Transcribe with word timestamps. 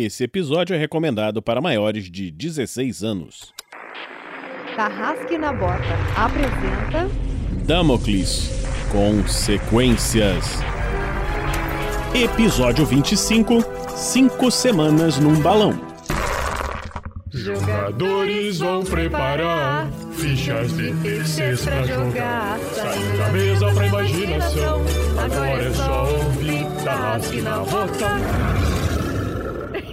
Esse 0.00 0.22
episódio 0.22 0.76
é 0.76 0.78
recomendado 0.78 1.42
para 1.42 1.60
maiores 1.60 2.08
de 2.08 2.30
16 2.30 3.02
anos. 3.02 3.52
Tarrasque 4.76 5.36
na 5.36 5.52
Bota 5.52 5.82
apresenta 6.16 7.10
Damocles 7.66 8.48
Consequências. 8.92 10.60
Episódio 12.14 12.86
25 12.86 13.58
Cinco 13.96 14.52
Semanas 14.52 15.18
num 15.18 15.34
Balão. 15.40 15.76
Jogadores 17.32 18.60
vão 18.60 18.84
preparar 18.84 19.90
fichas 20.12 20.76
de 20.76 20.94
terceiros 21.02 21.64
pra 21.64 21.82
jogar. 21.82 22.56
Saindo 22.72 23.18
da 23.18 23.28
mesa 23.30 23.74
pra 23.74 23.86
imaginação. 23.88 24.80
Agora 25.18 25.62
é 25.64 25.72
só 25.72 26.08
ouvir 26.08 26.84
Tarrasque 26.84 27.40
na 27.40 27.58
Bota. 27.58 28.67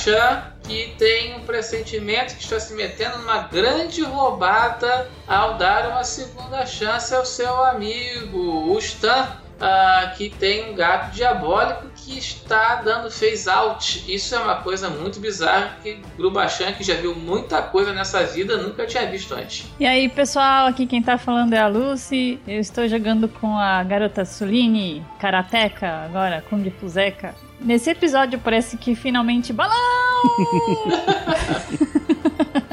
Grubachan, 0.00 0.42
que 0.62 0.94
tem 0.98 1.36
um 1.36 1.40
pressentimento 1.40 2.34
que 2.34 2.42
está 2.42 2.58
se 2.58 2.74
metendo 2.74 3.18
numa 3.18 3.42
grande 3.42 4.02
roubada 4.02 5.08
ao 5.28 5.58
dar 5.58 5.88
uma 5.88 6.04
segunda 6.04 6.64
chance 6.64 7.14
ao 7.14 7.24
seu 7.26 7.64
amigo, 7.64 8.38
o 8.38 8.78
Stan, 8.78 9.28
ah, 9.60 10.14
que 10.16 10.30
tem 10.30 10.70
um 10.70 10.74
gato 10.74 11.12
diabólico 11.12 11.86
que 11.94 12.16
está 12.16 12.76
dando 12.76 13.10
phase 13.10 13.48
out. 13.50 14.04
Isso 14.12 14.34
é 14.34 14.38
uma 14.38 14.56
coisa 14.62 14.88
muito 14.88 15.20
bizarra 15.20 15.76
que 15.82 16.00
Grubachan, 16.16 16.72
que 16.72 16.82
já 16.82 16.94
viu 16.94 17.14
muita 17.14 17.60
coisa 17.60 17.92
nessa 17.92 18.24
vida, 18.24 18.56
nunca 18.56 18.86
tinha 18.86 19.06
visto 19.06 19.34
antes. 19.34 19.66
E 19.78 19.84
aí, 19.84 20.08
pessoal, 20.08 20.68
aqui 20.68 20.86
quem 20.86 21.02
tá 21.02 21.18
falando 21.18 21.52
é 21.52 21.58
a 21.58 21.66
Lucy. 21.66 22.40
Eu 22.48 22.58
estou 22.60 22.88
jogando 22.88 23.28
com 23.28 23.58
a 23.58 23.82
garota 23.82 24.24
Suline, 24.24 25.04
Karateka, 25.18 25.86
agora, 26.06 26.42
Kung 26.48 26.70
Fuzeca. 26.70 27.34
Nesse 27.60 27.90
episódio 27.90 28.38
parece 28.38 28.76
que 28.76 28.94
finalmente 28.94 29.52
balão! 29.52 29.76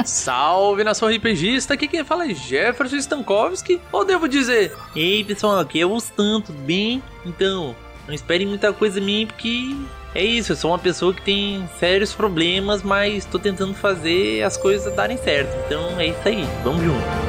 Salve 0.05 0.83
nação 0.83 1.09
RPGista, 1.09 1.73
aqui 1.73 1.87
quem 1.87 2.03
fala 2.03 2.25
é 2.25 2.33
Jefferson 2.33 2.95
Stankowski, 2.95 3.81
ou 3.91 4.05
devo 4.05 4.27
dizer, 4.27 4.73
ei 4.95 5.23
pessoal, 5.23 5.59
aqui 5.59 5.81
é 5.81 5.85
o 5.85 5.97
Stan, 5.97 6.39
tudo 6.39 6.59
bem? 6.59 7.03
Então, 7.25 7.75
não 8.07 8.13
esperem 8.13 8.47
muita 8.47 8.71
coisa 8.71 9.01
de 9.01 9.05
mim, 9.05 9.27
porque 9.27 9.75
é 10.15 10.23
isso, 10.23 10.53
eu 10.53 10.55
sou 10.55 10.71
uma 10.71 10.79
pessoa 10.79 11.13
que 11.13 11.21
tem 11.21 11.67
sérios 11.77 12.13
problemas, 12.13 12.81
mas 12.81 13.25
tô 13.25 13.37
tentando 13.37 13.73
fazer 13.73 14.43
as 14.43 14.55
coisas 14.55 14.93
darem 14.95 15.17
certo, 15.17 15.53
então 15.65 15.99
é 15.99 16.07
isso 16.07 16.21
aí, 16.23 16.47
vamos 16.63 16.81
junto. 16.83 17.26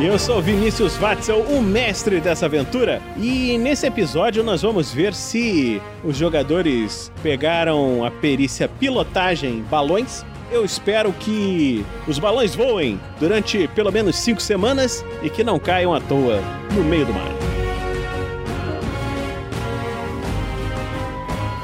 E 0.00 0.06
eu 0.06 0.18
sou 0.18 0.40
Vinícius 0.40 0.96
Watzel, 0.96 1.42
o 1.42 1.60
mestre 1.60 2.22
dessa 2.22 2.46
aventura. 2.46 3.02
E 3.18 3.58
nesse 3.58 3.86
episódio 3.86 4.42
nós 4.42 4.62
vamos 4.62 4.90
ver 4.90 5.12
se 5.12 5.78
os 6.02 6.16
jogadores 6.16 7.12
pegaram 7.22 8.02
a 8.02 8.10
perícia 8.10 8.66
pilotagem 8.66 9.62
balões. 9.70 10.24
Eu 10.50 10.64
espero 10.64 11.12
que 11.12 11.84
os 12.08 12.18
balões 12.18 12.54
voem 12.54 12.98
durante 13.20 13.68
pelo 13.68 13.92
menos 13.92 14.16
cinco 14.16 14.40
semanas 14.40 15.04
e 15.22 15.28
que 15.28 15.44
não 15.44 15.58
caiam 15.58 15.94
à 15.94 16.00
toa 16.00 16.40
no 16.74 16.82
meio 16.82 17.04
do 17.04 17.12
mar. 17.12 17.59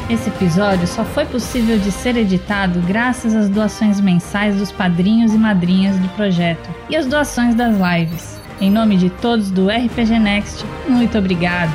Esse 0.08 0.28
episódio 0.28 0.86
só 0.86 1.04
foi 1.04 1.24
possível 1.26 1.78
de 1.78 1.90
ser 1.90 2.16
editado 2.16 2.80
graças 2.80 3.34
às 3.34 3.48
doações 3.48 4.00
mensais 4.00 4.54
dos 4.54 4.70
padrinhos 4.70 5.34
e 5.34 5.36
madrinhas 5.38 5.98
do 5.98 6.08
projeto 6.10 6.70
e 6.88 6.94
às 6.94 7.06
doações 7.06 7.56
das 7.56 7.74
lives. 7.76 8.38
Em 8.60 8.70
nome 8.70 8.96
de 8.96 9.10
todos 9.10 9.50
do 9.50 9.68
RPG 9.68 10.18
Next, 10.20 10.64
muito 10.88 11.18
obrigado. 11.18 11.74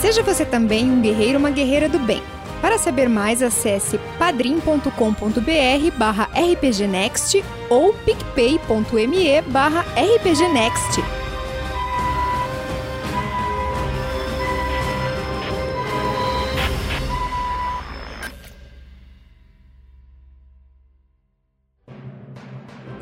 Seja 0.00 0.24
você 0.24 0.44
também 0.44 0.90
um 0.90 1.00
guerreiro 1.00 1.34
ou 1.34 1.38
uma 1.38 1.50
guerreira 1.50 1.88
do 1.88 2.00
bem. 2.00 2.22
Para 2.60 2.78
saber 2.78 3.08
mais, 3.08 3.42
acesse 3.42 3.98
padrim.com.br 4.18 4.90
barra 5.96 6.28
rpgnext 6.34 7.44
ou 7.70 7.94
picpay.me 7.94 9.42
barra 9.42 9.84
rpgnext. 9.96 11.17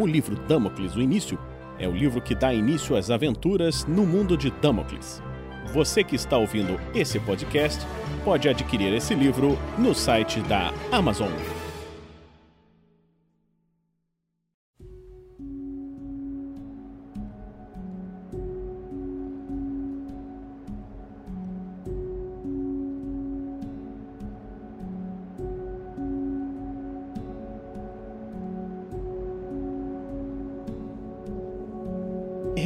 O 0.07 0.09
livro 0.09 0.37
Damocles, 0.47 0.95
o 0.95 1.01
início, 1.01 1.37
é 1.81 1.89
o 1.89 1.91
livro 1.91 2.21
que 2.21 2.33
dá 2.33 2.55
início 2.55 2.95
às 2.95 3.11
aventuras 3.11 3.85
no 3.87 4.07
mundo 4.07 4.37
de 4.37 4.53
Damocles. 4.53 5.21
Você 5.75 6.05
que 6.05 6.15
está 6.15 6.39
ouvindo 6.39 6.79
esse 6.95 7.19
podcast 7.19 7.85
pode 8.25 8.49
adquirir 8.49 8.95
esse 8.95 9.17
livro 9.17 9.59
no 9.77 9.93
site 9.97 10.39
da 10.43 10.73
Amazon. 10.93 11.33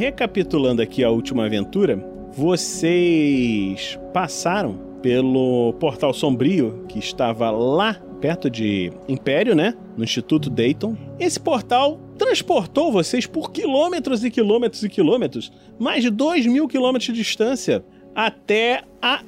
Recapitulando 0.01 0.81
aqui 0.81 1.03
a 1.03 1.11
última 1.11 1.45
aventura, 1.45 2.03
vocês 2.33 3.99
passaram 4.11 4.73
pelo 4.99 5.73
Portal 5.73 6.11
Sombrio, 6.11 6.85
que 6.89 6.97
estava 6.97 7.51
lá 7.51 8.01
perto 8.19 8.49
de 8.49 8.91
Império, 9.07 9.53
né? 9.53 9.75
No 9.95 10.03
Instituto 10.03 10.49
Dayton. 10.49 10.97
Esse 11.19 11.39
portal 11.39 11.99
transportou 12.17 12.91
vocês 12.91 13.27
por 13.27 13.51
quilômetros 13.51 14.23
e 14.23 14.31
quilômetros 14.31 14.81
e 14.81 14.89
quilômetros, 14.89 15.51
mais 15.77 16.01
de 16.01 16.09
2 16.09 16.47
mil 16.47 16.67
quilômetros 16.67 17.05
de 17.05 17.13
distância, 17.13 17.85
até 18.15 18.81
a 18.99 19.21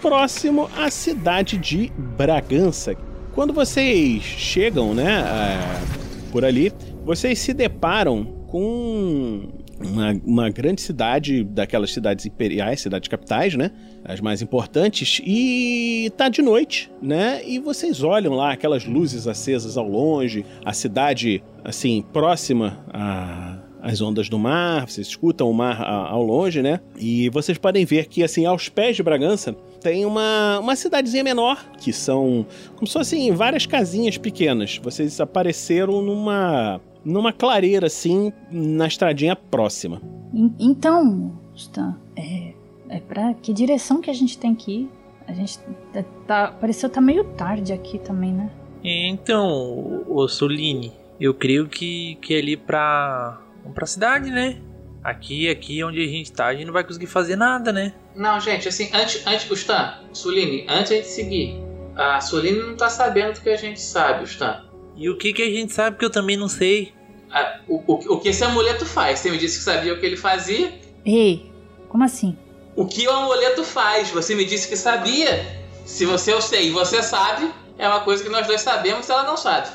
próximo 0.00 0.70
à 0.74 0.88
cidade 0.88 1.58
de 1.58 1.92
Bragança. 2.16 2.96
Quando 3.34 3.52
vocês 3.52 4.22
chegam, 4.22 4.94
né, 4.94 5.18
a, 5.18 5.82
por 6.32 6.46
ali, 6.46 6.72
vocês 7.04 7.38
se 7.38 7.52
deparam 7.52 8.24
com 8.46 9.63
uma, 9.80 10.12
uma, 10.24 10.50
grande 10.50 10.80
cidade, 10.80 11.44
daquelas 11.44 11.92
cidades 11.92 12.26
imperiais, 12.26 12.80
cidades 12.80 13.08
capitais, 13.08 13.54
né? 13.54 13.70
As 14.04 14.20
mais 14.20 14.42
importantes, 14.42 15.20
e 15.24 16.12
tá 16.16 16.28
de 16.28 16.42
noite, 16.42 16.90
né? 17.00 17.40
E 17.46 17.58
vocês 17.58 18.02
olham 18.02 18.34
lá 18.34 18.52
aquelas 18.52 18.84
luzes 18.84 19.26
acesas 19.26 19.76
ao 19.76 19.88
longe, 19.88 20.44
a 20.64 20.72
cidade, 20.72 21.42
assim, 21.64 22.04
próxima 22.12 22.84
a 22.92 23.58
as 23.84 24.00
ondas 24.00 24.30
do 24.30 24.38
mar, 24.38 24.88
vocês 24.88 25.08
escutam 25.08 25.50
o 25.50 25.52
mar 25.52 25.82
ao 25.84 26.22
longe, 26.22 26.62
né? 26.62 26.80
E 26.98 27.28
vocês 27.28 27.58
podem 27.58 27.84
ver 27.84 28.06
que, 28.06 28.24
assim, 28.24 28.46
aos 28.46 28.66
pés 28.70 28.96
de 28.96 29.02
Bragança, 29.02 29.54
tem 29.82 30.06
uma, 30.06 30.58
uma 30.58 30.74
cidadezinha 30.74 31.22
menor, 31.22 31.62
que 31.78 31.92
são 31.92 32.46
como 32.76 32.86
se 32.86 32.94
fossem 32.94 33.30
várias 33.32 33.66
casinhas 33.66 34.16
pequenas. 34.16 34.80
Vocês 34.82 35.20
apareceram 35.20 36.00
numa 36.00 36.80
numa 37.04 37.32
clareira, 37.32 37.86
assim, 37.86 38.32
na 38.50 38.86
estradinha 38.86 39.36
próxima. 39.36 40.00
Então, 40.58 41.38
Stan, 41.54 41.96
é, 42.16 42.52
é 42.88 43.00
pra 43.00 43.34
que 43.34 43.52
direção 43.52 44.00
que 44.00 44.10
a 44.10 44.14
gente 44.14 44.38
tem 44.38 44.54
que 44.54 44.72
ir? 44.72 44.90
A 45.26 45.32
gente 45.32 45.58
tá, 46.26 46.48
pareceu 46.48 46.88
tá 46.88 47.00
meio 47.00 47.24
tarde 47.24 47.72
aqui 47.72 47.98
também, 47.98 48.32
né? 48.32 48.50
Então, 48.82 50.04
ô 50.06 50.28
Soline, 50.28 50.92
eu 51.18 51.32
creio 51.32 51.66
que, 51.66 52.16
que 52.20 52.34
é 52.34 52.38
ali 52.38 52.56
pra. 52.56 53.40
Vamos 53.62 53.74
pra 53.74 53.86
cidade, 53.86 54.30
né? 54.30 54.60
Aqui, 55.02 55.48
aqui 55.48 55.82
onde 55.82 56.02
a 56.02 56.06
gente 56.06 56.32
tá, 56.32 56.46
a 56.46 56.54
gente 56.54 56.66
não 56.66 56.72
vai 56.72 56.84
conseguir 56.84 57.06
fazer 57.06 57.36
nada, 57.36 57.72
né? 57.72 57.94
Não, 58.14 58.38
gente, 58.40 58.68
assim, 58.68 58.90
antes, 58.92 59.26
antes 59.26 59.50
Stan, 59.50 60.00
Suline, 60.12 60.66
antes 60.68 60.88
de 60.88 60.94
a 60.94 60.96
gente 60.98 61.08
seguir, 61.08 61.62
a 61.94 62.20
Suline 62.20 62.58
não 62.58 62.76
tá 62.76 62.88
sabendo 62.88 63.34
do 63.34 63.40
que 63.40 63.50
a 63.50 63.56
gente 63.56 63.80
sabe, 63.80 64.24
Stan. 64.24 64.64
E 64.96 65.08
o 65.10 65.16
que 65.16 65.32
que 65.32 65.42
a 65.42 65.50
gente 65.50 65.72
sabe 65.72 65.98
que 65.98 66.04
eu 66.04 66.10
também 66.10 66.36
não 66.36 66.48
sei? 66.48 66.93
Ah, 67.34 67.58
o, 67.66 67.82
o, 67.84 68.14
o 68.14 68.20
que 68.20 68.28
esse 68.28 68.44
amuleto 68.44 68.86
faz? 68.86 69.18
Você 69.18 69.28
me 69.28 69.36
disse 69.36 69.58
que 69.58 69.64
sabia 69.64 69.92
o 69.92 69.98
que 69.98 70.06
ele 70.06 70.16
fazia. 70.16 70.72
Ei, 71.04 71.52
como 71.88 72.04
assim? 72.04 72.38
O 72.76 72.86
que 72.86 73.08
o 73.08 73.10
amuleto 73.10 73.64
faz? 73.64 74.10
Você 74.10 74.36
me 74.36 74.44
disse 74.44 74.68
que 74.68 74.76
sabia. 74.76 75.44
Se 75.84 76.06
você 76.06 76.32
eu 76.32 76.40
sei 76.40 76.68
e 76.68 76.70
você 76.70 77.02
sabe, 77.02 77.52
é 77.76 77.88
uma 77.88 78.00
coisa 78.00 78.22
que 78.22 78.30
nós 78.30 78.46
dois 78.46 78.60
sabemos 78.60 79.08
e 79.08 79.12
ela 79.12 79.24
não 79.24 79.36
sabe. 79.36 79.68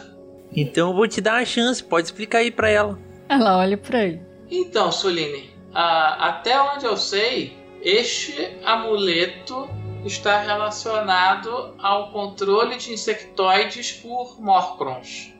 Então 0.56 0.90
eu 0.90 0.96
vou 0.96 1.08
te 1.08 1.20
dar 1.20 1.34
uma 1.34 1.46
chance, 1.46 1.84
pode 1.84 2.08
explicar 2.08 2.40
aí 2.40 2.50
pra 2.50 2.70
ela. 2.70 2.98
Ela 3.28 3.58
olha 3.58 3.78
pra 3.78 4.06
ele. 4.06 4.22
Então, 4.50 4.92
Soline, 4.92 5.52
ah, 5.74 6.30
até 6.30 6.60
onde 6.60 6.86
eu 6.86 6.96
sei, 6.98 7.58
este 7.84 8.58
amuleto 8.64 9.70
está 10.06 10.40
relacionado 10.40 11.76
ao 11.78 12.12
controle 12.12 12.78
de 12.78 12.94
insectoides 12.94 13.92
por 13.92 14.42
Morcrons. 14.42 15.34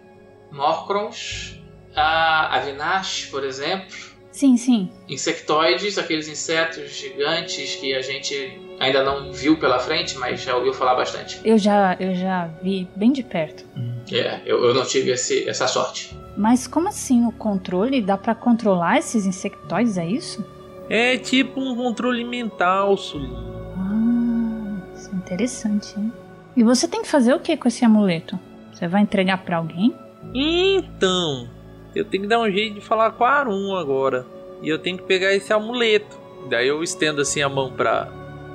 Morcrons, 0.52 1.59
a 1.96 2.56
Avinash, 2.58 3.28
por 3.32 3.44
exemplo, 3.44 3.96
Sim, 4.32 4.56
sim. 4.58 4.90
insectoides, 5.10 5.98
aqueles 5.98 6.28
insetos 6.28 6.92
gigantes 6.92 7.76
que 7.76 7.94
a 7.96 8.02
gente 8.02 8.60
ainda 8.80 9.04
não 9.04 9.34
viu 9.34 9.58
pela 9.60 9.80
frente, 9.80 10.18
mas 10.18 10.42
já 10.42 10.56
ouviu 10.56 10.74
falar 10.74 10.96
bastante. 10.96 11.42
Eu 11.44 11.58
já, 11.58 11.98
eu 12.00 12.16
já 12.16 12.48
vi 12.62 12.88
bem 12.96 13.12
de 13.12 13.24
perto. 13.24 13.66
É, 14.12 14.40
eu, 14.46 14.64
eu 14.64 14.74
não 14.74 14.86
tive 14.86 15.12
esse- 15.12 15.48
essa 15.50 15.68
sorte. 15.68 16.18
Mas 16.38 16.66
como 16.68 16.88
assim 16.88 17.26
o 17.26 17.32
controle? 17.32 18.02
Dá 18.02 18.18
pra 18.18 18.34
controlar 18.34 18.98
esses 19.00 19.26
insectoides, 19.26 19.98
é 19.98 20.06
isso? 20.06 20.46
É 20.90 21.18
tipo 21.18 21.60
um 21.60 21.76
controle 21.76 22.24
mental, 22.24 22.96
Soline. 22.98 23.36
Ah, 23.78 24.82
isso 24.96 25.10
é 25.12 25.16
interessante, 25.16 26.00
hein? 26.00 26.14
E 26.56 26.64
você 26.64 26.88
tem 26.88 27.02
que 27.02 27.08
fazer 27.08 27.34
o 27.34 27.40
que 27.40 27.58
com 27.58 27.68
esse 27.68 27.84
amuleto? 27.84 28.40
Você 28.74 28.88
vai 28.88 29.02
entregar 29.02 29.40
pra 29.44 29.58
alguém? 29.58 29.94
Então, 30.34 31.50
eu 31.96 32.06
tenho 32.06 32.24
que 32.24 32.30
dar 32.30 32.40
um 32.40 32.52
jeito 32.52 32.76
de 32.76 32.82
falar 32.82 33.12
com 33.12 33.24
a 33.24 33.30
Arum 33.30 33.76
agora. 33.76 34.26
E 34.62 34.70
eu 34.70 34.78
tenho 34.78 34.98
que 34.98 35.04
pegar 35.04 35.34
esse 35.34 35.52
amuleto. 35.54 36.18
Daí 36.50 36.68
eu 36.68 36.84
estendo 36.84 37.22
assim 37.22 37.42
a 37.42 37.50
mão 37.50 37.72
pra, 37.72 38.08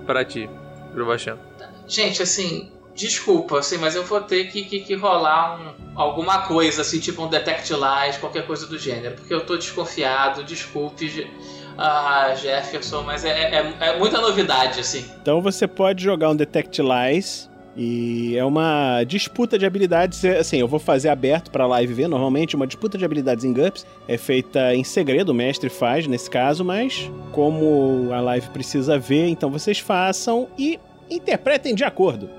pra 0.06 0.24
ti, 0.24 0.48
Grubachan. 0.92 1.38
Gente, 1.86 2.22
assim, 2.22 2.70
desculpa, 2.94 3.58
assim, 3.58 3.76
mas 3.78 3.94
eu 3.94 4.04
vou 4.04 4.20
ter 4.20 4.50
que, 4.50 4.64
que, 4.64 4.80
que 4.80 4.94
rolar 4.94 5.60
um, 5.60 6.00
alguma 6.00 6.42
coisa, 6.46 6.82
assim, 6.82 6.98
tipo 6.98 7.22
um 7.22 7.28
Detect 7.28 7.72
Lies, 7.72 8.16
qualquer 8.16 8.46
coisa 8.46 8.66
do 8.66 8.78
gênero, 8.78 9.16
porque 9.16 9.34
eu 9.34 9.44
tô 9.44 9.56
desconfiado, 9.56 10.42
desculpe, 10.44 11.30
ah, 11.76 12.34
Jefferson, 12.34 13.02
mas 13.02 13.24
é, 13.24 13.30
é, 13.30 13.74
é 13.80 13.98
muita 13.98 14.20
novidade, 14.20 14.80
assim. 14.80 15.04
Então 15.20 15.42
você 15.42 15.66
pode 15.66 16.02
jogar 16.02 16.30
um 16.30 16.36
Detect 16.36 16.80
Lies 16.80 17.50
e 17.76 18.36
é 18.36 18.44
uma 18.44 19.02
disputa 19.04 19.58
de 19.58 19.66
habilidades. 19.66 20.24
é, 20.24 20.38
Assim, 20.38 20.58
eu 20.58 20.68
vou 20.68 20.78
fazer 20.78 21.08
aberto 21.08 21.50
pra 21.50 21.66
live 21.66 21.92
ver. 21.92 22.08
Normalmente, 22.08 22.54
uma 22.54 22.66
disputa 22.66 22.96
de 22.96 23.04
habilidades 23.04 23.44
em 23.44 23.52
GURPS 23.52 23.86
é 24.06 24.16
feita 24.16 24.74
em 24.74 24.84
segredo, 24.84 25.30
o 25.30 25.34
mestre 25.34 25.68
faz 25.68 26.06
nesse 26.06 26.30
caso, 26.30 26.64
mas 26.64 27.10
como 27.32 28.10
a 28.12 28.20
live 28.20 28.48
precisa 28.50 28.98
ver, 28.98 29.28
então 29.28 29.50
vocês 29.50 29.78
façam 29.78 30.48
e 30.58 30.78
interpretem 31.10 31.74
de 31.74 31.84
acordo. 31.84 32.30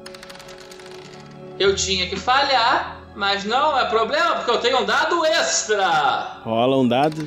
Eu 1.59 1.75
tinha 1.75 2.07
que 2.07 2.15
falhar, 2.15 3.01
mas 3.15 3.45
não 3.45 3.77
é 3.77 3.85
problema, 3.85 4.35
porque 4.35 4.51
eu 4.51 4.59
tenho 4.59 4.81
um 4.81 4.85
dado 4.85 5.25
extra! 5.25 6.39
Rola 6.43 6.77
um 6.77 6.87
dado. 6.87 7.25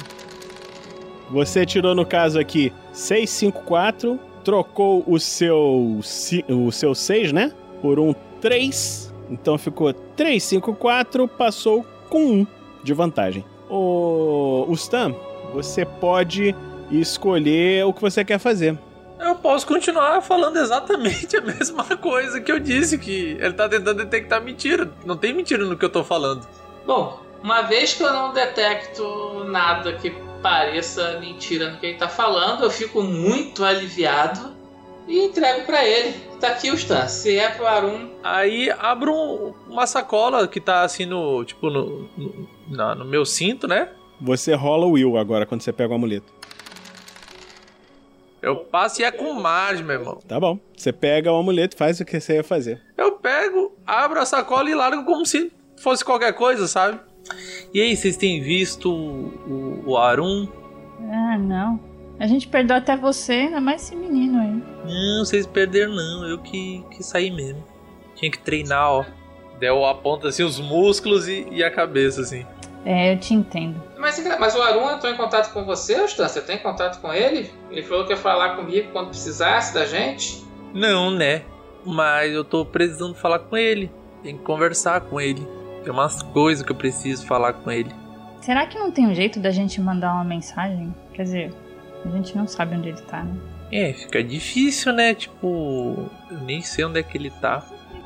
Você 1.30 1.66
tirou 1.66 1.94
no 1.94 2.06
caso 2.06 2.38
aqui 2.38 2.72
654, 2.92 4.18
trocou 4.42 5.04
o 5.06 5.18
seu 5.20 6.00
o 6.48 6.72
seu 6.72 6.94
6, 6.94 7.32
né? 7.32 7.52
Por 7.80 7.98
um 7.98 8.14
3. 8.40 9.14
Então 9.30 9.58
ficou 9.58 9.92
354, 9.92 11.28
passou 11.28 11.84
com 12.08 12.40
1 12.40 12.46
de 12.82 12.94
vantagem. 12.94 13.44
O, 13.68 14.64
o 14.68 14.72
Stan, 14.72 15.14
você 15.52 15.84
pode 15.84 16.54
escolher 16.90 17.84
o 17.84 17.92
que 17.92 18.00
você 18.00 18.24
quer 18.24 18.38
fazer. 18.38 18.78
Eu 19.20 19.34
posso 19.34 19.66
continuar 19.66 20.20
falando 20.22 20.56
exatamente 20.56 21.36
a 21.36 21.40
mesma 21.40 21.84
coisa 21.96 22.40
que 22.40 22.50
eu 22.50 22.58
disse, 22.58 22.98
que 22.98 23.36
ele 23.40 23.52
tá 23.52 23.68
tentando 23.68 24.04
detectar 24.04 24.42
mentira. 24.42 24.90
Não 25.04 25.16
tem 25.16 25.34
mentira 25.34 25.64
no 25.64 25.76
que 25.76 25.84
eu 25.84 25.90
tô 25.90 26.04
falando. 26.04 26.46
Bom, 26.86 27.20
uma 27.42 27.62
vez 27.62 27.94
que 27.94 28.02
eu 28.02 28.12
não 28.12 28.32
detecto 28.32 29.44
nada 29.44 29.92
que 29.94 30.10
pareça 30.42 31.18
mentira 31.18 31.70
no 31.70 31.78
que 31.78 31.86
ele 31.86 31.98
tá 31.98 32.08
falando, 32.08 32.62
eu 32.62 32.70
fico 32.70 33.02
muito 33.02 33.64
aliviado 33.64 34.56
e 35.08 35.24
entrego 35.24 35.64
pra 35.66 35.84
ele. 35.84 36.12
Tá 36.38 36.48
aqui 36.48 36.70
o 36.70 36.74
Stan. 36.74 37.08
Se 37.08 37.36
é 37.36 37.48
pro 37.50 37.66
Arum, 37.66 38.10
Aí 38.22 38.70
abro 38.78 39.12
um- 39.12 39.54
uma 39.68 39.86
sacola 39.86 40.46
que 40.46 40.60
tá 40.60 40.82
assim 40.82 41.04
no. 41.06 41.44
Tipo, 41.44 41.68
no, 41.70 42.08
no, 42.16 42.48
na- 42.68 42.94
no 42.94 43.04
meu 43.04 43.24
cinto, 43.26 43.66
né? 43.66 43.88
Você 44.20 44.54
rola 44.54 44.86
o 44.86 44.92
Will 44.92 45.16
agora 45.16 45.44
quando 45.46 45.62
você 45.62 45.72
pega 45.72 45.92
o 45.92 45.96
amuleto. 45.96 46.32
Eu 48.40 48.56
passo 48.56 49.00
e 49.00 49.04
é 49.04 49.10
com 49.10 49.32
margem, 49.34 49.84
meu 49.84 49.98
irmão. 49.98 50.18
Tá 50.28 50.38
bom. 50.38 50.58
Você 50.76 50.92
pega 50.92 51.32
o 51.32 51.36
amuleto 51.36 51.74
e 51.74 51.78
faz 51.78 51.98
o 51.98 52.04
que 52.04 52.20
você 52.20 52.34
ia 52.36 52.44
fazer. 52.44 52.80
Eu 52.96 53.12
pego, 53.12 53.76
abro 53.84 54.20
a 54.20 54.24
sacola 54.24 54.70
e 54.70 54.74
largo 54.74 55.04
como 55.04 55.26
se 55.26 55.50
fosse 55.82 56.04
qualquer 56.04 56.32
coisa, 56.34 56.68
sabe? 56.68 57.00
E 57.74 57.80
aí, 57.80 57.96
vocês 57.96 58.16
têm 58.16 58.40
visto 58.40 58.90
o, 58.90 59.82
o 59.86 59.96
Arum? 59.98 60.46
Ah, 61.10 61.36
não. 61.36 61.80
A 62.20 62.26
gente 62.26 62.48
perdeu 62.48 62.76
até 62.76 62.96
você, 62.96 63.32
ainda 63.32 63.60
mais 63.60 63.82
esse 63.82 63.94
menino 63.94 64.40
aí. 64.40 64.62
Não, 64.84 65.24
vocês 65.24 65.46
perderam 65.46 65.94
não, 65.94 66.26
eu 66.28 66.38
que, 66.38 66.84
que 66.90 67.02
saí 67.02 67.30
mesmo. 67.30 67.64
Tinha 68.16 68.30
que 68.30 68.38
treinar, 68.38 68.90
ó. 68.90 69.04
Deu 69.60 69.84
aponta 69.84 70.28
assim 70.28 70.42
os 70.42 70.58
músculos 70.58 71.28
e, 71.28 71.46
e 71.50 71.62
a 71.62 71.70
cabeça, 71.70 72.22
assim. 72.22 72.44
É, 72.84 73.12
eu 73.12 73.18
te 73.18 73.34
entendo. 73.34 73.80
Mas, 73.98 74.18
mas 74.38 74.54
o 74.54 74.62
Arum 74.62 74.90
entrou 74.90 75.12
em 75.12 75.16
contato 75.16 75.52
com 75.52 75.64
você, 75.64 76.04
Stan? 76.04 76.28
Você 76.28 76.40
tem 76.40 76.58
contato 76.58 77.00
com 77.00 77.12
ele? 77.12 77.50
Ele 77.70 77.82
falou 77.82 78.04
que 78.04 78.12
ia 78.12 78.16
falar 78.16 78.56
comigo 78.56 78.90
quando 78.92 79.08
precisasse 79.08 79.74
da 79.74 79.84
gente. 79.84 80.44
Não, 80.72 81.10
né? 81.10 81.42
Mas 81.84 82.32
eu 82.32 82.44
tô 82.44 82.64
precisando 82.64 83.14
falar 83.14 83.40
com 83.40 83.56
ele. 83.56 83.90
Tem 84.22 84.36
que 84.36 84.42
conversar 84.42 85.02
com 85.02 85.20
ele. 85.20 85.46
Tem 85.82 85.92
umas 85.92 86.22
coisas 86.22 86.64
que 86.64 86.72
eu 86.72 86.76
preciso 86.76 87.26
falar 87.26 87.52
com 87.52 87.70
ele. 87.70 87.90
Será 88.40 88.66
que 88.66 88.78
não 88.78 88.90
tem 88.90 89.06
um 89.06 89.14
jeito 89.14 89.38
da 89.40 89.50
gente 89.50 89.80
mandar 89.80 90.14
uma 90.14 90.24
mensagem? 90.24 90.94
Quer 91.12 91.22
dizer, 91.22 91.54
a 92.08 92.16
gente 92.16 92.36
não 92.36 92.46
sabe 92.46 92.76
onde 92.76 92.88
ele 92.88 93.00
tá, 93.02 93.22
né? 93.22 93.34
É, 93.70 93.92
fica 93.92 94.22
difícil, 94.24 94.92
né? 94.92 95.14
Tipo, 95.14 96.08
eu 96.30 96.38
nem 96.40 96.62
sei 96.62 96.84
onde 96.84 96.98
é 96.98 97.02
que 97.02 97.16
ele 97.18 97.30
tá. 97.30 97.62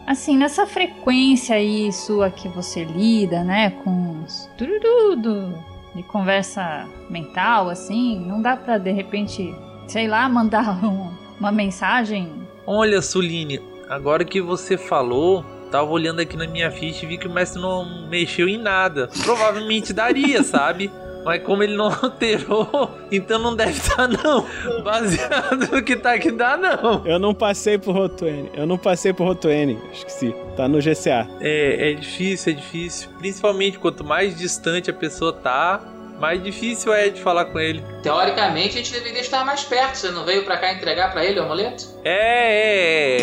Assim, 0.07 0.37
nessa 0.37 0.67
frequência 0.67 1.55
aí 1.55 1.93
sua 1.93 2.29
que 2.31 2.49
você 2.49 2.83
lida, 2.85 3.45
né, 3.45 3.71
com 3.85 4.23
os 4.25 4.51
tururudo 4.59 5.55
de 5.95 6.03
conversa 6.03 6.89
mental, 7.09 7.69
assim, 7.69 8.19
não 8.27 8.43
dá 8.43 8.57
pra 8.57 8.79
de 8.79 8.91
repente, 8.91 9.55
sei 9.87 10.09
lá, 10.09 10.29
mandar 10.29 10.69
um- 10.85 11.11
uma 11.39 11.53
mensagem? 11.53 12.33
Olha, 12.67 13.01
Suline, 13.01 13.61
agora 13.89 14.25
que 14.25 14.41
você 14.41 14.77
falou, 14.77 15.45
tava 15.71 15.91
olhando 15.91 16.21
aqui 16.21 16.37
na 16.37 16.47
minha 16.49 16.71
ficha 16.71 17.05
e 17.05 17.09
vi 17.09 17.17
que 17.19 17.29
o 17.29 17.33
mestre 17.33 17.61
não 17.63 18.09
mexeu 18.09 18.49
em 18.49 18.59
nada. 18.59 19.09
Provavelmente 19.23 19.93
daria, 19.93 20.43
sabe? 20.45 20.91
Mas 21.25 21.43
como 21.43 21.63
ele 21.63 21.77
não 21.77 21.87
alterou, 22.03 22.91
então 23.11 23.39
não 23.39 23.55
deve 23.55 23.73
estar 23.73 24.09
não. 24.09 24.47
Baseado 24.83 25.71
no 25.71 25.83
que 25.83 25.97
tá 25.97 26.15
aqui, 26.15 26.31
dá 26.31 26.57
não. 26.57 27.07
Eu 27.07 27.19
não 27.19 27.35
passei 27.35 27.79
por 27.79 27.95
Rotuene. 27.95 28.51
Eu 28.55 28.67
não 28.67 28.79
passei 28.79 29.13
por 29.13 29.25
Rotuene. 29.27 29.79
Esqueci. 29.93 30.35
Tá 30.57 30.69
no 30.69 30.79
GCA. 30.79 31.29
É, 31.41 31.93
é 31.93 31.95
difícil, 31.95 32.53
é 32.53 32.57
difícil. 32.57 33.09
Principalmente 33.19 33.79
quanto 33.79 34.05
mais 34.05 34.37
distante 34.37 34.91
a 34.91 34.95
pessoa 34.95 35.33
tá, 35.33 35.81
mais 36.21 36.43
difícil 36.43 36.93
é 36.93 37.09
de 37.09 37.21
falar 37.21 37.47
com 37.47 37.59
ele. 37.59 37.83
Teoricamente, 38.03 38.71
a 38.71 38.83
gente 38.83 38.93
deveria 38.93 39.21
estar 39.21 39.45
mais 39.45 39.65
perto. 39.65 39.97
Você 39.97 40.11
não 40.11 40.25
veio 40.25 40.45
pra 40.45 40.57
cá 40.57 40.73
entregar 40.73 41.11
pra 41.13 41.25
ele 41.25 41.41
o 41.41 41.45
amuleto? 41.45 41.85
É, 42.05 43.17
é, 43.19 43.23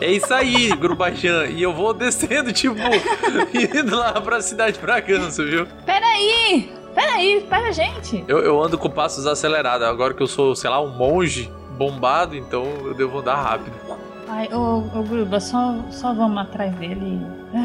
É 0.00 0.10
isso 0.10 0.32
aí, 0.34 0.68
Grubachan. 0.76 1.46
E 1.46 1.62
eu 1.62 1.72
vou 1.72 1.94
descendo, 1.94 2.52
tipo, 2.52 2.74
indo 3.54 3.96
lá 3.96 4.20
pra 4.20 4.40
cidade 4.40 4.72
de 4.76 4.80
Bragança, 4.80 5.44
viu? 5.44 5.66
Peraí! 5.86 6.81
Peraí, 6.94 7.38
espera 7.38 7.68
a 7.68 7.72
gente! 7.72 8.24
Eu, 8.28 8.38
eu 8.40 8.62
ando 8.62 8.76
com 8.76 8.90
passos 8.90 9.26
acelerados. 9.26 9.86
Agora 9.86 10.14
que 10.14 10.22
eu 10.22 10.26
sou, 10.26 10.54
sei 10.54 10.68
lá, 10.68 10.80
um 10.80 10.90
monge 10.90 11.50
bombado, 11.76 12.36
então 12.36 12.64
eu 12.84 12.94
devo 12.94 13.18
andar 13.18 13.36
rápido. 13.36 13.74
Ai, 14.28 14.48
ô, 14.52 14.78
ô 14.94 15.02
Gruba, 15.02 15.40
só, 15.40 15.74
só 15.90 16.14
vamos 16.14 16.38
atrás 16.38 16.74
dele. 16.76 17.20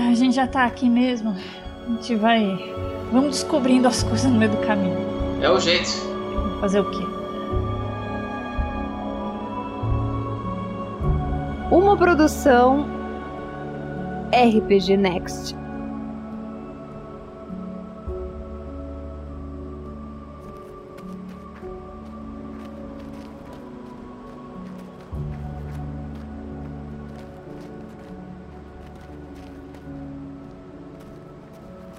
A 0.09 0.13
gente 0.13 0.35
já 0.35 0.47
tá 0.47 0.65
aqui 0.65 0.89
mesmo. 0.89 1.35
A 1.85 1.91
gente 1.91 2.15
vai. 2.15 2.73
Vamos 3.11 3.31
descobrindo 3.31 3.87
as 3.87 4.03
coisas 4.03 4.29
no 4.29 4.37
meio 4.37 4.51
do 4.51 4.57
caminho. 4.57 4.97
É 5.41 5.49
o 5.49 5.59
jeito. 5.59 5.89
Fazer 6.59 6.81
o 6.81 6.89
quê? 6.89 7.03
O 11.71 11.77
Uma 11.77 11.95
produção 11.95 12.85
RPG 14.31 14.97
Next. 14.97 15.55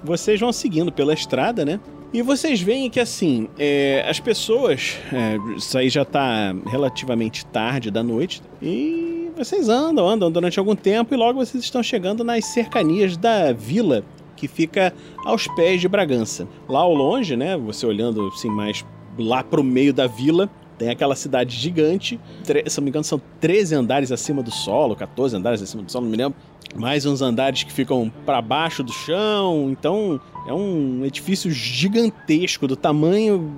Vocês 0.03 0.39
vão 0.39 0.51
seguindo 0.51 0.91
pela 0.91 1.13
estrada, 1.13 1.65
né? 1.65 1.79
E 2.11 2.21
vocês 2.23 2.59
veem 2.59 2.89
que, 2.89 2.99
assim, 2.99 3.47
é, 3.57 4.03
as 4.07 4.19
pessoas. 4.19 4.97
é, 5.13 5.37
isso 5.55 5.77
aí 5.77 5.89
já 5.89 6.03
tá 6.03 6.55
relativamente 6.65 7.45
tarde 7.45 7.91
da 7.91 8.01
noite. 8.01 8.41
E 8.61 9.29
vocês 9.37 9.69
andam, 9.69 10.07
andam 10.07 10.31
durante 10.31 10.57
algum 10.57 10.75
tempo 10.75 11.13
e 11.13 11.17
logo 11.17 11.39
vocês 11.39 11.63
estão 11.63 11.83
chegando 11.83 12.23
nas 12.23 12.45
cercanias 12.45 13.15
da 13.15 13.53
vila 13.53 14.03
que 14.35 14.47
fica 14.47 14.93
aos 15.23 15.47
pés 15.47 15.81
de 15.81 15.87
Bragança. 15.87 16.47
Lá 16.67 16.79
ao 16.79 16.93
longe, 16.93 17.35
né? 17.35 17.55
Você 17.57 17.85
olhando 17.85 18.27
assim 18.27 18.49
mais 18.49 18.83
lá 19.17 19.43
pro 19.43 19.63
meio 19.63 19.93
da 19.93 20.07
vila, 20.07 20.49
tem 20.79 20.89
aquela 20.89 21.15
cidade 21.15 21.55
gigante. 21.55 22.19
Se 22.43 22.79
não 22.79 22.85
me 22.85 22.89
engano, 22.89 23.03
são 23.03 23.21
13 23.41 23.75
andares 23.75 24.11
acima 24.11 24.41
do 24.41 24.49
solo, 24.49 24.95
14 24.95 25.35
andares 25.35 25.61
acima 25.61 25.83
do 25.83 25.91
solo, 25.91 26.05
não 26.05 26.11
me 26.11 26.17
lembro. 26.17 26.39
Mais 26.75 27.05
uns 27.05 27.21
andares 27.21 27.63
que 27.63 27.73
ficam 27.73 28.11
para 28.25 28.41
baixo 28.41 28.81
do 28.81 28.93
chão. 28.93 29.69
Então, 29.69 30.19
é 30.47 30.53
um 30.53 31.03
edifício 31.03 31.51
gigantesco, 31.51 32.67
do 32.67 32.75
tamanho, 32.75 33.51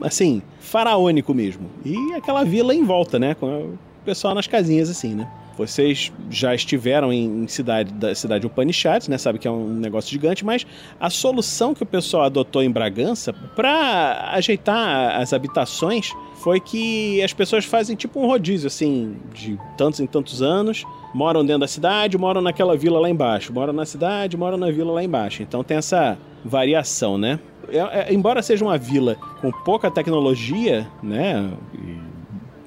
assim, 0.00 0.40
faraônico 0.58 1.34
mesmo. 1.34 1.68
E 1.84 2.14
aquela 2.14 2.44
vila 2.44 2.74
em 2.74 2.84
volta, 2.84 3.18
né? 3.18 3.34
Com 3.34 3.46
o 3.46 3.78
pessoal 4.04 4.34
nas 4.34 4.46
casinhas, 4.46 4.88
assim, 4.88 5.14
né? 5.14 5.30
Vocês 5.56 6.12
já 6.30 6.52
estiveram 6.54 7.12
em 7.12 7.46
cidade 7.46 7.92
da 7.92 8.12
cidade 8.14 8.44
Upanishads, 8.46 9.06
né? 9.06 9.16
Sabe 9.18 9.38
que 9.38 9.46
é 9.46 9.50
um 9.50 9.68
negócio 9.68 10.10
gigante, 10.10 10.44
mas 10.44 10.66
a 10.98 11.08
solução 11.08 11.74
que 11.74 11.82
o 11.82 11.86
pessoal 11.86 12.24
adotou 12.24 12.62
em 12.62 12.70
Bragança 12.70 13.32
para 13.32 14.30
ajeitar 14.32 15.20
as 15.20 15.32
habitações 15.32 16.10
foi 16.44 16.60
que 16.60 17.22
as 17.22 17.32
pessoas 17.32 17.64
fazem 17.64 17.96
tipo 17.96 18.20
um 18.20 18.26
rodízio, 18.26 18.66
assim, 18.66 19.16
de 19.32 19.58
tantos 19.78 19.98
em 19.98 20.06
tantos 20.06 20.42
anos, 20.42 20.84
moram 21.14 21.42
dentro 21.42 21.60
da 21.60 21.66
cidade, 21.66 22.18
moram 22.18 22.42
naquela 22.42 22.76
vila 22.76 23.00
lá 23.00 23.08
embaixo, 23.08 23.50
moram 23.50 23.72
na 23.72 23.86
cidade, 23.86 24.36
moram 24.36 24.58
na 24.58 24.70
vila 24.70 24.92
lá 24.92 25.02
embaixo. 25.02 25.42
Então 25.42 25.64
tem 25.64 25.78
essa 25.78 26.18
variação, 26.44 27.16
né? 27.16 27.40
É- 27.70 27.78
é- 28.10 28.12
embora 28.12 28.42
seja 28.42 28.62
uma 28.62 28.76
vila 28.76 29.16
com 29.40 29.50
pouca 29.50 29.90
tecnologia, 29.90 30.86
né? 31.02 31.50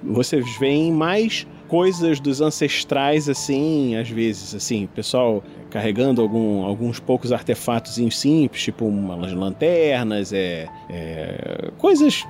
vocês 0.03 0.45
veem 0.57 0.91
mais 0.91 1.45
coisas 1.67 2.19
dos 2.19 2.39
ancestrais, 2.39 3.27
assim, 3.27 3.95
às 3.97 4.09
vezes, 4.09 4.55
assim, 4.55 4.87
pessoal 4.95 5.43
carregando 5.69 6.21
algum- 6.21 6.63
alguns 6.63 6.97
poucos 6.99 7.31
artefatos 7.33 7.95
simples, 8.11 8.63
tipo 8.63 8.85
umas 8.85 9.33
lanternas, 9.33 10.31
é, 10.31 10.67
é, 10.89 11.71
coisas 11.77 12.25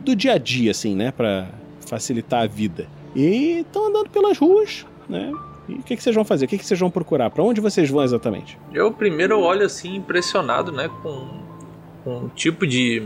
do 0.00 0.16
dia 0.16 0.34
a 0.34 0.38
dia, 0.38 0.70
assim, 0.70 0.94
né, 0.94 1.10
Pra 1.10 1.48
facilitar 1.86 2.42
a 2.42 2.46
vida. 2.46 2.86
E 3.14 3.60
estão 3.60 3.88
andando 3.88 4.10
pelas 4.10 4.38
ruas, 4.38 4.86
né? 5.08 5.32
E 5.68 5.74
o 5.74 5.82
que, 5.82 5.96
que 5.96 6.02
vocês 6.02 6.14
vão 6.14 6.24
fazer? 6.24 6.44
O 6.44 6.48
que, 6.48 6.58
que 6.58 6.64
vocês 6.64 6.78
vão 6.78 6.90
procurar? 6.90 7.30
Pra 7.30 7.42
onde 7.42 7.60
vocês 7.60 7.90
vão 7.90 8.02
exatamente? 8.02 8.58
Eu 8.72 8.92
primeiro 8.92 9.40
olho 9.40 9.64
assim, 9.66 9.96
impressionado, 9.96 10.70
né, 10.70 10.88
com, 11.02 11.28
com 12.04 12.24
o 12.24 12.28
tipo 12.34 12.66
de, 12.66 13.02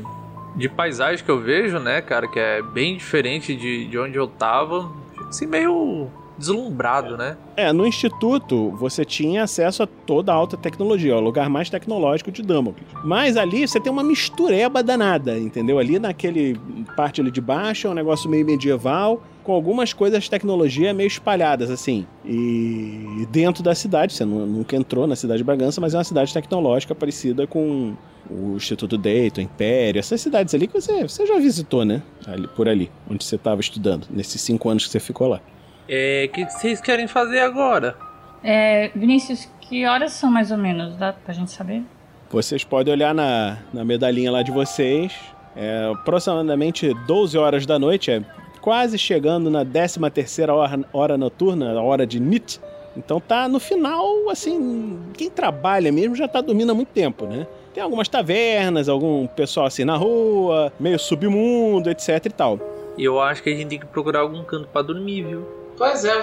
de 0.56 0.68
paisagem 0.68 1.24
que 1.24 1.30
eu 1.30 1.40
vejo, 1.40 1.78
né, 1.78 2.00
cara, 2.02 2.28
que 2.28 2.38
é 2.38 2.62
bem 2.62 2.96
diferente 2.96 3.54
de, 3.54 3.86
de 3.86 3.98
onde 3.98 4.16
eu 4.16 4.26
tava. 4.26 4.90
Assim, 5.28 5.46
meio 5.46 6.08
deslumbrado, 6.38 7.16
né? 7.16 7.36
É, 7.56 7.72
no 7.72 7.86
instituto 7.86 8.70
você 8.72 9.04
tinha 9.04 9.42
acesso 9.44 9.82
a 9.82 9.86
toda 9.86 10.32
a 10.32 10.34
alta 10.34 10.56
tecnologia, 10.56 11.16
o 11.16 11.20
lugar 11.20 11.48
mais 11.48 11.70
tecnológico 11.70 12.30
de 12.32 12.42
Damocles. 12.42 12.86
Mas 13.04 13.36
ali 13.36 13.66
você 13.66 13.80
tem 13.80 13.92
uma 13.92 14.02
mistureba 14.02 14.82
danada, 14.82 15.38
entendeu? 15.38 15.78
Ali 15.78 15.98
naquele 15.98 16.58
parte 16.96 17.20
ali 17.20 17.30
de 17.30 17.40
baixo 17.40 17.86
é 17.86 17.90
um 17.90 17.94
negócio 17.94 18.28
meio 18.28 18.44
medieval, 18.44 19.22
com 19.42 19.52
algumas 19.52 19.92
coisas 19.92 20.24
de 20.24 20.30
tecnologia 20.30 20.94
meio 20.94 21.06
espalhadas, 21.06 21.70
assim. 21.70 22.06
E 22.24 23.26
dentro 23.30 23.62
da 23.62 23.74
cidade, 23.74 24.14
você 24.14 24.24
nu- 24.24 24.46
nunca 24.46 24.74
entrou 24.74 25.06
na 25.06 25.14
cidade 25.16 25.38
de 25.38 25.44
Bragança, 25.44 25.80
mas 25.80 25.94
é 25.94 25.98
uma 25.98 26.04
cidade 26.04 26.32
tecnológica 26.32 26.94
parecida 26.94 27.46
com 27.46 27.94
o 28.30 28.54
Instituto 28.56 28.96
Dayton, 28.96 29.42
Império, 29.42 29.98
essas 29.98 30.18
cidades 30.20 30.54
ali 30.54 30.66
que 30.66 30.72
você, 30.80 31.02
você 31.06 31.26
já 31.26 31.38
visitou, 31.38 31.84
né? 31.84 32.02
Ali, 32.26 32.48
por 32.48 32.68
ali, 32.68 32.90
onde 33.10 33.22
você 33.22 33.36
estava 33.36 33.60
estudando, 33.60 34.06
nesses 34.10 34.40
cinco 34.40 34.70
anos 34.70 34.86
que 34.86 34.92
você 34.92 35.00
ficou 35.00 35.28
lá. 35.28 35.40
É, 35.88 36.26
o 36.28 36.32
que 36.32 36.46
que 36.46 36.52
vocês 36.52 36.80
querem 36.80 37.06
fazer 37.06 37.40
agora? 37.40 37.96
É, 38.42 38.90
Vinícius, 38.94 39.48
que 39.60 39.86
horas 39.86 40.12
são 40.12 40.30
mais 40.30 40.50
ou 40.50 40.58
menos? 40.58 40.96
Dá 40.96 41.12
pra 41.12 41.32
gente 41.32 41.50
saber? 41.50 41.82
Vocês 42.30 42.64
podem 42.64 42.92
olhar 42.92 43.14
na, 43.14 43.58
na 43.72 43.84
medalhinha 43.84 44.30
lá 44.30 44.42
de 44.42 44.50
vocês. 44.50 45.12
É 45.56 45.90
aproximadamente 45.92 46.92
12 47.06 47.38
horas 47.38 47.64
da 47.64 47.78
noite, 47.78 48.10
é 48.10 48.22
quase 48.60 48.98
chegando 48.98 49.48
na 49.50 49.64
13 49.64 50.00
terceira 50.10 50.52
hora, 50.52 50.80
hora 50.92 51.16
noturna, 51.16 51.72
a 51.72 51.82
hora 51.82 52.06
de 52.06 52.18
NIT. 52.18 52.60
Então 52.96 53.20
tá 53.20 53.48
no 53.48 53.60
final, 53.60 54.28
assim, 54.30 54.98
quem 55.14 55.30
trabalha 55.30 55.92
mesmo 55.92 56.14
já 56.14 56.26
tá 56.26 56.40
dormindo 56.40 56.72
há 56.72 56.74
muito 56.74 56.88
tempo, 56.88 57.26
né? 57.26 57.46
Tem 57.72 57.82
algumas 57.82 58.08
tavernas, 58.08 58.88
algum 58.88 59.26
pessoal 59.26 59.66
assim 59.66 59.84
na 59.84 59.96
rua, 59.96 60.72
meio 60.78 60.98
submundo, 60.98 61.90
etc 61.90 62.26
e 62.26 62.30
tal. 62.30 62.58
E 62.96 63.04
eu 63.04 63.20
acho 63.20 63.42
que 63.42 63.50
a 63.50 63.54
gente 63.54 63.68
tem 63.68 63.80
que 63.80 63.86
procurar 63.86 64.20
algum 64.20 64.42
canto 64.44 64.68
pra 64.68 64.82
dormir, 64.82 65.22
viu? 65.22 65.63
Pois 65.76 66.04
é, 66.04 66.16
o 66.16 66.20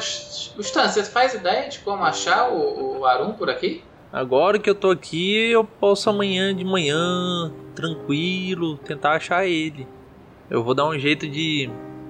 Stan, 0.61 0.87
você 0.87 1.03
faz 1.03 1.33
ideia 1.33 1.67
de 1.67 1.79
como 1.79 2.03
achar 2.03 2.49
o, 2.49 2.99
o 2.99 3.05
Arum 3.05 3.33
por 3.33 3.49
aqui? 3.49 3.83
Agora 4.11 4.59
que 4.59 4.69
eu 4.69 4.75
tô 4.75 4.89
aqui, 4.89 5.51
eu 5.51 5.63
posso 5.63 6.09
amanhã 6.09 6.55
de 6.55 6.63
manhã, 6.63 7.51
tranquilo, 7.75 8.77
tentar 8.77 9.13
achar 9.13 9.45
ele. 9.45 9.87
Eu 10.49 10.63
vou 10.63 10.73
dar 10.73 10.87
um 10.87 10.97
jeito 10.97 11.27
de 11.27 11.69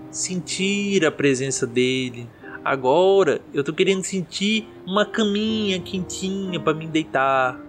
sentir 0.10 1.06
a 1.06 1.12
presença 1.12 1.66
dele. 1.66 2.28
Agora 2.64 3.42
eu 3.54 3.64
tô 3.64 3.74
querendo 3.74 4.04
sentir 4.04 4.68
uma 4.86 5.06
caminha 5.06 5.80
quentinha 5.80 6.60
pra 6.60 6.74
me 6.74 6.86
deitar. 6.88 7.60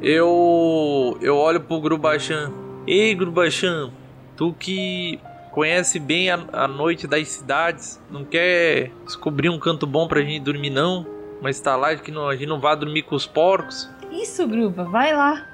Eu 0.00 1.18
eu 1.20 1.36
olho 1.36 1.60
pro 1.60 1.80
Grubachan. 1.80 2.52
Ei, 2.86 3.14
Grubachan, 3.14 3.92
tu 4.36 4.54
que 4.58 5.18
conhece 5.50 5.98
bem 5.98 6.30
a, 6.30 6.38
a 6.52 6.68
noite 6.68 7.06
das 7.06 7.28
cidades, 7.28 8.00
não 8.10 8.24
quer 8.24 8.90
descobrir 9.04 9.48
um 9.48 9.58
canto 9.58 9.86
bom 9.86 10.06
pra 10.06 10.20
gente 10.20 10.40
dormir 10.40 10.70
não? 10.70 11.06
Uma 11.40 11.50
estalagem 11.50 12.02
que 12.04 12.10
não, 12.10 12.28
a 12.28 12.36
gente 12.36 12.48
não 12.48 12.60
vá 12.60 12.74
dormir 12.74 13.02
com 13.02 13.14
os 13.14 13.26
porcos? 13.26 13.88
Isso, 14.10 14.46
Gruba, 14.46 14.84
vai 14.84 15.14
lá. 15.14 15.46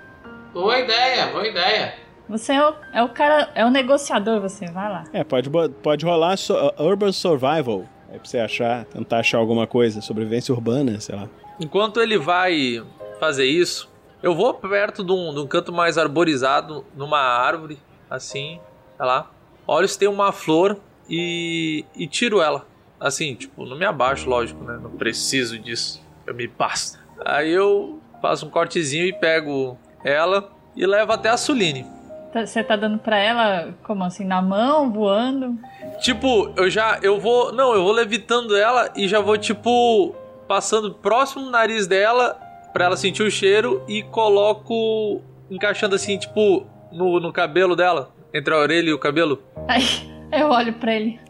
Boa 0.53 0.79
ideia, 0.79 1.27
boa 1.29 1.47
ideia. 1.47 1.95
Você 2.29 2.55
é 2.55 2.69
o, 2.69 2.75
é 2.93 3.03
o 3.05 3.09
cara, 3.09 3.51
é 3.55 3.65
o 3.65 3.71
negociador, 3.71 4.41
você, 4.41 4.67
vai 4.67 4.91
lá. 4.91 5.05
É, 5.13 5.23
pode, 5.23 5.49
pode 5.83 6.05
rolar 6.05 6.37
so- 6.37 6.55
uh, 6.55 6.83
Urban 6.83 7.13
Survival. 7.13 7.85
É 8.11 8.19
pra 8.19 8.25
você 8.25 8.39
achar, 8.39 8.85
tentar 8.87 9.19
achar 9.19 9.39
alguma 9.39 9.67
coisa, 9.67 10.01
sobrevivência 10.01 10.53
urbana, 10.53 10.99
sei 11.01 11.15
lá. 11.15 11.29
Enquanto 11.61 12.01
ele 12.01 12.19
vai 12.19 12.83
fazer 13.21 13.45
isso, 13.47 13.89
eu 14.23 14.35
vou 14.35 14.55
perto 14.55 15.05
de 15.05 15.13
um, 15.13 15.33
de 15.35 15.41
um 15.41 15.47
canto 15.47 15.73
mais 15.73 15.97
arborizado, 15.99 16.85
numa 16.97 17.19
árvore, 17.21 17.79
assim, 18.11 18.59
tá 18.99 19.05
lá. 19.05 19.31
Olho 19.67 19.89
se 19.89 19.99
tem 19.99 20.09
uma 20.09 20.33
flor 20.33 20.77
e, 21.09 21.85
e 21.95 22.07
tiro 22.07 22.41
ela. 22.41 22.67
Assim, 23.01 23.35
tipo, 23.35 23.65
não 23.67 23.77
me 23.77 23.85
abaixo, 23.85 24.29
lógico, 24.29 24.63
né? 24.65 24.79
Não 24.83 24.91
preciso 24.91 25.59
disso. 25.59 26.03
Eu 26.27 26.35
me 26.35 26.49
passo. 26.49 26.99
Aí 27.25 27.51
eu 27.51 27.99
faço 28.23 28.47
um 28.47 28.51
cortezinho 28.51 29.05
e 29.07 29.13
pego 29.13 29.77
ela 30.05 30.51
e 30.75 30.87
levo 30.87 31.13
até 31.13 31.29
a 31.29 31.37
Suline. 31.37 31.85
Tá- 32.33 32.47
Você 32.47 32.63
tá 32.65 32.75
dando 32.77 32.99
pra 32.99 33.19
ela, 33.19 33.75
como 33.85 34.03
assim, 34.05 34.25
na 34.25 34.41
mão, 34.43 34.91
voando? 34.93 35.59
Tipo, 36.01 36.53
eu 36.57 36.69
já. 36.71 36.99
Eu 37.03 37.19
vou. 37.21 37.53
Não, 37.53 37.75
eu 37.75 37.83
vou 37.83 37.93
levitando 37.93 38.57
ela 38.57 38.91
e 38.97 39.07
já 39.09 39.21
vou, 39.21 39.37
tipo, 39.39 40.15
passando 40.49 40.93
próximo 40.95 41.45
do 41.45 41.51
nariz 41.51 41.87
dela 41.87 42.39
pra 42.73 42.87
ela 42.87 42.97
sentir 42.97 43.23
o 43.23 43.31
cheiro 43.31 43.83
e 43.89 44.03
coloco. 44.03 45.23
encaixando 45.51 45.95
assim, 45.95 46.19
tipo, 46.19 46.67
no, 46.93 47.21
no 47.21 47.33
cabelo 47.33 47.77
dela. 47.77 48.11
Entre 48.35 48.53
a 48.53 48.59
orelha 48.59 48.91
e 48.91 48.93
o 48.93 48.99
cabelo. 48.99 49.43
Aí 49.69 49.85
eu 50.33 50.49
olho 50.49 50.75
pra 50.75 50.95
ele. 50.95 51.21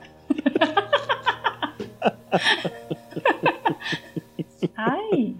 Ai! 4.76 5.34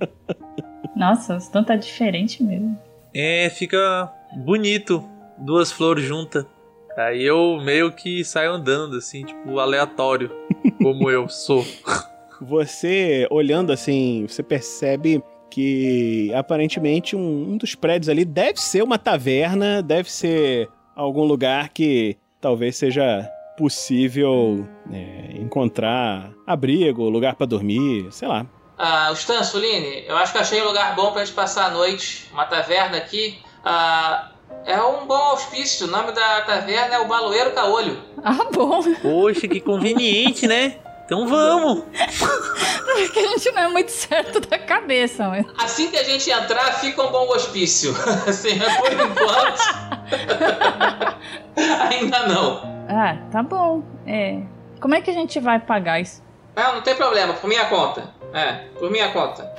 Nossa, 0.94 1.34
o 1.34 1.38
Stan 1.38 1.62
tá 1.62 1.76
diferente 1.76 2.42
mesmo. 2.42 2.78
É, 3.14 3.50
fica 3.50 4.10
bonito. 4.36 5.04
Duas 5.38 5.70
flores 5.70 6.04
juntas. 6.04 6.46
Aí 6.96 7.22
eu 7.22 7.60
meio 7.62 7.92
que 7.92 8.24
saio 8.24 8.52
andando, 8.52 8.96
assim, 8.96 9.24
tipo, 9.24 9.58
aleatório. 9.58 10.30
Como 10.82 11.10
eu 11.10 11.28
sou. 11.28 11.64
Você, 12.40 13.26
olhando 13.30 13.72
assim, 13.72 14.26
você 14.26 14.42
percebe 14.42 15.22
que 15.50 16.32
aparentemente 16.34 17.14
um, 17.14 17.52
um 17.52 17.56
dos 17.56 17.74
prédios 17.74 18.08
ali 18.08 18.24
deve 18.24 18.60
ser 18.60 18.82
uma 18.82 18.98
taverna, 18.98 19.82
deve 19.82 20.10
ser 20.10 20.68
algum 20.94 21.24
lugar 21.24 21.68
que 21.70 22.16
talvez 22.40 22.76
seja 22.76 23.28
possível 23.56 24.66
é, 24.92 25.38
encontrar 25.38 26.30
abrigo, 26.46 27.08
lugar 27.08 27.34
pra 27.34 27.46
dormir, 27.46 28.08
sei 28.10 28.28
lá. 28.28 28.46
Ah, 28.78 29.10
Stan, 29.14 29.42
Suline, 29.42 30.04
eu 30.06 30.16
acho 30.16 30.32
que 30.32 30.38
achei 30.38 30.60
um 30.60 30.66
lugar 30.66 30.94
bom 30.94 31.12
pra 31.12 31.24
gente 31.24 31.34
passar 31.34 31.66
a 31.66 31.70
noite. 31.70 32.28
Uma 32.32 32.44
taverna 32.44 32.98
aqui. 32.98 33.38
Ah, 33.64 34.30
é 34.66 34.80
um 34.80 35.06
bom 35.06 35.14
auspício. 35.14 35.86
O 35.86 35.90
nome 35.90 36.12
da 36.12 36.42
taverna 36.42 36.96
é 36.96 36.98
o 36.98 37.06
Baloeiro 37.06 37.52
Caolho. 37.52 37.98
Ah, 38.22 38.44
bom. 38.52 38.82
Poxa, 39.00 39.48
que 39.48 39.60
conveniente, 39.60 40.46
né? 40.46 40.76
Então 41.06 41.26
vamos. 41.26 41.84
É 42.96 43.08
que 43.08 43.18
a 43.18 43.28
gente 43.28 43.52
não 43.52 43.62
é 43.62 43.68
muito 43.68 43.90
certo 43.90 44.40
da 44.40 44.58
cabeça, 44.58 45.28
mas. 45.28 45.44
Assim 45.58 45.90
que 45.90 45.98
a 45.98 46.02
gente 46.02 46.30
entrar, 46.30 46.72
fica 46.80 47.02
um 47.02 47.10
bom 47.12 47.28
hospício. 47.28 47.94
assim, 48.26 48.54
mas 48.56 48.74
por 48.78 48.92
enquanto. 48.92 49.95
Ainda 51.90 52.26
não. 52.28 52.62
Ah, 52.88 53.18
tá 53.30 53.42
bom. 53.42 53.82
É. 54.06 54.40
Como 54.80 54.94
é 54.94 55.00
que 55.00 55.10
a 55.10 55.14
gente 55.14 55.40
vai 55.40 55.58
pagar 55.58 56.00
isso? 56.00 56.22
Não, 56.54 56.76
não 56.76 56.82
tem 56.82 56.94
problema, 56.94 57.34
por 57.34 57.48
minha 57.48 57.66
conta. 57.66 58.14
É, 58.32 58.66
por 58.78 58.90
minha 58.90 59.10
conta. 59.12 59.50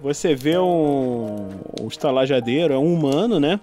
Você 0.00 0.34
vê 0.34 0.58
um, 0.58 1.48
um 1.80 1.88
estalajadeiro, 1.88 2.74
é 2.74 2.78
um 2.78 2.92
humano, 2.92 3.40
né? 3.40 3.58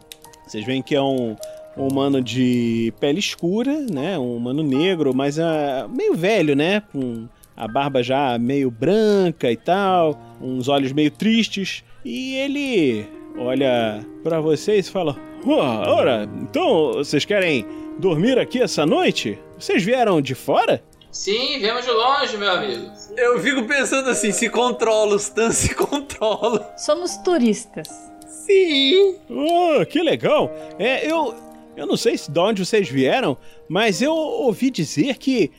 Vocês 0.45 0.65
veem 0.65 0.81
que 0.81 0.95
é 0.95 1.01
um, 1.01 1.35
um 1.77 1.87
humano 1.87 2.21
de 2.21 2.91
pele 2.99 3.19
escura, 3.19 3.85
né? 3.91 4.17
Um 4.17 4.37
humano 4.37 4.63
negro, 4.63 5.13
mas 5.15 5.37
é 5.37 5.85
meio 5.87 6.15
velho, 6.15 6.55
né? 6.55 6.81
Com 6.91 7.27
a 7.55 7.67
barba 7.67 8.01
já 8.01 8.37
meio 8.39 8.71
branca 8.71 9.51
e 9.51 9.55
tal, 9.55 10.19
uns 10.41 10.67
olhos 10.67 10.91
meio 10.91 11.11
tristes. 11.11 11.83
E 12.03 12.35
ele 12.35 13.07
olha 13.37 14.05
pra 14.23 14.39
vocês 14.39 14.87
e 14.87 14.91
fala: 14.91 15.15
"Ó, 15.45 15.59
ora, 15.89 16.29
então 16.41 16.93
vocês 16.93 17.25
querem 17.25 17.65
dormir 17.97 18.37
aqui 18.39 18.61
essa 18.61 18.85
noite? 18.85 19.37
Vocês 19.57 19.83
vieram 19.83 20.21
de 20.21 20.35
fora?" 20.35 20.83
Sim, 21.11 21.59
viemos 21.59 21.83
de 21.83 21.91
longe, 21.91 22.37
meu 22.37 22.51
amigo. 22.51 22.89
Eu 23.17 23.37
fico 23.39 23.63
pensando 23.67 24.09
assim, 24.09 24.31
se 24.31 24.49
controla, 24.49 25.15
os 25.15 25.23
Stan 25.23 25.51
se 25.51 25.75
controla. 25.75 26.73
Somos 26.77 27.17
turistas. 27.17 27.87
Sim. 28.25 29.15
Oh, 29.29 29.85
que 29.85 30.01
legal! 30.01 30.49
É, 30.79 31.09
eu. 31.11 31.35
Eu 31.75 31.87
não 31.87 31.95
sei 31.95 32.17
se 32.17 32.29
de 32.29 32.37
onde 32.37 32.65
vocês 32.65 32.89
vieram, 32.89 33.37
mas 33.67 34.01
eu 34.01 34.13
ouvi 34.13 34.69
dizer 34.69 35.17
que 35.17 35.49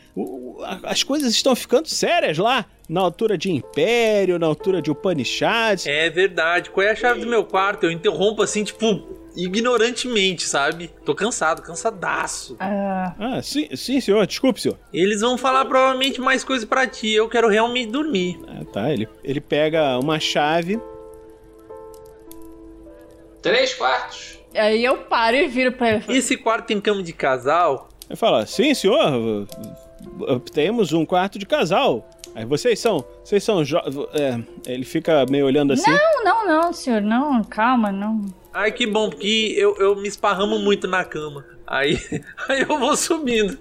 as 0.83 1.03
coisas 1.03 1.33
estão 1.33 1.57
ficando 1.57 1.89
sérias 1.89 2.37
lá, 2.37 2.67
na 2.93 3.01
altura 3.01 3.39
de 3.39 3.51
Império, 3.51 4.39
na 4.39 4.47
altura 4.47 4.83
de 4.83 4.91
Upanishads. 4.91 5.87
É 5.87 6.11
verdade. 6.11 6.69
Qual 6.69 6.87
é 6.87 6.91
a 6.91 6.95
chave 6.95 7.21
do 7.21 7.27
meu 7.27 7.43
quarto? 7.43 7.85
Eu 7.85 7.91
interrompo 7.91 8.43
assim, 8.43 8.63
tipo, 8.63 8.85
ignorantemente, 9.35 10.43
sabe? 10.47 10.91
Tô 11.03 11.15
cansado, 11.15 11.63
cansadaço. 11.63 12.55
Ah, 12.61 13.15
Ah, 13.19 13.43
sim, 13.43 13.75
sim, 13.75 13.99
senhor, 13.99 14.27
desculpe, 14.27 14.61
senhor. 14.61 14.79
Eles 14.93 15.23
vão 15.23 15.39
falar 15.39 15.65
provavelmente 15.65 16.21
mais 16.21 16.45
coisas 16.45 16.69
pra 16.69 16.87
ti. 16.87 17.11
Eu 17.11 17.31
quero 17.31 17.49
realmente 17.49 17.91
dormir. 17.91 18.39
Ah, 18.47 18.63
tá, 18.71 18.93
ele, 18.93 19.09
ele 19.25 19.41
pega 19.41 19.99
uma 19.99 20.21
chave. 20.21 20.79
Três 23.41 23.73
quartos. 23.73 24.39
aí 24.55 24.85
eu 24.85 24.99
paro 24.99 25.35
e 25.37 25.49
viro 25.49 25.73
pra 25.73 25.93
ele. 25.95 26.05
Esse 26.09 26.37
quarto 26.37 26.67
tem 26.67 26.79
cama 26.79 27.03
de 27.03 27.15
casal? 27.15 27.89
Ele 28.09 28.17
fala: 28.17 28.45
Sim, 28.45 28.75
senhor, 28.75 29.47
temos 30.53 30.93
um 30.93 31.07
quarto 31.07 31.39
de 31.39 31.47
casal. 31.47 32.07
Aí 32.35 32.45
vocês 32.45 32.79
são. 32.79 33.05
Vocês 33.23 33.43
são 33.43 33.63
é, 34.15 34.41
Ele 34.67 34.85
fica 34.85 35.25
meio 35.29 35.47
olhando 35.47 35.73
assim. 35.73 35.91
Não, 35.91 36.25
não, 36.25 36.47
não, 36.47 36.73
senhor, 36.73 37.01
não, 37.01 37.43
calma, 37.45 37.93
não. 37.93 38.25
Ai, 38.53 38.73
que 38.73 38.87
bom, 38.87 39.11
porque 39.11 39.55
eu, 39.57 39.77
eu 39.79 39.97
me 39.97 40.09
esparramo 40.09 40.59
muito 40.59 40.87
na 40.87 41.05
cama. 41.05 41.45
Aí, 41.67 41.99
aí 42.49 42.63
eu 42.63 42.79
vou 42.79 42.97
subindo. 42.97 43.59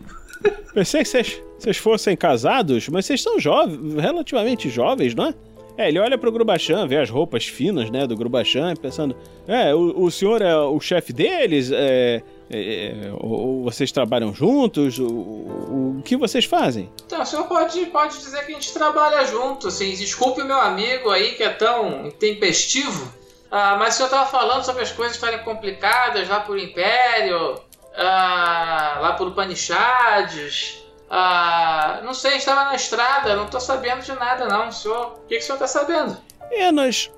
Pensei 0.74 1.04
que 1.04 1.08
vocês, 1.08 1.42
vocês 1.58 1.78
fossem 1.78 2.16
casados, 2.16 2.90
mas 2.90 3.06
vocês 3.06 3.22
são 3.22 3.40
jovens, 3.40 4.01
relativamente 4.01 4.69
jovens, 4.69 5.13
não 5.13 5.28
é? 5.28 5.34
É, 5.78 5.88
ele 5.88 6.00
olha 6.00 6.17
pro 6.17 6.32
Grubachan, 6.32 6.86
vê 6.86 6.98
as 6.98 7.10
roupas 7.10 7.45
finas, 7.45 7.89
né, 7.89 8.06
do 8.06 8.15
Grubachan, 8.15 8.76
pensando, 8.76 9.15
é, 9.48 9.74
o, 9.74 10.04
o 10.04 10.12
senhor 10.12 10.41
é 10.41 10.56
o 10.56 10.80
chefe 10.80 11.13
deles, 11.13 11.72
é, 11.74 12.22
é, 12.54 13.08
é, 13.08 13.12
ou, 13.14 13.64
vocês 13.64 13.92
trabalham 13.92 14.34
juntos, 14.34 15.00
o, 15.00 15.08
o, 15.08 15.98
o 16.00 16.02
que 16.04 16.18
vocês 16.18 16.44
fazem? 16.44 16.92
Então, 17.06 17.22
o 17.22 17.26
senhor 17.26 17.46
pode, 17.48 17.86
pode 17.86 18.18
dizer 18.18 18.46
que 18.46 18.52
a 18.52 18.56
gente 18.56 18.74
trabalha 18.74 19.26
junto, 19.26 19.70
assim. 19.70 19.92
Desculpe 19.94 20.42
o 20.42 20.46
meu 20.46 20.60
amigo 20.60 21.10
aí 21.10 21.32
que 21.34 21.44
é 21.44 21.50
tão 21.50 22.06
intempestivo, 22.08 23.10
ah, 23.50 23.78
mas 23.78 23.94
o 23.94 23.98
senhor 23.98 24.08
estava 24.08 24.30
falando 24.30 24.66
sobre 24.66 24.84
as 24.84 24.92
coisas 24.92 25.16
estarem 25.16 25.40
complicadas 25.44 26.28
lá 26.28 26.42
por 26.42 26.60
Império, 26.60 27.62
ah, 27.96 28.98
lá 29.02 29.14
por 29.14 29.28
Upanishads. 29.28 30.84
Ah, 31.10 32.02
não 32.04 32.14
sei, 32.14 32.36
estava 32.36 32.66
na 32.66 32.76
estrada, 32.76 33.36
não 33.36 33.48
tô 33.48 33.60
sabendo 33.60 34.02
de 34.02 34.14
nada 34.14 34.46
não, 34.48 34.72
senhor. 34.72 35.20
O 35.24 35.28
que, 35.28 35.36
que 35.36 35.42
o 35.42 35.46
senhor 35.46 35.58
tá 35.58 35.68
sabendo? 35.68 36.18
É, 36.52 36.70
nós, 36.70 37.10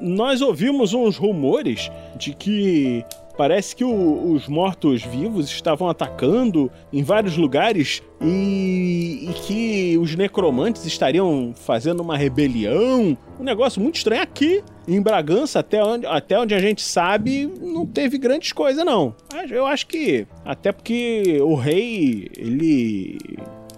nós 0.00 0.40
ouvimos 0.40 0.92
uns 0.94 1.16
rumores 1.16 1.90
de 2.16 2.34
que 2.34 3.04
parece 3.36 3.74
que 3.76 3.84
o- 3.84 4.32
os 4.32 4.48
mortos-vivos 4.48 5.46
estavam 5.50 5.88
atacando 5.88 6.70
em 6.92 7.02
vários 7.02 7.36
lugares 7.36 8.02
e, 8.20 9.28
e 9.30 9.32
que 9.46 9.98
os 9.98 10.14
necromantes 10.14 10.84
estariam 10.86 11.52
fazendo 11.54 12.00
uma 12.00 12.16
rebelião. 12.16 13.16
Um 13.38 13.44
negócio 13.44 13.80
muito 13.82 13.96
estranho 13.96 14.22
aqui. 14.22 14.62
Em 14.88 15.00
Bragança, 15.02 15.58
até 15.60 15.82
onde, 15.84 16.06
até 16.06 16.38
onde 16.38 16.54
a 16.54 16.58
gente 16.60 16.80
sabe, 16.82 17.50
não 17.60 17.84
teve 17.84 18.16
grandes 18.18 18.52
coisas, 18.52 18.84
não. 18.84 19.14
Eu 19.50 19.66
acho 19.66 19.86
que. 19.86 20.26
Até 20.44 20.72
porque 20.72 21.38
o 21.42 21.54
rei, 21.54 22.28
ele. 22.36 23.18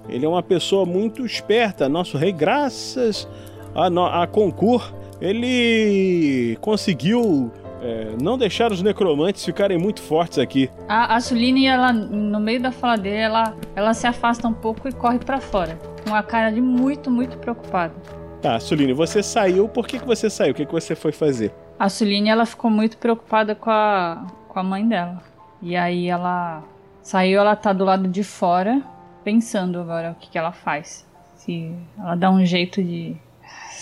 Ele 0.09 0.25
é 0.25 0.29
uma 0.29 0.43
pessoa 0.43 0.87
muito 0.87 1.25
esperta. 1.27 1.89
Nosso 1.89 2.17
rei, 2.17 2.33
graças 2.33 3.29
a, 3.75 4.23
a 4.23 4.27
concur, 4.27 4.95
ele 5.21 6.57
conseguiu 6.61 7.51
é, 7.81 8.17
não 8.21 8.37
deixar 8.37 8.73
os 8.73 8.83
necromantes 8.83 9.45
ficarem 9.45 9.79
muito 9.79 10.01
fortes 10.03 10.39
aqui. 10.39 10.71
A, 10.89 11.17
a 11.17 11.21
Suline, 11.21 11.67
ela, 11.67 11.93
no 11.93 12.41
meio 12.41 12.61
da 12.61 12.73
fala 12.73 12.97
dele, 12.97 13.17
ela, 13.17 13.57
ela 13.75 13.95
se 13.95 14.07
afasta 14.07 14.47
um 14.47 14.53
pouco 14.53 14.89
e 14.89 14.93
corre 14.93 15.19
pra 15.19 15.41
fora. 15.41 15.79
Com 16.07 16.15
a 16.15 16.23
cara 16.23 16.51
de 16.51 16.61
muito, 16.61 17.11
muito 17.11 17.39
preocupada. 17.39 17.95
Tá, 18.41 18.59
Suline, 18.61 18.93
você 18.93 19.23
saiu. 19.23 19.69
Por 19.69 19.87
que, 19.87 19.99
que 19.99 20.07
você 20.07 20.31
saiu? 20.31 20.53
O 20.53 20.55
que, 20.55 20.67
que 20.67 20.73
você 20.73 20.95
foi 20.95 21.13
fazer? 21.13 21.53
A 21.79 21.89
Suline, 21.89 22.29
ela 22.29 22.47
ficou 22.47 22.71
muito 22.71 22.97
preocupada 22.99 23.55
com 23.55 23.71
a, 23.71 24.27
com 24.49 24.59
a 24.59 24.63
mãe 24.63 24.87
dela. 24.87 25.23
E 25.61 25.77
aí 25.77 26.09
ela 26.09 26.63
saiu, 27.03 27.41
ela 27.41 27.57
tá 27.57 27.73
do 27.73 27.85
lado 27.85 28.09
de 28.09 28.23
fora, 28.23 28.83
pensando 29.25 29.81
agora 29.81 30.13
o 30.13 30.15
que, 30.15 30.31
que 30.31 30.39
ela 30.39 30.53
faz. 30.53 31.07
Se 31.37 31.75
ela 31.99 32.15
dá 32.15 32.31
um 32.31 32.45
jeito 32.45 32.83
de, 32.83 33.17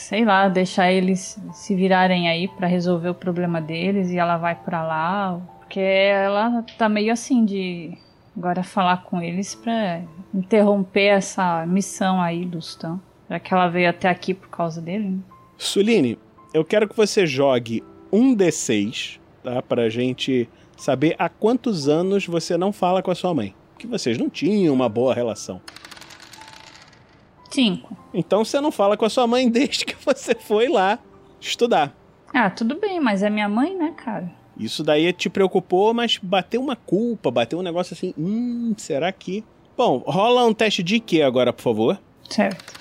sei 0.09 0.25
lá, 0.25 0.49
deixar 0.49 0.92
eles 0.92 1.37
se 1.53 1.75
virarem 1.75 2.29
aí 2.29 2.47
pra 2.47 2.69
resolver 2.69 3.09
o 3.09 3.14
problema 3.14 3.61
deles 3.61 4.12
e 4.12 4.19
ela 4.19 4.37
vai 4.37 4.55
pra 4.55 4.87
lá. 4.87 5.40
Porque 5.59 5.81
ela 5.81 6.64
tá 6.79 6.88
meio 6.88 7.12
assim 7.12 7.45
de 7.45 7.99
agora 8.37 8.62
falar 8.62 9.03
com 9.03 9.21
eles 9.21 9.57
pra 9.57 10.03
interromper 10.33 11.07
essa 11.07 11.66
missão 11.66 12.23
aí 12.23 12.45
do 12.45 12.61
Stan. 12.61 13.01
Já 13.29 13.40
que 13.40 13.53
ela 13.53 13.66
veio 13.66 13.90
até 13.90 14.09
aqui 14.09 14.33
por 14.33 14.49
causa 14.49 14.81
dele, 14.81 15.09
né? 15.09 15.19
Suline, 15.59 16.16
eu 16.55 16.64
quero 16.64 16.88
que 16.88 16.97
você 16.97 17.27
jogue 17.27 17.83
um 18.12 18.33
D6, 18.37 19.19
tá? 19.42 19.61
Pra 19.61 19.88
gente 19.88 20.49
saber 20.77 21.16
há 21.19 21.29
quantos 21.29 21.88
anos 21.88 22.25
você 22.29 22.57
não 22.57 22.73
fala 22.73 23.03
com 23.03 23.11
a 23.11 23.14
sua 23.16 23.35
mãe. 23.35 23.53
Que 23.77 23.88
vocês 23.88 24.16
não 24.16 24.31
tinham 24.31 24.73
uma 24.73 24.88
boa 24.88 25.12
relação. 25.12 25.61
Cinco. 27.50 27.96
Então 28.12 28.44
você 28.44 28.61
não 28.61 28.72
fala 28.72 28.96
com 28.96 29.04
a 29.04 29.11
sua 29.11 29.26
mãe 29.26 29.48
desde 29.50 29.85
que 29.85 29.96
você 30.04 30.35
foi 30.35 30.68
lá 30.68 30.98
estudar. 31.40 31.94
Ah, 32.32 32.50
tudo 32.50 32.78
bem, 32.78 33.00
mas 33.00 33.22
é 33.22 33.30
minha 33.30 33.48
mãe, 33.48 33.74
né, 33.76 33.94
cara? 33.96 34.30
Isso 34.59 34.82
daí 34.82 35.12
te 35.12 35.28
preocupou, 35.28 35.92
mas 35.92 36.18
bateu 36.22 36.61
uma 36.61 36.76
culpa, 36.76 37.30
bateu 37.30 37.59
um 37.59 37.62
negócio 37.62 37.94
assim, 37.94 38.14
hum, 38.16 38.74
será 38.76 39.12
que... 39.12 39.44
Bom, 39.76 40.02
rola 40.06 40.46
um 40.46 40.54
teste 40.54 40.82
de 40.82 40.98
quê 40.98 41.20
agora, 41.20 41.52
por 41.52 41.62
favor? 41.62 42.00
Certo. 42.28 42.74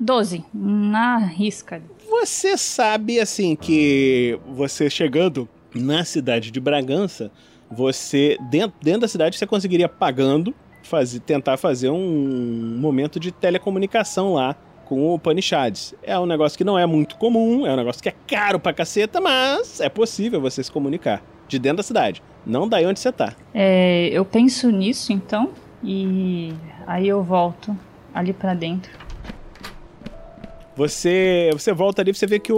Doze. 0.00 0.44
Na 0.52 1.18
risca. 1.18 1.82
Você 2.08 2.56
sabe, 2.56 3.20
assim, 3.20 3.54
que 3.54 4.38
você 4.48 4.88
chegando 4.88 5.48
na 5.74 6.04
cidade 6.04 6.50
de 6.50 6.60
Bragança, 6.60 7.30
você, 7.70 8.38
dentro, 8.50 8.76
dentro 8.82 9.02
da 9.02 9.08
cidade, 9.08 9.36
você 9.36 9.46
conseguiria 9.46 9.88
pagando, 9.88 10.54
fazer, 10.86 11.20
tentar 11.20 11.56
fazer 11.56 11.90
um 11.90 12.76
momento 12.78 13.18
de 13.18 13.32
telecomunicação 13.32 14.34
lá 14.34 14.56
com 14.84 15.00
o 15.00 15.14
Upanishads. 15.14 15.94
É 16.02 16.18
um 16.18 16.26
negócio 16.26 16.56
que 16.56 16.64
não 16.64 16.78
é 16.78 16.86
muito 16.86 17.16
comum, 17.16 17.66
é 17.66 17.72
um 17.72 17.76
negócio 17.76 18.02
que 18.02 18.08
é 18.08 18.14
caro 18.26 18.60
pra 18.60 18.72
caceta, 18.72 19.20
mas 19.20 19.80
é 19.80 19.88
possível 19.88 20.40
você 20.40 20.62
se 20.62 20.70
comunicar 20.70 21.22
de 21.48 21.58
dentro 21.58 21.78
da 21.78 21.82
cidade, 21.82 22.22
não 22.46 22.68
daí 22.68 22.86
onde 22.86 23.00
você 23.00 23.12
tá. 23.12 23.34
É, 23.52 24.08
eu 24.08 24.24
penso 24.24 24.70
nisso, 24.70 25.12
então, 25.12 25.50
e 25.82 26.52
aí 26.86 27.08
eu 27.08 27.22
volto 27.22 27.76
ali 28.14 28.32
pra 28.32 28.54
dentro. 28.54 28.90
Você, 30.76 31.50
você 31.52 31.72
volta 31.72 32.02
ali, 32.02 32.12
você 32.12 32.26
vê 32.26 32.38
que 32.38 32.52
o, 32.52 32.56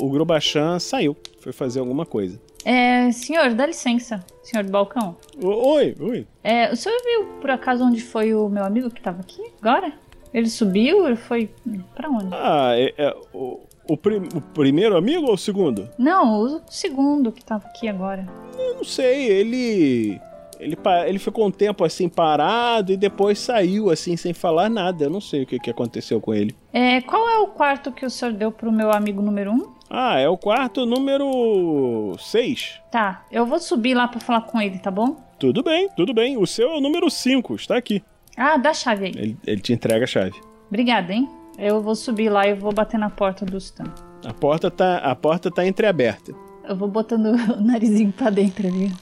o 0.00 0.10
Grubachan 0.10 0.78
saiu, 0.78 1.16
foi 1.40 1.52
fazer 1.52 1.80
alguma 1.80 2.06
coisa. 2.06 2.40
É, 2.64 3.10
senhor, 3.12 3.54
dá 3.54 3.66
licença. 3.66 4.24
senhor 4.42 4.64
do 4.64 4.70
balcão. 4.70 5.16
Oi, 5.42 5.96
oi. 6.00 6.26
É, 6.44 6.70
o 6.72 6.76
senhor 6.76 6.96
viu 7.02 7.24
por 7.40 7.50
acaso 7.50 7.84
onde 7.84 8.02
foi 8.02 8.34
o 8.34 8.48
meu 8.48 8.64
amigo 8.64 8.90
que 8.90 9.00
tava 9.00 9.20
aqui 9.20 9.42
agora? 9.62 9.92
Ele 10.32 10.48
subiu? 10.48 11.06
Ele 11.06 11.16
foi. 11.16 11.50
Pra 11.94 12.08
onde? 12.08 12.28
Ah, 12.32 12.72
é, 12.74 12.92
é 12.98 13.16
o, 13.34 13.60
o, 13.88 13.96
prim- 13.96 14.28
o 14.34 14.40
primeiro 14.40 14.96
amigo 14.96 15.26
ou 15.26 15.34
o 15.34 15.38
segundo? 15.38 15.88
Não, 15.98 16.40
o 16.42 16.60
segundo 16.70 17.32
que 17.32 17.44
tava 17.44 17.66
aqui 17.66 17.88
agora. 17.88 18.26
Eu 18.58 18.76
não 18.76 18.84
sei, 18.84 19.26
ele. 19.26 20.20
Ele, 20.60 20.76
ele 21.06 21.18
ficou 21.18 21.46
um 21.46 21.50
tempo 21.50 21.82
assim 21.84 22.06
parado 22.06 22.92
e 22.92 22.96
depois 22.96 23.38
saiu 23.38 23.88
assim 23.88 24.14
sem 24.14 24.34
falar 24.34 24.68
nada. 24.68 25.04
Eu 25.04 25.10
não 25.10 25.20
sei 25.20 25.42
o 25.44 25.46
que, 25.46 25.58
que 25.58 25.70
aconteceu 25.70 26.20
com 26.20 26.34
ele. 26.34 26.54
É, 26.70 27.00
qual 27.00 27.26
é 27.30 27.38
o 27.38 27.46
quarto 27.46 27.90
que 27.90 28.04
o 28.04 28.10
senhor 28.10 28.34
deu 28.34 28.52
pro 28.52 28.70
meu 28.70 28.92
amigo 28.92 29.22
número 29.22 29.50
um? 29.52 29.72
Ah, 29.92 30.20
é 30.20 30.28
o 30.28 30.38
quarto 30.38 30.86
número 30.86 32.14
6. 32.16 32.80
Tá, 32.92 33.24
eu 33.28 33.44
vou 33.44 33.58
subir 33.58 33.92
lá 33.92 34.06
pra 34.06 34.20
falar 34.20 34.42
com 34.42 34.60
ele, 34.60 34.78
tá 34.78 34.88
bom? 34.88 35.16
Tudo 35.36 35.64
bem, 35.64 35.88
tudo 35.96 36.14
bem. 36.14 36.36
O 36.36 36.46
seu 36.46 36.70
é 36.70 36.76
o 36.76 36.80
número 36.80 37.10
5, 37.10 37.56
está 37.56 37.76
aqui. 37.76 38.00
Ah, 38.36 38.56
dá 38.56 38.70
a 38.70 38.74
chave 38.74 39.06
aí. 39.06 39.12
Ele, 39.16 39.36
ele 39.44 39.60
te 39.60 39.72
entrega 39.72 40.04
a 40.04 40.06
chave. 40.06 40.40
Obrigada, 40.68 41.12
hein? 41.12 41.28
Eu 41.58 41.82
vou 41.82 41.96
subir 41.96 42.28
lá 42.28 42.46
e 42.46 42.54
vou 42.54 42.72
bater 42.72 42.98
na 43.00 43.10
porta 43.10 43.44
do 43.44 43.56
Stan. 43.56 43.92
A 44.24 44.32
porta 44.32 44.70
tá, 44.70 44.98
a 44.98 45.16
porta 45.16 45.50
tá 45.50 45.66
entreaberta. 45.66 46.32
Eu 46.68 46.76
vou 46.76 46.86
botando 46.86 47.34
o 47.58 47.60
narizinho 47.60 48.12
pra 48.12 48.30
dentro 48.30 48.68
ali. 48.68 48.92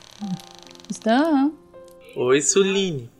Stan? 0.89 1.53
Oi, 2.17 2.41
Suline. 2.41 3.11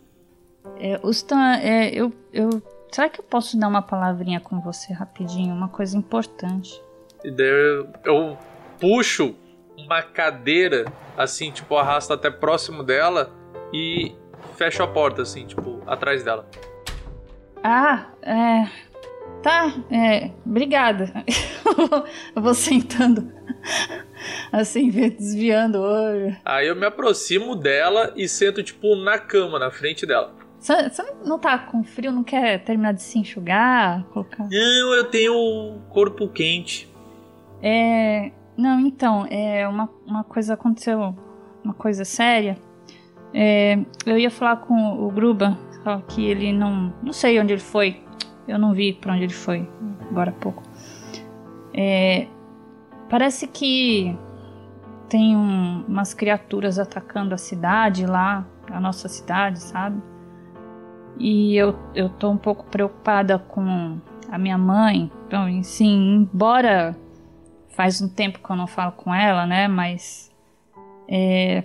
É, 0.81 0.99
o 1.03 1.11
Stan, 1.11 1.57
é, 1.57 1.91
eu, 1.91 2.11
eu. 2.33 2.63
Será 2.91 3.11
que 3.11 3.21
eu 3.21 3.25
posso 3.25 3.59
dar 3.59 3.69
uma 3.69 3.83
palavrinha 3.83 4.41
com 4.41 4.59
você 4.59 4.95
rapidinho? 4.95 5.55
Uma 5.55 5.69
coisa 5.69 5.99
importante. 5.99 6.81
E 7.25 7.31
daí 7.31 7.47
eu, 7.47 7.89
eu 8.05 8.39
puxo 8.81 9.35
uma 9.77 10.03
cadeira, 10.03 10.87
assim, 11.17 11.51
tipo, 11.51 11.77
arrasto 11.77 12.13
até 12.13 12.31
próximo 12.31 12.83
dela 12.83 13.33
e 13.73 14.15
fecho 14.57 14.83
a 14.83 14.89
porta, 14.89 15.23
assim, 15.23 15.47
tipo, 15.47 15.81
atrás 15.87 16.23
dela. 16.23 16.49
Ah, 17.63 18.07
é. 18.23 18.69
Tá, 19.43 19.73
é. 19.91 20.31
Obrigada. 20.45 21.13
eu 22.35 22.43
vou 22.43 22.55
sentando. 22.55 23.33
Assim, 24.51 24.91
desviando 24.91 25.79
o 25.79 25.83
olho. 25.83 26.37
Aí 26.45 26.67
eu 26.67 26.75
me 26.75 26.87
aproximo 26.87 27.55
dela 27.55 28.13
e 28.17 28.29
sento, 28.29 28.63
tipo, 28.63 28.97
na 28.97 29.19
cama, 29.19 29.59
na 29.59 29.71
frente 29.71 30.05
dela. 30.05 30.35
Você 30.59 30.89
você 30.89 31.03
não 31.25 31.39
tá 31.39 31.57
com 31.57 31.85
frio? 31.85 32.11
Não 32.11 32.25
quer 32.25 32.65
terminar 32.65 32.93
de 32.93 33.03
se 33.03 33.19
enxugar? 33.19 34.05
Colocar. 34.07 34.49
Não, 34.51 34.95
eu 34.95 35.05
tenho 35.05 35.33
o 35.35 35.79
corpo 35.91 36.29
quente. 36.29 36.88
É. 37.63 38.33
Não, 38.57 38.81
então, 38.81 39.25
é 39.31 39.69
uma, 39.69 39.89
uma 40.05 40.25
coisa 40.25 40.55
aconteceu, 40.55 41.15
uma 41.63 41.75
coisa 41.75 42.05
séria. 42.05 42.59
É, 43.33 43.79
eu 44.05 44.19
ia 44.19 44.31
falar 44.31 44.57
com 44.57 44.75
o 45.07 45.11
Gruba, 45.11 45.57
só 45.85 45.99
que 45.99 46.25
ele 46.25 46.53
não. 46.53 46.93
Não 47.03 47.13
sei 47.13 47.39
onde 47.39 47.53
ele 47.53 47.61
foi. 47.61 48.03
Eu 48.49 48.59
não 48.59 48.73
vi 48.73 48.93
pra 48.93 49.13
onde 49.13 49.25
ele 49.25 49.33
foi 49.33 49.69
agora 50.11 50.31
há 50.31 50.33
pouco. 50.33 50.63
É, 51.75 52.27
parece 53.09 53.47
que 53.47 54.17
tem 55.09 55.37
um- 55.37 55.85
umas 55.87 56.13
criaturas 56.15 56.79
atacando 56.79 57.35
a 57.35 57.39
cidade 57.39 58.07
lá, 58.07 58.47
a 58.71 58.81
nossa 58.81 59.09
cidade, 59.09 59.61
sabe? 59.61 60.03
E 61.19 61.55
eu, 61.57 61.79
eu 61.95 62.09
tô 62.09 62.31
um 62.31 62.37
pouco 62.37 62.65
preocupada 62.67 63.39
com 63.39 63.99
a 64.31 64.39
minha 64.39 64.59
mãe. 64.59 65.11
Então, 65.27 65.63
sim, 65.63 66.17
embora 66.33 66.97
faz 67.79 68.03
um 68.03 68.09
tempo 68.09 68.41
que 68.41 68.51
eu 68.51 68.57
não 68.57 68.67
falo 68.67 68.91
com 68.91 69.15
ela, 69.15 69.47
né? 69.47 69.69
Mas 69.69 70.33
é, 71.09 71.63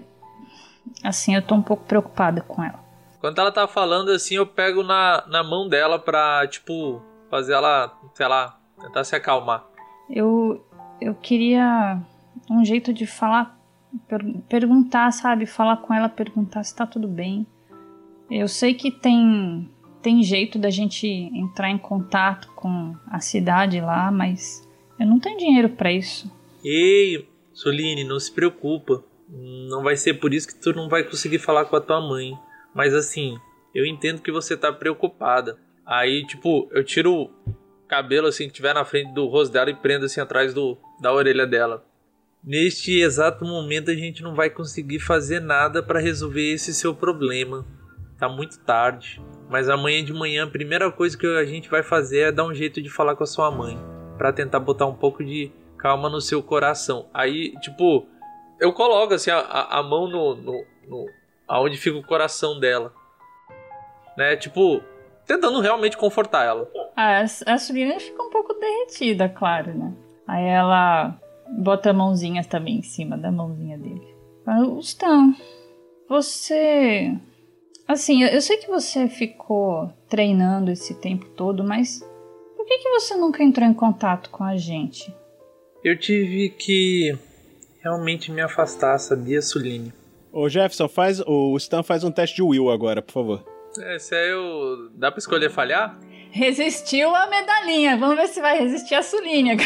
assim, 1.04 1.34
eu 1.34 1.41
tô 1.41 1.56
um 1.56 1.62
pouco 1.63 1.86
preocupada 1.86 2.39
com 2.41 2.63
ela. 2.63 2.80
Quando 3.19 3.39
ela 3.39 3.52
tá 3.52 3.67
falando 3.67 4.10
assim, 4.12 4.36
eu 4.36 4.45
pego 4.45 4.84
na, 4.84 5.23
na 5.26 5.43
mão 5.43 5.67
dela 5.67 5.97
pra, 5.97 6.45
tipo, 6.47 7.02
fazer 7.32 7.54
ela, 7.54 7.97
sei 8.13 8.28
lá, 8.28 8.60
tentar 8.80 9.04
se 9.04 9.15
acalmar. 9.15 9.63
Eu 10.08 10.63
eu 11.02 11.15
queria 11.15 11.99
um 12.47 12.63
jeito 12.63 12.93
de 12.93 13.08
falar, 13.08 13.58
per- 14.08 14.38
perguntar, 14.47 15.12
sabe? 15.12 15.47
Falar 15.47 15.78
com 15.78 15.95
ela, 15.95 16.08
perguntar 16.08 16.63
se 16.63 16.76
tá 16.76 16.86
tudo 16.86 17.08
bem. 17.08 17.47
Eu 18.30 18.47
sei 18.47 18.76
que 18.76 18.91
tem 18.91 19.67
tem 20.04 20.21
jeito 20.21 20.60
da 20.60 20.69
gente 20.69 21.08
entrar 21.08 21.69
em 21.71 21.78
contato 21.78 22.52
com 22.56 22.93
a 23.10 23.19
cidade 23.19 23.80
lá, 23.82 24.12
mas 24.12 24.62
eu 25.04 25.08
não 25.08 25.20
tenho 25.20 25.38
dinheiro 25.38 25.70
pra 25.70 25.92
isso. 25.92 26.32
Ei, 26.63 27.28
Soline, 27.54 28.04
não 28.04 28.20
se 28.20 28.32
preocupa. 28.32 29.04
Não 29.30 29.84
vai 29.84 29.98
ser 29.98 30.16
por 30.16 30.34
isso 30.34 30.48
que 30.48 30.56
tu 30.56 30.74
não 30.74 30.88
vai 30.88 31.04
conseguir 31.04 31.39
falar 31.39 31.66
com 31.66 31.76
a 31.76 31.82
tua 31.82 32.00
mãe. 32.00 32.34
Mas 32.74 32.94
assim, 32.94 33.38
eu 33.76 33.86
entendo 33.86 34.22
que 34.22 34.32
você 34.32 34.56
tá 34.56 34.72
preocupada. 34.72 35.58
Aí, 35.86 36.26
tipo, 36.26 36.70
eu 36.72 36.84
tiro 36.84 37.13
o 37.13 37.30
cabelo 37.88 38.28
assim 38.28 38.48
que 38.48 38.54
tiver 38.54 38.74
na 38.74 38.86
frente 38.86 39.13
do 39.13 39.28
rosto 39.28 39.52
dela 39.52 39.70
e 39.70 39.76
prendo 39.76 40.06
assim 40.06 40.22
atrás 40.22 40.54
do, 40.54 40.78
da 41.02 41.13
orelha 41.13 41.46
dela. 41.46 41.86
Neste 42.44 43.00
exato 43.00 43.46
momento 43.46 43.92
a 43.92 43.96
gente 43.96 44.24
não 44.24 44.36
vai 44.36 44.50
conseguir 44.50 45.00
fazer 45.00 45.39
nada 45.39 45.84
para 45.84 46.00
resolver 46.00 46.54
esse 46.54 46.74
seu 46.74 46.96
problema. 46.96 47.66
Tá 48.18 48.30
muito 48.30 48.60
tarde. 48.60 49.22
Mas 49.50 49.70
amanhã 49.70 50.04
de 50.04 50.13
manhã 50.13 50.46
a 50.46 50.50
primeira 50.50 50.92
coisa 50.92 51.18
que 51.18 51.28
a 51.28 51.46
gente 51.46 51.70
vai 51.70 51.84
fazer 51.84 52.20
é 52.20 52.32
dar 52.32 52.46
um 52.46 52.54
jeito 52.54 52.82
de 52.82 52.89
falar 52.89 53.16
com 53.16 53.24
a 53.24 53.28
sua 53.28 53.52
mãe, 53.52 53.78
Pra 54.17 54.32
tentar 54.32 54.60
botar 54.60 54.86
um 54.86 54.95
pouco 54.95 55.23
de 55.23 55.52
calma 55.78 56.10
no 56.10 56.21
seu 56.21 56.41
coração. 56.41 57.08
Aí, 57.13 57.54
tipo, 57.60 58.08
eu 58.60 58.71
coloco 58.71 59.13
assim 59.13 59.32
a, 59.32 59.39
a, 59.39 59.84
mão 59.84 60.08
no, 60.08 60.36
no, 60.36 60.65
no 60.88 61.06
aonde 61.47 61.78
fica 61.78 61.97
o 61.97 62.06
coração 62.06 62.60
dela, 62.60 62.93
né? 64.15 64.38
Tipo, 64.38 64.82
tentando 65.26 65.60
realmente 65.60 65.97
confortar 65.97 66.45
ela. 66.45 66.69
A, 66.95 67.21
a 67.21 67.58
Sulina 67.58 67.99
fica 67.99 68.21
um 68.21 68.30
pouco 68.30 68.54
derretida, 68.54 69.28
claro, 69.28 69.73
né? 69.73 69.93
Aí 70.28 70.45
ela 70.45 71.19
bota 71.49 71.89
a 71.89 71.93
mãozinha 71.93 72.43
também 72.43 72.78
em 72.78 72.84
cima 72.84 73.17
da 73.17 73.32
mãozinha 73.32 73.78
dele. 73.78 74.15
Fala, 74.45 74.65
você. 76.08 77.13
Assim, 77.88 78.23
eu 78.23 78.41
sei 78.41 78.58
que 78.58 78.67
você 78.67 79.10
ficou 79.10 79.91
treinando 80.08 80.71
esse 80.71 80.93
tempo 80.95 81.26
todo, 81.32 81.63
mas 81.63 82.02
por 82.63 82.67
que, 82.67 82.78
que 82.78 82.89
você 82.91 83.15
nunca 83.15 83.43
entrou 83.43 83.67
em 83.67 83.73
contato 83.73 84.30
com 84.30 84.41
a 84.41 84.56
gente? 84.56 85.13
Eu 85.84 85.99
tive 85.99 86.49
que 86.49 87.13
realmente 87.82 88.32
me 88.32 88.41
afastar, 88.41 88.97
sabia, 88.99 89.41
Suline? 89.41 89.91
Ô 90.32 90.47
Jefferson, 90.47 90.88
faz, 90.88 91.19
o 91.28 91.58
Stan 91.58 91.84
faz 91.84 92.06
um 92.06 92.12
teste 92.12 92.38
de 92.38 92.41
Will 92.41 92.69
agora, 92.69 93.02
por 93.02 93.12
favor. 93.12 93.45
É, 93.78 93.99
se 93.99 94.15
é 94.15 94.32
eu. 94.32 94.89
Dá 94.93 95.12
pra 95.12 95.19
escolher 95.19 95.49
falhar? 95.49 95.99
Resistiu 96.32 97.13
a 97.13 97.28
medalhinha. 97.28 97.97
Vamos 97.97 98.15
ver 98.15 98.28
se 98.30 98.39
vai 98.39 98.58
resistir 98.58 98.95
a 98.95 99.04
Suline. 99.04 99.58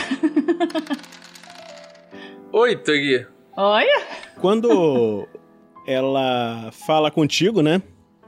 Oi, 2.52 2.76
Tugui. 2.78 3.28
Olha! 3.56 4.08
Quando 4.42 5.28
ela 5.86 6.72
fala 6.72 7.12
contigo, 7.12 7.62
né? 7.62 7.80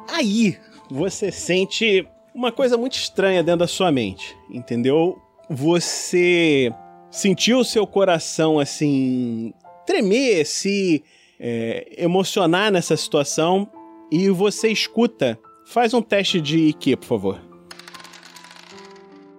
Aí 0.07 0.59
você 0.91 1.31
sente 1.31 2.07
uma 2.33 2.51
coisa 2.51 2.77
muito 2.77 2.93
estranha 2.93 3.43
dentro 3.43 3.59
da 3.59 3.67
sua 3.67 3.91
mente, 3.91 4.35
entendeu? 4.49 5.19
Você 5.49 6.71
sentiu 7.11 7.59
o 7.59 7.65
seu 7.65 7.87
coração 7.87 8.59
assim 8.59 9.53
tremer, 9.85 10.45
se 10.45 11.03
é, 11.39 11.95
emocionar 11.97 12.71
nessa 12.71 12.95
situação 12.95 13.69
e 14.11 14.29
você 14.29 14.69
escuta. 14.69 15.39
Faz 15.65 15.93
um 15.93 16.01
teste 16.01 16.41
de 16.41 16.57
IQ, 16.69 16.97
por 16.97 17.05
favor. 17.05 17.49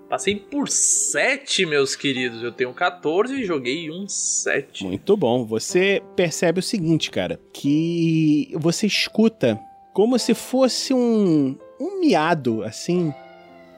Passei 0.08 0.34
por 0.34 0.68
7, 0.68 1.66
meus 1.66 1.94
queridos. 1.94 2.42
Eu 2.42 2.50
tenho 2.50 2.74
14 2.74 3.32
e 3.32 3.44
joguei 3.44 3.90
um 3.90 4.08
7. 4.08 4.84
Muito 4.84 5.16
bom. 5.16 5.44
Você 5.46 6.02
percebe 6.16 6.58
o 6.58 6.62
seguinte, 6.62 7.12
cara, 7.12 7.40
que 7.52 8.50
você 8.56 8.88
escuta 8.88 9.60
como 9.92 10.18
se 10.18 10.34
fosse 10.34 10.92
um, 10.92 11.56
um 11.80 12.00
miado, 12.00 12.62
assim. 12.62 13.12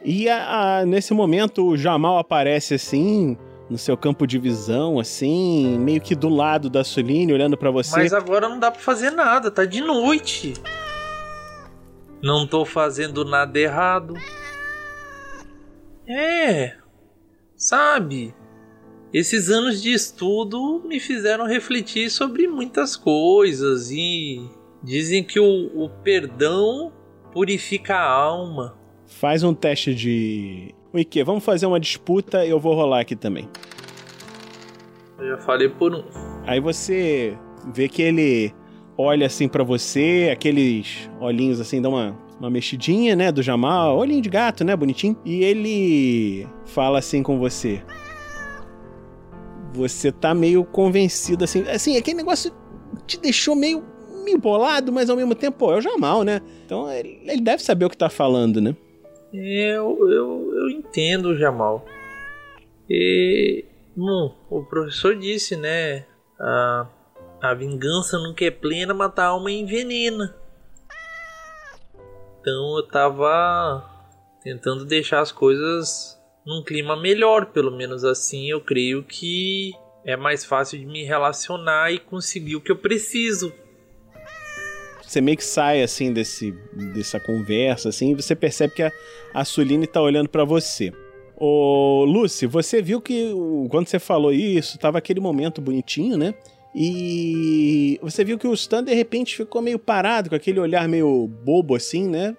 E 0.04 0.28
a- 0.28 0.80
a- 0.80 0.86
nesse 0.86 1.14
momento 1.14 1.64
o 1.64 1.76
Jamal 1.76 2.18
aparece 2.18 2.74
assim, 2.74 3.36
no 3.70 3.78
seu 3.78 3.96
campo 3.96 4.26
de 4.26 4.36
visão, 4.38 4.98
assim, 4.98 5.78
meio 5.78 6.00
que 6.00 6.14
do 6.14 6.28
lado 6.28 6.68
da 6.68 6.82
Suline, 6.82 7.32
olhando 7.32 7.56
pra 7.56 7.70
você. 7.70 7.96
Mas 7.96 8.12
agora 8.12 8.48
não 8.48 8.58
dá 8.58 8.70
pra 8.70 8.80
fazer 8.80 9.10
nada, 9.12 9.50
tá 9.50 9.64
de 9.64 9.80
noite. 9.80 10.54
Não 12.22 12.46
tô 12.46 12.64
fazendo 12.64 13.24
nada 13.24 13.58
errado. 13.58 14.14
É, 16.06 16.74
sabe? 17.56 18.34
Esses 19.12 19.50
anos 19.50 19.80
de 19.82 19.92
estudo 19.92 20.82
me 20.86 20.98
fizeram 20.98 21.46
refletir 21.46 22.10
sobre 22.10 22.48
muitas 22.48 22.96
coisas 22.96 23.90
e 23.90 24.40
dizem 24.82 25.22
que 25.22 25.38
o, 25.38 25.70
o 25.84 25.88
perdão 26.02 26.92
purifica 27.32 27.96
a 27.96 28.10
alma. 28.10 28.76
Faz 29.06 29.42
um 29.42 29.54
teste 29.54 29.94
de. 29.94 30.74
O 30.92 30.98
IQ, 30.98 31.24
vamos 31.24 31.44
fazer 31.44 31.66
uma 31.66 31.80
disputa, 31.80 32.44
eu 32.44 32.60
vou 32.60 32.74
rolar 32.74 33.00
aqui 33.00 33.16
também. 33.16 33.48
Eu 35.18 35.28
já 35.28 35.38
falei 35.38 35.68
por 35.68 35.94
um. 35.94 36.04
Aí 36.46 36.60
você 36.60 37.36
vê 37.72 37.88
que 37.88 38.02
ele 38.02 38.54
olha 38.96 39.26
assim 39.26 39.48
pra 39.48 39.64
você, 39.64 40.30
aqueles 40.32 41.10
olhinhos 41.20 41.60
assim, 41.60 41.80
dá 41.80 41.88
uma, 41.88 42.18
uma 42.38 42.50
mexidinha, 42.50 43.16
né, 43.16 43.32
do 43.32 43.42
Jamal, 43.42 43.96
olhinho 43.96 44.20
de 44.20 44.28
gato, 44.28 44.64
né, 44.64 44.76
bonitinho. 44.76 45.16
E 45.24 45.42
ele 45.42 46.46
fala 46.66 46.98
assim 46.98 47.22
com 47.22 47.38
você. 47.38 47.82
Você 49.72 50.12
tá 50.12 50.34
meio 50.34 50.64
convencido 50.64 51.44
assim, 51.44 51.62
assim, 51.68 51.96
aquele 51.96 52.18
negócio 52.18 52.52
te 53.06 53.18
deixou 53.18 53.56
meio, 53.56 53.82
meio 54.22 54.38
bolado, 54.38 54.92
mas 54.92 55.10
ao 55.10 55.16
mesmo 55.16 55.34
tempo, 55.34 55.58
pô, 55.58 55.72
é 55.72 55.76
o 55.76 55.80
Jamal, 55.80 56.22
né? 56.22 56.40
Então 56.64 56.90
ele, 56.90 57.20
ele 57.26 57.40
deve 57.40 57.62
saber 57.62 57.84
o 57.84 57.90
que 57.90 57.96
tá 57.96 58.08
falando, 58.08 58.60
né? 58.60 58.74
Eu, 59.32 59.98
eu, 60.10 60.52
eu 60.54 60.70
entendo, 60.70 61.36
Jamal. 61.36 61.84
E. 62.88 63.64
Bom, 63.96 64.34
o 64.50 64.64
professor 64.64 65.16
disse, 65.16 65.56
né? 65.56 66.06
A, 66.40 66.86
a 67.42 67.54
vingança 67.54 68.18
nunca 68.18 68.44
é 68.44 68.50
plena, 68.50 68.94
mas 68.94 69.12
a 69.16 69.26
alma 69.26 69.50
envenena. 69.50 70.34
Então 72.40 72.76
eu 72.76 72.82
tava 72.88 73.88
tentando 74.42 74.84
deixar 74.84 75.20
as 75.20 75.30
coisas 75.30 76.20
num 76.44 76.62
clima 76.64 76.96
melhor, 76.96 77.46
pelo 77.46 77.70
menos 77.70 78.04
assim 78.04 78.50
eu 78.50 78.60
creio 78.60 79.04
que 79.04 79.70
é 80.04 80.16
mais 80.16 80.44
fácil 80.44 80.78
de 80.78 80.84
me 80.84 81.04
relacionar 81.04 81.92
e 81.92 82.00
conseguir 82.00 82.56
o 82.56 82.60
que 82.60 82.72
eu 82.72 82.76
preciso. 82.76 83.52
Você 85.12 85.20
meio 85.20 85.36
que 85.36 85.44
sai 85.44 85.82
assim 85.82 86.10
desse, 86.10 86.52
dessa 86.94 87.20
conversa 87.20 87.90
assim, 87.90 88.12
e 88.12 88.14
você 88.14 88.34
percebe 88.34 88.72
que 88.72 88.82
a, 88.82 88.90
a 89.34 89.44
Suline 89.44 89.86
tá 89.86 90.00
olhando 90.00 90.30
pra 90.30 90.42
você. 90.42 90.90
Ô, 91.36 92.06
Lucy, 92.06 92.46
você 92.46 92.80
viu 92.80 92.98
que 92.98 93.30
quando 93.68 93.88
você 93.88 93.98
falou 93.98 94.32
isso, 94.32 94.78
tava 94.78 94.96
aquele 94.96 95.20
momento 95.20 95.60
bonitinho, 95.60 96.16
né? 96.16 96.32
E 96.74 98.00
você 98.00 98.24
viu 98.24 98.38
que 98.38 98.48
o 98.48 98.54
Stan 98.54 98.82
de 98.82 98.94
repente 98.94 99.36
ficou 99.36 99.60
meio 99.60 99.78
parado, 99.78 100.30
com 100.30 100.34
aquele 100.34 100.58
olhar 100.58 100.88
meio 100.88 101.28
bobo 101.44 101.74
assim, 101.74 102.08
né? 102.08 102.34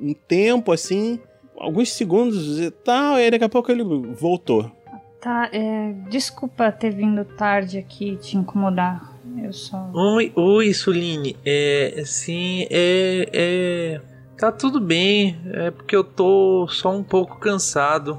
Um 0.00 0.14
tempo 0.14 0.72
assim, 0.72 1.20
alguns 1.58 1.92
segundos 1.92 2.58
e 2.58 2.70
tal, 2.70 3.20
e 3.20 3.30
daqui 3.30 3.44
a 3.44 3.50
pouco 3.50 3.70
ele 3.70 3.84
voltou. 4.14 4.72
Tá, 5.20 5.50
é, 5.52 5.92
desculpa 6.08 6.72
ter 6.72 6.88
vindo 6.88 7.22
tarde 7.22 7.76
aqui 7.76 8.16
te 8.16 8.38
incomodar. 8.38 9.13
Eu 9.42 9.52
só. 9.52 9.90
Oi, 9.92 10.32
oi, 10.34 10.72
Suline. 10.74 11.36
É, 11.44 12.02
sim, 12.04 12.66
é, 12.70 13.28
é. 13.32 14.00
Tá 14.38 14.52
tudo 14.52 14.80
bem. 14.80 15.38
É 15.46 15.70
porque 15.70 15.96
eu 15.96 16.04
tô 16.04 16.66
só 16.68 16.94
um 16.94 17.02
pouco 17.02 17.38
cansado. 17.38 18.18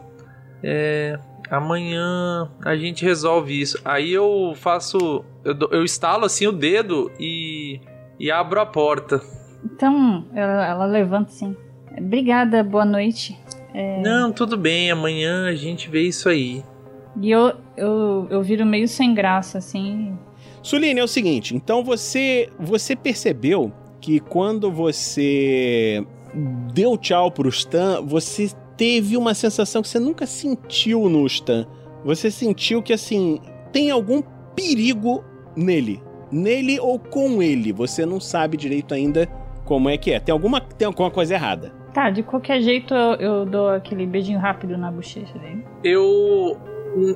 É. 0.64 1.20
Amanhã 1.50 2.50
a 2.64 2.76
gente 2.76 3.06
resolve 3.06 3.60
isso. 3.60 3.80
Aí 3.86 4.12
eu 4.12 4.54
faço. 4.56 5.24
Eu, 5.44 5.56
eu 5.72 5.84
estalo 5.84 6.26
assim 6.26 6.48
o 6.48 6.52
dedo 6.52 7.12
e. 7.20 7.80
E 8.20 8.32
abro 8.32 8.62
a 8.62 8.66
porta. 8.66 9.22
Então, 9.64 10.26
ela, 10.34 10.66
ela 10.66 10.86
levanta 10.86 11.30
assim. 11.30 11.56
Obrigada, 11.98 12.64
boa 12.64 12.86
noite. 12.86 13.38
Não, 14.02 14.32
tudo 14.32 14.56
bem. 14.56 14.90
Amanhã 14.90 15.48
a 15.48 15.56
gente 15.56 15.90
vê 15.90 16.04
isso 16.04 16.30
aí. 16.30 16.64
E 17.22 17.32
eu, 17.32 17.54
eu, 17.76 18.28
eu 18.30 18.42
viro 18.42 18.66
meio 18.66 18.88
sem 18.88 19.14
graça, 19.14 19.58
assim. 19.58 20.18
Suline, 20.66 21.00
é 21.00 21.04
o 21.04 21.08
seguinte, 21.08 21.56
então 21.56 21.84
você 21.84 22.50
você 22.60 22.96
percebeu 22.96 23.72
que 24.02 24.20
quando 24.20 24.72
você 24.72 26.04
deu 26.74 26.98
tchau 26.98 27.30
pro 27.30 27.48
Stan, 27.50 28.02
você 28.02 28.50
teve 28.76 29.16
uma 29.16 29.36
sensação 29.36 29.84
que 29.84 29.88
você 29.88 30.00
nunca 30.00 30.26
sentiu 30.26 31.08
no 31.08 31.24
Stan. 31.28 31.68
Você 32.04 32.32
sentiu 32.32 32.82
que 32.82 32.94
assim, 32.94 33.40
tem 33.72 33.92
algum 33.92 34.24
perigo 34.56 35.24
nele. 35.56 36.02
Nele 36.32 36.80
ou 36.80 36.98
com 36.98 37.44
ele. 37.44 37.72
Você 37.72 38.04
não 38.04 38.20
sabe 38.20 38.58
direito 38.58 38.92
ainda 38.92 39.28
como 39.66 39.88
é 39.88 40.00
que 40.00 40.14
é. 40.14 40.20
Tem 40.20 40.34
alguma, 40.34 40.60
tem 40.60 40.88
alguma 40.88 41.12
coisa 41.12 41.36
errada. 41.36 41.72
Tá, 41.94 42.10
de 42.10 42.24
qualquer 42.24 42.60
jeito 42.62 42.92
eu, 42.92 43.14
eu 43.18 43.46
dou 43.46 43.70
aquele 43.70 44.08
beijinho 44.08 44.40
rápido 44.40 44.76
na 44.80 44.92
bochecha 44.92 45.38
dele. 45.38 45.64
Eu. 45.84 46.58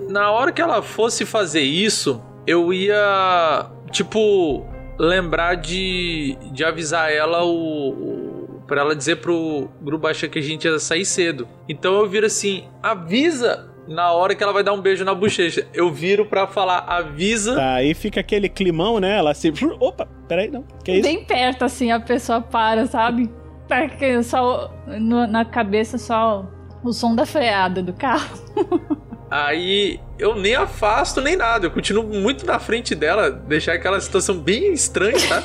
Na 0.08 0.30
hora 0.30 0.52
que 0.52 0.62
ela 0.62 0.84
fosse 0.84 1.26
fazer 1.26 1.62
isso, 1.62 2.22
eu 2.46 2.74
ia. 2.74 3.66
Tipo. 3.92 4.66
Lembrar 4.98 5.56
de. 5.56 6.38
De 6.52 6.64
avisar 6.64 7.12
ela 7.12 7.44
o. 7.44 7.90
o 7.90 8.62
pra 8.68 8.82
ela 8.82 8.96
dizer 8.96 9.16
pro 9.18 9.70
Grubacha 9.82 10.28
que 10.28 10.38
a 10.40 10.42
gente 10.42 10.68
ia 10.68 10.78
sair 10.78 11.06
cedo. 11.06 11.48
Então 11.68 11.94
eu 11.96 12.08
viro 12.08 12.26
assim: 12.26 12.66
avisa 12.84 13.70
na 13.88 14.12
hora 14.12 14.36
que 14.36 14.44
ela 14.44 14.52
vai 14.54 14.62
dar 14.62 14.74
um 14.74 14.82
beijo 14.82 15.04
na 15.06 15.16
bochecha. 15.16 15.66
Eu 15.74 15.90
viro 15.92 16.26
pra 16.26 16.46
falar: 16.48 16.80
avisa. 16.80 17.56
Tá, 17.56 17.74
aí 17.76 17.94
fica 17.94 18.20
aquele 18.20 18.50
climão, 18.50 19.00
né? 19.00 19.18
Ela 19.18 19.34
se. 19.34 19.52
Opa, 19.80 20.06
peraí, 20.28 20.50
não. 20.52 20.64
Que 20.84 20.92
é 20.92 20.94
isso? 20.96 21.04
Bem 21.10 21.24
perto, 21.24 21.64
assim, 21.64 21.92
a 21.92 22.00
pessoa 22.00 22.42
para, 22.42 22.86
sabe? 22.86 23.30
Tá 23.70 23.88
que 23.88 24.22
só 24.24 24.74
no- 25.00 25.28
na 25.28 25.46
cabeça 25.46 25.98
só 25.98 26.46
o 26.84 26.92
som 26.92 27.16
da 27.16 27.26
freada 27.26 27.82
do 27.82 27.94
carro. 27.94 28.38
Aí 29.30 30.00
eu 30.18 30.36
nem 30.36 30.56
afasto 30.56 31.22
nem 31.22 31.36
nada, 31.36 31.68
eu 31.68 31.72
continuo 31.72 32.04
muito 32.04 32.46
na 32.46 32.60
frente 32.60 32.96
dela, 32.96 33.30
deixar 33.30 33.74
aquela 33.74 34.00
situação 34.00 34.40
bem 34.40 34.74
estranha, 34.74 35.18
tá? 35.28 35.44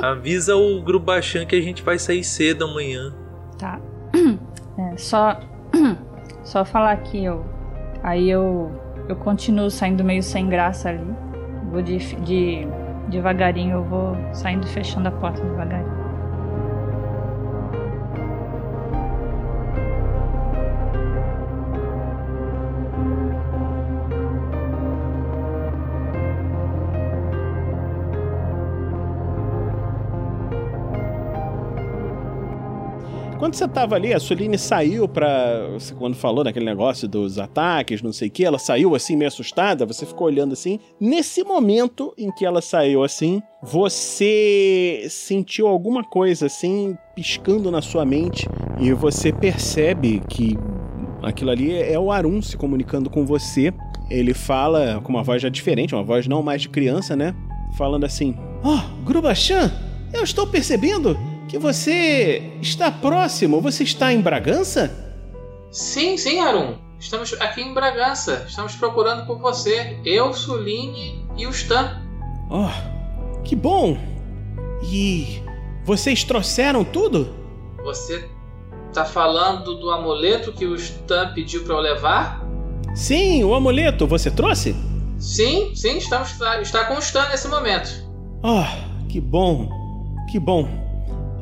Avisa 0.08 0.56
o 0.56 0.82
Grubachan 0.82 1.44
que 1.44 1.54
a 1.54 1.60
gente 1.60 1.82
vai 1.82 1.98
sair 1.98 2.24
cedo 2.24 2.64
amanhã. 2.64 3.14
Tá. 3.58 3.80
É, 4.78 4.96
só. 4.96 5.38
Só 6.42 6.64
falar 6.64 6.92
aqui, 6.92 7.22
eu. 7.24 7.44
Aí 8.02 8.28
eu. 8.28 8.72
Eu 9.08 9.16
continuo 9.16 9.70
saindo 9.70 10.02
meio 10.02 10.22
sem 10.22 10.48
graça 10.48 10.88
ali. 10.88 11.14
Vou 11.70 11.82
de, 11.82 11.98
de. 11.98 12.66
Devagarinho, 13.08 13.76
eu 13.76 13.84
vou 13.84 14.16
saindo 14.32 14.66
fechando 14.66 15.08
a 15.08 15.10
porta 15.10 15.42
devagarinho. 15.42 16.01
Quando 33.42 33.54
você 33.54 33.66
tava 33.66 33.96
ali, 33.96 34.14
a 34.14 34.20
Suline 34.20 34.56
saiu 34.56 35.08
pra. 35.08 35.66
Você 35.72 35.92
quando 35.92 36.14
falou 36.14 36.44
naquele 36.44 36.64
negócio 36.64 37.08
dos 37.08 37.40
ataques, 37.40 38.00
não 38.00 38.12
sei 38.12 38.28
o 38.28 38.30
que, 38.30 38.44
ela 38.44 38.56
saiu 38.56 38.94
assim 38.94 39.16
meio 39.16 39.26
assustada, 39.26 39.84
você 39.84 40.06
ficou 40.06 40.28
olhando 40.28 40.52
assim. 40.52 40.78
Nesse 41.00 41.42
momento 41.42 42.14
em 42.16 42.30
que 42.30 42.46
ela 42.46 42.62
saiu 42.62 43.02
assim, 43.02 43.42
você 43.60 45.08
sentiu 45.10 45.66
alguma 45.66 46.04
coisa 46.04 46.46
assim 46.46 46.96
piscando 47.16 47.68
na 47.68 47.82
sua 47.82 48.04
mente 48.04 48.48
e 48.80 48.92
você 48.92 49.32
percebe 49.32 50.22
que 50.28 50.56
aquilo 51.20 51.50
ali 51.50 51.76
é 51.76 51.98
o 51.98 52.12
Arun 52.12 52.40
se 52.40 52.56
comunicando 52.56 53.10
com 53.10 53.26
você. 53.26 53.74
Ele 54.08 54.34
fala 54.34 55.00
com 55.02 55.10
uma 55.10 55.24
voz 55.24 55.42
já 55.42 55.48
diferente, 55.48 55.96
uma 55.96 56.04
voz 56.04 56.28
não 56.28 56.44
mais 56.44 56.62
de 56.62 56.68
criança, 56.68 57.16
né? 57.16 57.34
Falando 57.76 58.04
assim: 58.04 58.36
oh, 58.62 59.02
Grubachan, 59.04 59.68
eu 60.12 60.22
estou 60.22 60.46
percebendo 60.46 61.31
que 61.48 61.58
você 61.58 62.52
está 62.60 62.90
próximo. 62.90 63.60
Você 63.60 63.82
está 63.82 64.12
em 64.12 64.20
Bragança? 64.20 64.90
Sim, 65.70 66.16
sim, 66.16 66.40
Arun. 66.40 66.76
Estamos 66.98 67.32
aqui 67.40 67.62
em 67.62 67.74
Bragança. 67.74 68.44
Estamos 68.48 68.74
procurando 68.76 69.26
por 69.26 69.38
você. 69.38 69.98
Eu, 70.04 70.32
Suline 70.32 71.26
e 71.36 71.46
o 71.46 71.50
Stan. 71.50 72.00
Oh, 72.50 73.42
que 73.42 73.56
bom! 73.56 73.96
E 74.84 75.42
vocês 75.84 76.24
trouxeram 76.24 76.84
tudo? 76.84 77.34
Você 77.82 78.28
tá 78.92 79.04
falando 79.04 79.74
do 79.76 79.90
amuleto 79.90 80.52
que 80.52 80.66
o 80.66 80.74
Stan 80.76 81.32
pediu 81.34 81.64
para 81.64 81.74
eu 81.74 81.80
levar? 81.80 82.46
Sim, 82.94 83.42
o 83.42 83.54
amuleto. 83.54 84.06
Você 84.06 84.30
trouxe? 84.30 84.76
Sim, 85.18 85.74
sim, 85.74 85.96
estamos, 85.98 86.36
está 86.60 86.84
com 86.84 86.94
o 86.94 86.98
Stan 86.98 87.28
nesse 87.28 87.48
momento. 87.48 87.90
Oh, 88.42 89.08
que 89.08 89.20
bom. 89.20 89.68
Que 90.30 90.38
bom. 90.38 90.81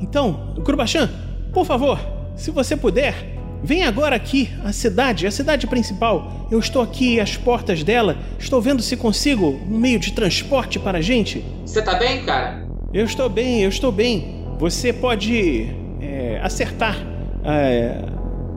Então, 0.01 0.55
Grubachan, 0.65 1.09
por 1.53 1.65
favor, 1.65 1.99
se 2.37 2.51
você 2.51 2.77
puder, 2.77 3.15
vem 3.63 3.85
agora 3.85 4.17
aqui 4.17 4.51
à 4.65 4.73
cidade, 4.73 5.27
a 5.27 5.31
cidade 5.31 5.67
principal. 5.67 6.47
Eu 6.51 6.59
estou 6.59 6.83
aqui 6.83 7.21
às 7.21 7.37
portas 7.37 7.83
dela. 7.83 8.17
Estou 8.39 8.61
vendo 8.61 8.83
se 8.83 8.97
consigo 8.97 9.61
um 9.69 9.79
meio 9.79 9.99
de 9.99 10.13
transporte 10.13 10.79
para 10.79 10.99
a 10.99 11.01
gente. 11.03 11.45
Você 11.65 11.83
tá 11.83 11.95
bem, 11.95 12.25
cara? 12.25 12.67
Eu 12.93 13.05
estou 13.05 13.29
bem, 13.29 13.63
eu 13.63 13.69
estou 13.69 13.93
bem. 13.93 14.45
Você 14.59 14.93
pode 14.93 15.69
é, 16.01 16.41
acertar 16.43 16.97
é, 17.45 18.05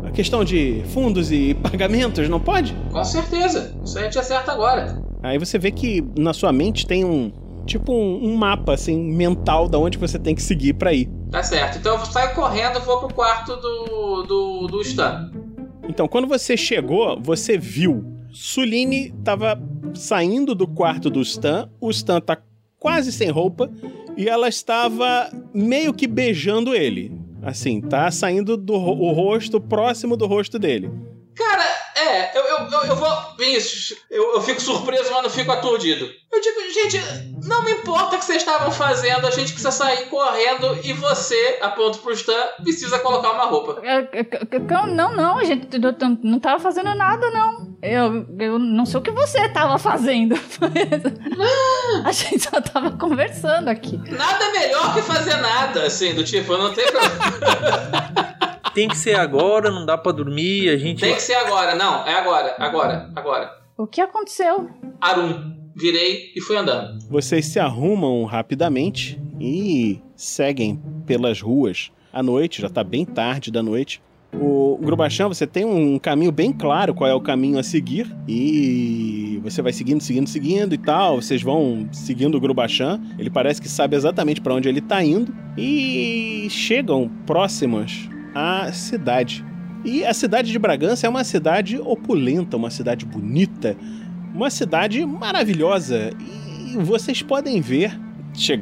a 0.05 0.11
questão 0.11 0.43
de 0.43 0.83
fundos 0.87 1.31
e 1.31 1.53
pagamentos, 1.61 2.27
não 2.29 2.39
pode? 2.39 2.75
Com 2.91 3.03
certeza. 3.03 3.75
Isso 3.83 3.97
a 3.97 4.03
gente 4.03 4.17
acerta 4.17 4.51
agora. 4.51 5.01
Aí 5.21 5.37
você 5.37 5.57
vê 5.57 5.71
que 5.71 6.03
na 6.17 6.33
sua 6.33 6.51
mente 6.51 6.85
tem 6.85 7.05
um 7.05 7.31
tipo 7.65 7.93
um, 7.93 8.25
um 8.25 8.35
mapa 8.35 8.73
assim 8.73 8.97
mental 8.97 9.69
da 9.69 9.77
onde 9.77 9.97
você 9.97 10.19
tem 10.19 10.35
que 10.35 10.41
seguir 10.41 10.73
para 10.73 10.93
ir. 10.93 11.09
Tá 11.33 11.41
certo. 11.41 11.79
Então 11.79 11.97
eu 11.97 12.05
saio 12.05 12.35
correndo 12.35 12.77
e 12.77 12.81
vou 12.83 12.99
pro 12.99 13.11
quarto 13.11 13.55
do, 13.55 14.21
do, 14.21 14.67
do 14.67 14.81
Stan. 14.83 15.31
Então, 15.89 16.07
quando 16.07 16.27
você 16.27 16.55
chegou, 16.55 17.19
você 17.19 17.57
viu. 17.57 18.05
Suline 18.31 19.11
tava 19.23 19.59
saindo 19.95 20.53
do 20.53 20.67
quarto 20.67 21.09
do 21.09 21.19
Stan. 21.21 21.71
O 21.81 21.89
Stan 21.89 22.21
tá 22.21 22.37
quase 22.77 23.11
sem 23.11 23.31
roupa. 23.31 23.67
e 24.15 24.29
ela 24.29 24.47
estava 24.47 25.31
meio 25.51 25.91
que 25.91 26.05
beijando 26.05 26.75
ele. 26.75 27.11
Assim, 27.41 27.81
tá 27.81 28.11
saindo 28.11 28.55
do 28.55 28.73
o 28.73 29.11
rosto 29.11 29.59
próximo 29.59 30.15
do 30.15 30.27
rosto 30.27 30.59
dele. 30.59 30.91
Cara, 31.33 31.65
é, 32.03 32.31
eu, 32.35 32.43
eu, 32.43 32.57
eu, 32.71 32.81
eu 32.89 32.95
vou. 32.95 33.09
Vinícius, 33.37 33.97
eu, 34.09 34.33
eu 34.35 34.41
fico 34.41 34.61
surpreso, 34.61 35.11
mas 35.11 35.23
não 35.23 35.29
fico 35.29 35.51
aturdido. 35.51 36.09
Eu 36.31 36.41
digo, 36.41 36.59
gente, 36.73 36.99
não 37.47 37.63
me 37.63 37.71
importa 37.71 38.15
o 38.15 38.19
que 38.19 38.25
vocês 38.25 38.39
estavam 38.39 38.71
fazendo, 38.71 39.27
a 39.27 39.31
gente 39.31 39.51
precisa 39.51 39.71
sair 39.71 40.05
correndo 40.09 40.79
e 40.83 40.93
você, 40.93 41.59
aponto 41.61 41.99
pro 41.99 42.11
Stan, 42.13 42.33
precisa 42.63 42.97
colocar 42.99 43.31
uma 43.31 43.45
roupa. 43.45 43.81
Eu- 43.83 44.07
eu- 44.11 44.25
eu- 44.51 44.87
Não, 44.87 45.15
não, 45.15 45.43
gente, 45.45 45.67
eu 45.75 45.89
eu 45.89 46.17
não 46.23 46.39
tava 46.39 46.59
fazendo 46.59 46.93
nada, 46.95 47.29
não. 47.31 47.73
Eu, 47.83 48.25
eu 48.39 48.57
não 48.57 48.85
sei 48.85 48.99
o 48.99 49.03
que 49.03 49.11
você 49.11 49.47
tava 49.49 49.77
fazendo. 49.77 50.35
A 52.05 52.11
gente 52.11 52.39
só 52.39 52.61
tava 52.61 52.91
conversando 52.91 53.67
aqui. 53.69 53.97
Nada 54.09 54.51
melhor 54.51 54.93
que 54.93 55.01
fazer 55.01 55.35
nada, 55.37 55.85
assim, 55.85 56.13
do 56.15 56.23
tipo, 56.23 56.55
não 56.57 56.73
tem 56.73 56.85
problema. 56.91 58.32
Tem 58.73 58.87
que 58.87 58.97
ser 58.97 59.15
agora, 59.15 59.69
não 59.69 59.85
dá 59.85 59.97
pra 59.97 60.11
dormir, 60.11 60.69
a 60.69 60.77
gente. 60.77 61.01
Tem 61.01 61.15
que 61.15 61.21
ser 61.21 61.35
agora, 61.35 61.75
não, 61.75 62.05
é 62.05 62.13
agora, 62.13 62.55
agora, 62.57 63.09
agora. 63.15 63.51
O 63.77 63.87
que 63.87 64.01
aconteceu? 64.01 64.69
Arum, 65.01 65.55
virei 65.75 66.31
e 66.35 66.41
fui 66.41 66.55
andando. 66.57 66.99
Vocês 67.09 67.45
se 67.45 67.59
arrumam 67.59 68.23
rapidamente 68.25 69.19
e 69.39 69.99
seguem 70.15 70.81
pelas 71.05 71.41
ruas 71.41 71.91
à 72.11 72.21
noite, 72.21 72.61
já 72.61 72.69
tá 72.69 72.83
bem 72.83 73.05
tarde 73.05 73.51
da 73.51 73.63
noite. 73.63 74.01
O 74.35 74.79
Grubachan, 74.81 75.27
você 75.27 75.45
tem 75.45 75.63
um 75.63 75.99
caminho 75.99 76.31
bem 76.31 76.51
claro 76.51 76.93
qual 76.93 77.09
é 77.09 77.13
o 77.13 77.21
caminho 77.21 77.59
a 77.59 77.63
seguir 77.63 78.07
e 78.27 79.39
você 79.43 79.61
vai 79.61 79.71
seguindo, 79.71 80.01
seguindo, 80.01 80.27
seguindo 80.27 80.73
e 80.73 80.77
tal. 80.77 81.21
Vocês 81.21 81.41
vão 81.41 81.87
seguindo 81.91 82.35
o 82.35 82.39
Grubachan, 82.39 82.99
ele 83.19 83.29
parece 83.29 83.61
que 83.61 83.69
sabe 83.69 83.95
exatamente 83.95 84.41
para 84.41 84.53
onde 84.55 84.67
ele 84.67 84.81
tá 84.81 85.03
indo 85.03 85.33
e 85.55 86.47
chegam 86.49 87.11
próximos 87.27 88.09
à 88.33 88.71
cidade. 88.71 89.45
E 89.85 90.05
a 90.05 90.13
cidade 90.13 90.51
de 90.51 90.57
Bragança 90.57 91.05
é 91.05 91.09
uma 91.09 91.23
cidade 91.23 91.77
opulenta, 91.77 92.55
uma 92.55 92.69
cidade 92.69 93.05
bonita, 93.05 93.75
uma 94.33 94.49
cidade 94.49 95.05
maravilhosa. 95.05 96.11
E 96.19 96.77
vocês 96.77 97.21
podem 97.21 97.59
ver, 97.59 97.99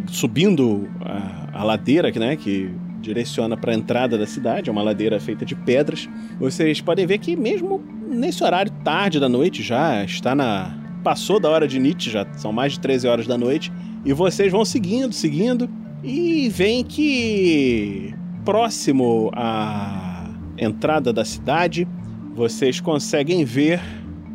subindo 0.08 0.90
a, 1.02 1.60
a 1.60 1.64
ladeira 1.64 2.12
né, 2.12 2.36
que 2.36 2.72
direciona 3.02 3.58
para 3.58 3.72
a 3.72 3.76
entrada 3.76 4.18
da 4.18 4.26
cidade, 4.26 4.70
é 4.70 4.72
uma 4.72 4.84
ladeira 4.84 5.20
feita 5.20 5.46
de 5.46 5.56
pedras. 5.56 6.10
Vocês 6.40 6.82
podem 6.82 7.06
ver 7.06 7.18
que 7.20 7.36
mesmo 7.36 7.84
nesse 8.08 8.44
horário 8.44 8.72
tarde 8.84 9.20
da 9.20 9.30
noite 9.30 9.64
já 9.64 10.04
está 10.04 10.36
na 10.36 10.78
passou 11.04 11.40
da 11.40 11.50
hora 11.50 11.68
de 11.68 11.80
Nietzsche, 11.80 12.12
já 12.12 12.28
são 12.34 12.52
mais 12.52 12.74
de 12.74 12.80
13 12.80 13.08
horas 13.08 13.28
da 13.28 13.36
noite, 13.36 13.72
e 14.06 14.14
vocês 14.14 14.52
vão 14.52 14.64
seguindo, 14.64 15.12
seguindo 15.12 15.68
e 16.04 16.48
veem 16.50 16.84
que 16.84 18.14
próximo 18.44 19.32
à 19.34 20.30
entrada 20.58 21.12
da 21.12 21.26
cidade, 21.26 21.88
vocês 22.36 22.80
conseguem 22.80 23.44
ver 23.44 23.82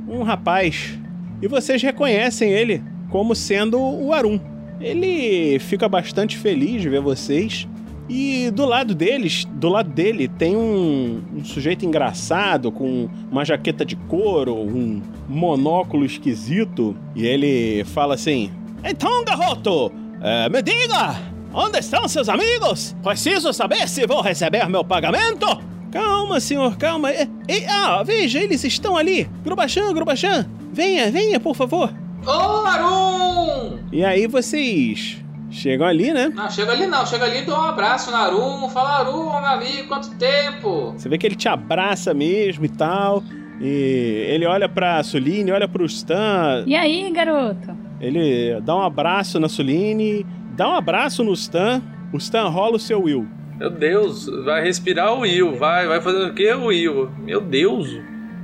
um 0.08 0.22
rapaz 0.22 0.98
e 1.40 1.48
vocês 1.48 1.82
reconhecem 1.82 2.50
ele 2.50 2.82
como 3.10 3.34
sendo 3.34 3.80
o 3.80 4.12
Arum. 4.12 4.38
Ele 4.80 5.58
fica 5.58 5.88
bastante 5.88 6.36
feliz 6.36 6.82
de 6.82 6.88
ver 6.88 7.00
vocês. 7.00 7.66
E 8.08 8.52
do 8.52 8.64
lado 8.64 8.94
deles, 8.94 9.44
do 9.44 9.68
lado 9.68 9.90
dele, 9.90 10.28
tem 10.28 10.54
um, 10.54 11.20
um 11.34 11.44
sujeito 11.44 11.84
engraçado 11.84 12.70
com 12.70 13.08
uma 13.30 13.44
jaqueta 13.44 13.84
de 13.84 13.96
couro, 13.96 14.54
um 14.54 15.02
monóculo 15.28 16.04
esquisito. 16.04 16.96
E 17.16 17.26
ele 17.26 17.84
fala 17.86 18.14
assim: 18.14 18.52
Então, 18.84 19.24
garoto, 19.24 19.90
eh, 20.22 20.48
me 20.48 20.62
diga, 20.62 21.16
onde 21.56 21.78
estão 21.78 22.06
seus 22.06 22.28
amigos? 22.28 22.94
Preciso 23.02 23.52
saber 23.52 23.88
se 23.88 24.06
vou 24.06 24.20
receber 24.20 24.68
meu 24.68 24.84
pagamento. 24.84 25.46
Calma, 25.90 26.38
senhor, 26.40 26.76
calma. 26.76 27.10
E, 27.12 27.28
e- 27.48 27.64
ah, 27.68 28.02
veja, 28.04 28.38
eles 28.40 28.62
estão 28.64 28.96
ali. 28.96 29.24
Grubachan, 29.42 29.92
Grubachan, 29.94 30.46
venha, 30.72 31.10
venha, 31.10 31.40
por 31.40 31.56
favor. 31.56 31.92
Ô, 32.26 32.66
Arum! 32.66 33.78
E 33.92 34.04
aí 34.04 34.26
vocês 34.26 35.24
chegam 35.50 35.86
ali, 35.86 36.12
né? 36.12 36.30
Não, 36.34 36.50
chega 36.50 36.72
ali 36.72 36.86
não, 36.86 37.06
chega 37.06 37.24
ali 37.24 37.38
e 37.38 37.44
dou 37.46 37.56
um 37.56 37.62
abraço 37.62 38.10
no 38.10 38.16
Arum, 38.16 38.68
fala 38.68 38.98
Arum, 38.98 39.24
meu 39.24 39.46
amigo, 39.46 39.88
quanto 39.88 40.10
tempo? 40.16 40.92
Você 40.96 41.08
vê 41.08 41.16
que 41.16 41.26
ele 41.26 41.36
te 41.36 41.48
abraça 41.48 42.12
mesmo 42.12 42.64
e 42.64 42.68
tal. 42.68 43.22
E 43.60 44.26
ele 44.28 44.44
olha 44.44 44.68
pra 44.68 45.02
Suline, 45.02 45.50
olha 45.50 45.66
pro 45.66 45.86
Stan. 45.86 46.64
E 46.66 46.74
aí, 46.76 47.10
garoto? 47.10 47.74
Ele 47.98 48.60
dá 48.60 48.76
um 48.76 48.82
abraço 48.82 49.40
na 49.40 49.48
Suline, 49.48 50.26
dá 50.56 50.68
um 50.68 50.74
abraço 50.74 51.22
no 51.22 51.32
Stan. 51.32 51.82
O 52.12 52.16
Stan 52.18 52.48
rola 52.48 52.76
o 52.76 52.78
seu 52.78 53.02
Will. 53.02 53.26
Meu 53.58 53.70
Deus, 53.70 54.26
vai 54.44 54.62
respirar 54.62 55.12
o 55.14 55.20
Will, 55.20 55.56
vai, 55.56 55.86
vai 55.86 56.00
fazer 56.00 56.24
o 56.30 56.34
que 56.34 56.52
o 56.52 56.66
Will? 56.66 57.10
Meu 57.18 57.40
Deus, 57.40 57.88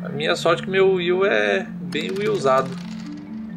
a 0.04 0.08
minha 0.08 0.34
sorte 0.34 0.62
é 0.62 0.64
que 0.64 0.70
meu 0.70 0.92
Will 0.92 1.24
é 1.24 1.66
bem 1.90 2.10
Willzado. 2.10 2.70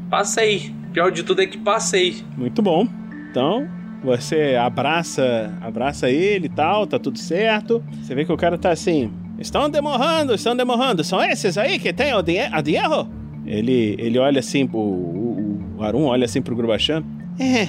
Passei, 0.09 0.73
pior 0.93 1.11
de 1.11 1.23
tudo 1.23 1.41
é 1.41 1.45
que 1.47 1.57
passei. 1.57 2.23
Muito 2.37 2.61
bom. 2.61 2.87
Então, 3.31 3.67
você 4.03 4.55
abraça, 4.55 5.53
abraça 5.61 6.09
ele 6.09 6.45
e 6.45 6.49
tal, 6.49 6.85
tá 6.85 6.99
tudo 6.99 7.17
certo. 7.17 7.83
Você 8.01 8.13
vê 8.13 8.25
que 8.25 8.31
o 8.31 8.37
cara 8.37 8.57
tá 8.57 8.71
assim: 8.71 9.11
"Estão 9.39 9.69
demorando, 9.69 10.33
estão 10.33 10.55
demorando. 10.55 11.03
São 11.03 11.21
esses 11.23 11.57
aí 11.57 11.79
que 11.79 11.91
tem 11.91 12.13
o 12.13 12.21
dinhe- 12.21 12.49
dinheiro?" 12.63 13.07
Ele 13.45 13.95
ele 13.99 14.17
olha 14.19 14.39
assim 14.39 14.65
pro 14.67 14.79
o, 14.79 15.59
o 15.77 15.83
Arum 15.83 16.03
olha 16.05 16.25
assim 16.25 16.41
pro 16.41 16.55
Grubachan. 16.55 17.03
É. 17.37 17.67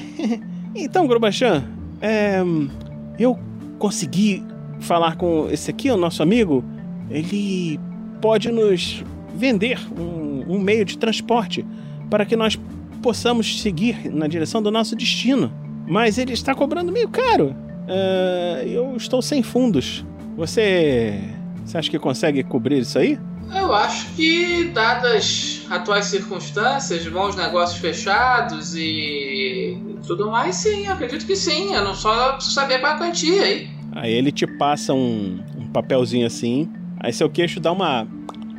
Então, 0.77 1.07
Grubachan, 1.07 1.65
é, 2.01 2.43
eu 3.19 3.39
consegui 3.79 4.43
falar 4.81 5.17
com 5.17 5.49
esse 5.51 5.71
aqui, 5.71 5.91
o 5.91 5.97
nosso 5.97 6.23
amigo. 6.23 6.65
Ele 7.11 7.81
pode 8.21 8.51
nos 8.51 9.03
vender 9.35 9.79
um, 9.99 10.55
um 10.55 10.59
meio 10.59 10.85
de 10.85 10.99
transporte 10.99 11.65
para 12.11 12.25
que 12.25 12.37
nós 12.37 12.59
possamos 13.03 13.61
seguir 13.61 14.11
na 14.13 14.27
direção 14.27 14.63
do 14.63 14.71
nosso 14.71 14.95
destino. 14.97 15.53
Mas 15.87 16.19
ele 16.19 16.33
está 16.33 16.55
cobrando 16.55 16.93
meio 16.93 17.09
caro. 17.09 17.55
Ah, 17.89 18.63
eu 18.65 18.97
estou 18.97 19.23
sem 19.23 19.43
fundos. 19.43 20.05
Você. 20.37 21.21
Você 21.65 21.79
acha 21.79 21.91
que 21.91 21.99
consegue 21.99 22.45
cobrir 22.45 22.79
isso 22.79 22.99
aí? 22.99 23.19
Eu 23.55 23.75
acho 23.75 24.13
que, 24.15 24.65
dadas 24.65 25.65
atuais 25.71 26.07
circunstâncias, 26.07 27.07
bons 27.07 27.37
negócios 27.37 27.81
fechados 27.81 28.75
e 28.75 29.79
tudo 30.07 30.31
mais, 30.31 30.57
sim, 30.57 30.87
acredito 30.87 31.27
que 31.27 31.37
sim. 31.37 31.75
Eu 31.75 31.85
não 31.85 31.95
só 31.95 32.33
preciso 32.33 32.55
saber 32.55 32.81
qual 32.81 32.93
é 32.93 32.95
a 32.95 32.99
quantia 32.99 33.43
aí. 33.43 33.71
Aí 33.93 34.13
ele 34.13 34.31
te 34.31 34.47
passa 34.47 34.93
um, 34.93 35.43
um 35.57 35.69
papelzinho 35.69 36.27
assim. 36.27 36.69
Aí 37.01 37.13
seu 37.13 37.31
queixo 37.31 37.61
dá 37.61 37.73
uma. 37.73 38.07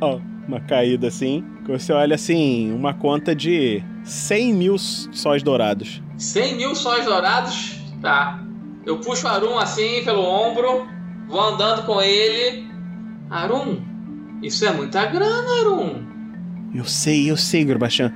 Ó, 0.01 0.19
uma 0.47 0.59
caída 0.61 1.07
assim. 1.07 1.43
Que 1.65 1.71
você 1.71 1.91
olha 1.91 2.15
assim, 2.15 2.71
uma 2.71 2.93
conta 2.93 3.35
de 3.35 3.83
100 4.03 4.53
mil 4.53 4.77
sóis 4.77 5.43
dourados. 5.43 6.01
100 6.17 6.55
mil 6.55 6.75
sóis 6.75 7.05
dourados? 7.05 7.77
Tá. 8.01 8.43
Eu 8.85 8.99
puxo 8.99 9.27
o 9.27 9.29
Arum 9.29 9.57
assim 9.59 10.01
pelo 10.05 10.23
ombro, 10.23 10.87
vou 11.27 11.41
andando 11.41 11.85
com 11.85 12.01
ele. 12.01 12.65
Arum, 13.29 13.81
isso 14.41 14.65
é 14.65 14.71
muita 14.73 15.05
grana, 15.05 15.47
Arum. 15.61 16.03
Eu 16.73 16.85
sei, 16.85 17.29
eu 17.29 17.37
sei, 17.37 17.65
Gorbachan. 17.65 18.11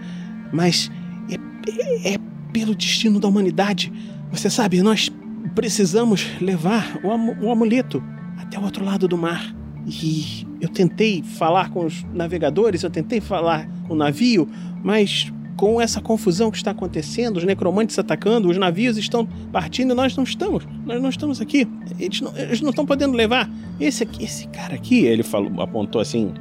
Mas 0.52 0.92
é, 1.30 2.10
é- 2.10 2.14
é 2.14 2.18
pelo 2.52 2.76
destino 2.76 3.20
da 3.20 3.28
humanidade. 3.28 3.92
Você 4.32 4.50
sabe, 4.50 4.82
nós 4.82 5.12
precisamos 5.56 6.28
levar 6.42 7.00
o, 7.04 7.12
amu- 7.12 7.36
o 7.42 7.52
amuleto 7.52 8.04
até 8.38 8.58
o 8.60 8.64
outro 8.64 8.84
lado 8.84 9.08
do 9.08 9.18
mar. 9.18 9.54
E 9.88 10.46
eu 10.62 10.70
tentei 10.70 11.24
falar 11.24 11.70
com 11.70 11.86
os 11.86 12.06
navegadores, 12.14 12.84
eu 12.84 12.90
tentei 12.90 13.20
falar 13.20 13.68
com 13.88 13.94
o 13.94 13.98
navio, 13.98 14.48
mas 14.84 15.32
com 15.62 15.80
essa 15.80 16.02
confusão 16.02 16.50
que 16.50 16.58
está 16.58 16.72
acontecendo, 16.72 17.38
os 17.38 17.44
necromantes 17.44 18.00
atacando, 18.00 18.50
os 18.50 18.58
navios 18.58 18.98
estão 18.98 19.28
partindo 19.52 19.92
e 19.92 19.94
nós 19.94 20.18
não 20.18 20.24
estamos. 20.24 20.68
Nós 20.84 21.00
não 21.00 21.08
estamos 21.08 21.40
aqui. 21.40 21.68
Eles 22.00 22.20
não, 22.20 22.36
eles 22.36 22.62
não 22.62 22.72
estão 22.72 22.84
podendo 22.84 23.16
levar. 23.16 23.48
Esse 23.80 24.02
aqui, 24.02 24.24
esse 24.24 24.48
cara 24.48 24.74
aqui, 24.74 25.06
ele 25.06 25.22
falou, 25.22 25.62
apontou 25.62 26.02
assim 26.02 26.32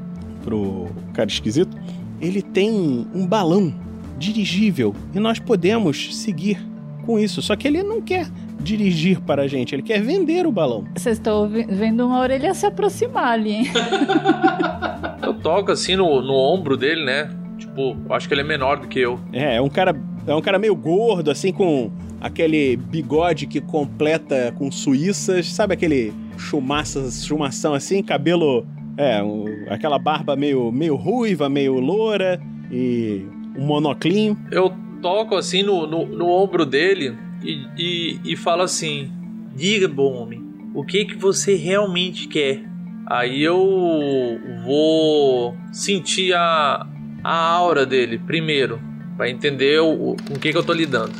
pro 0.43 0.87
cara 1.12 1.29
esquisito, 1.29 1.77
ele 2.18 2.41
tem 2.41 3.07
um 3.14 3.27
balão 3.27 3.75
dirigível 4.16 4.95
e 5.14 5.21
nós 5.21 5.39
podemos 5.39 6.16
seguir 6.16 6.59
com 7.05 7.18
isso. 7.18 7.43
Só 7.43 7.55
que 7.57 7.68
ele 7.68 7.83
não 7.83 8.01
quer 8.01 8.27
dirigir 8.59 9.21
para 9.21 9.43
a 9.43 9.47
gente, 9.47 9.75
ele 9.75 9.83
quer 9.83 10.01
vender 10.01 10.47
o 10.47 10.51
balão. 10.51 10.87
Vocês 10.97 11.18
estão 11.18 11.47
vendo 11.47 12.07
uma 12.07 12.21
orelha 12.21 12.55
se 12.55 12.64
aproximar 12.64 13.35
ali, 13.35 13.51
hein? 13.51 13.66
Eu 15.23 15.35
toco 15.35 15.71
assim 15.71 15.95
no, 15.95 16.23
no 16.23 16.33
ombro 16.33 16.75
dele, 16.75 17.05
né? 17.05 17.31
Tipo, 17.61 17.97
eu 18.09 18.15
acho 18.15 18.27
que 18.27 18.35
ele 18.35 18.41
é 18.41 18.45
menor 18.45 18.79
do 18.81 18.89
que 18.89 18.99
eu. 18.99 19.21
É, 19.33 19.57
é 19.57 19.61
um 19.61 19.69
cara, 19.69 19.95
é 20.27 20.35
um 20.35 20.41
cara 20.41 20.59
meio 20.59 20.75
gordo, 20.75 21.31
assim, 21.31 21.53
com 21.53 21.91
aquele 22.21 22.77
bigode 22.77 23.47
que 23.47 23.61
completa 23.61 24.53
com 24.59 24.71
suíças, 24.71 25.47
sabe 25.53 25.75
aquele 25.75 26.13
chumaça, 26.39 27.11
chumação 27.11 27.73
assim, 27.75 28.03
cabelo, 28.03 28.67
é, 28.97 29.23
um- 29.23 29.67
aquela 29.69 29.99
barba 29.99 30.35
meio, 30.37 30.73
meio 30.73 30.97
ruiva, 30.97 31.49
meio 31.49 31.79
loura 31.79 32.41
e 32.71 33.25
um 33.57 33.65
monoclinho. 33.67 34.37
Eu 34.51 34.73
toco 35.01 35.37
assim 35.37 35.63
no, 35.63 35.87
no, 35.87 36.07
no 36.07 36.29
ombro 36.29 36.65
dele 36.67 37.17
e 37.43 37.67
e, 37.79 38.21
e 38.25 38.37
falo 38.37 38.63
assim: 38.63 39.11
Diga, 39.55 39.89
bom 39.89 40.13
homem, 40.15 40.43
o 40.75 40.85
que 40.85 41.05
que 41.07 41.17
você 41.17 41.55
realmente 41.55 42.29
quer? 42.29 42.63
Aí 43.07 43.43
eu 43.43 44.39
vou 44.65 45.57
sentir 45.73 46.33
a, 46.35 46.87
a 47.23 47.35
aura 47.35 47.85
dele 47.85 48.18
primeiro, 48.18 48.81
para 49.16 49.29
entender 49.29 49.81
o, 49.81 50.16
com 50.27 50.35
o 50.35 50.39
que 50.39 50.51
que 50.51 50.57
eu 50.57 50.62
tô 50.62 50.73
lidando. 50.73 51.12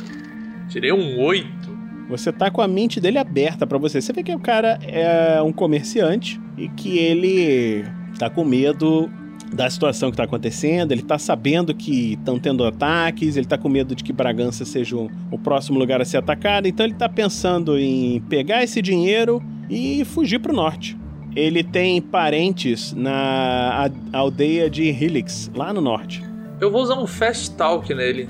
Tirei 0.69 0.91
um 0.91 1.19
8. 1.19 1.47
Você 2.09 2.31
tá 2.31 2.51
com 2.51 2.61
a 2.61 2.67
mente 2.67 2.99
dele 2.99 3.17
aberta 3.17 3.65
pra 3.65 3.77
você. 3.77 4.01
Você 4.01 4.11
vê 4.11 4.23
que 4.23 4.33
o 4.33 4.39
cara 4.39 4.79
é 4.83 5.41
um 5.41 5.51
comerciante 5.51 6.39
e 6.57 6.67
que 6.69 6.97
ele 6.97 7.85
tá 8.17 8.29
com 8.29 8.43
medo 8.43 9.09
da 9.53 9.69
situação 9.69 10.11
que 10.11 10.17
tá 10.17 10.23
acontecendo, 10.23 10.93
ele 10.93 11.01
tá 11.01 11.17
sabendo 11.17 11.73
que 11.73 12.13
estão 12.13 12.39
tendo 12.39 12.65
ataques, 12.65 13.35
ele 13.35 13.45
tá 13.45 13.57
com 13.57 13.67
medo 13.67 13.93
de 13.93 14.03
que 14.03 14.13
Bragança 14.13 14.63
seja 14.63 14.95
o, 14.95 15.11
o 15.29 15.37
próximo 15.37 15.77
lugar 15.77 15.99
a 16.01 16.05
ser 16.05 16.17
atacado, 16.17 16.67
então 16.67 16.85
ele 16.85 16.95
tá 16.95 17.09
pensando 17.09 17.77
em 17.77 18.21
pegar 18.29 18.63
esse 18.63 18.81
dinheiro 18.81 19.43
e 19.69 20.05
fugir 20.05 20.39
pro 20.39 20.53
norte. 20.53 20.97
Ele 21.35 21.63
tem 21.63 22.01
parentes 22.01 22.93
na 22.93 23.89
aldeia 24.11 24.69
de 24.69 24.83
Helix, 24.83 25.49
lá 25.55 25.73
no 25.73 25.79
norte. 25.79 26.21
Eu 26.59 26.69
vou 26.69 26.81
usar 26.81 26.95
um 26.95 27.07
Fast 27.07 27.55
Talk 27.55 27.93
nele. 27.93 28.27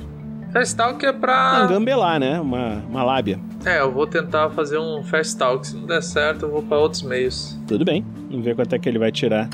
Fast 0.54 0.76
Talk 0.76 1.04
é 1.04 1.12
pra. 1.12 1.66
Engambelar, 1.66 2.20
né? 2.20 2.40
Uma, 2.40 2.84
uma 2.88 3.04
lábia. 3.04 3.40
É, 3.66 3.80
eu 3.80 3.92
vou 3.92 4.06
tentar 4.06 4.52
fazer 4.52 4.78
um 4.78 5.04
Fast 5.04 5.38
Talk. 5.38 5.66
Se 5.66 5.76
não 5.76 5.88
der 5.88 6.04
certo, 6.04 6.46
eu 6.46 6.52
vou 6.52 6.62
pra 6.62 6.78
outros 6.78 7.02
meios. 7.02 7.58
Tudo 7.68 7.84
bem. 7.84 8.06
Vamos 8.30 8.46
ver 8.46 8.56
quanto 8.56 8.74
é 8.74 8.80
que 8.80 8.88
ele 8.88 9.00
vai 9.00 9.12
tirar. 9.12 9.50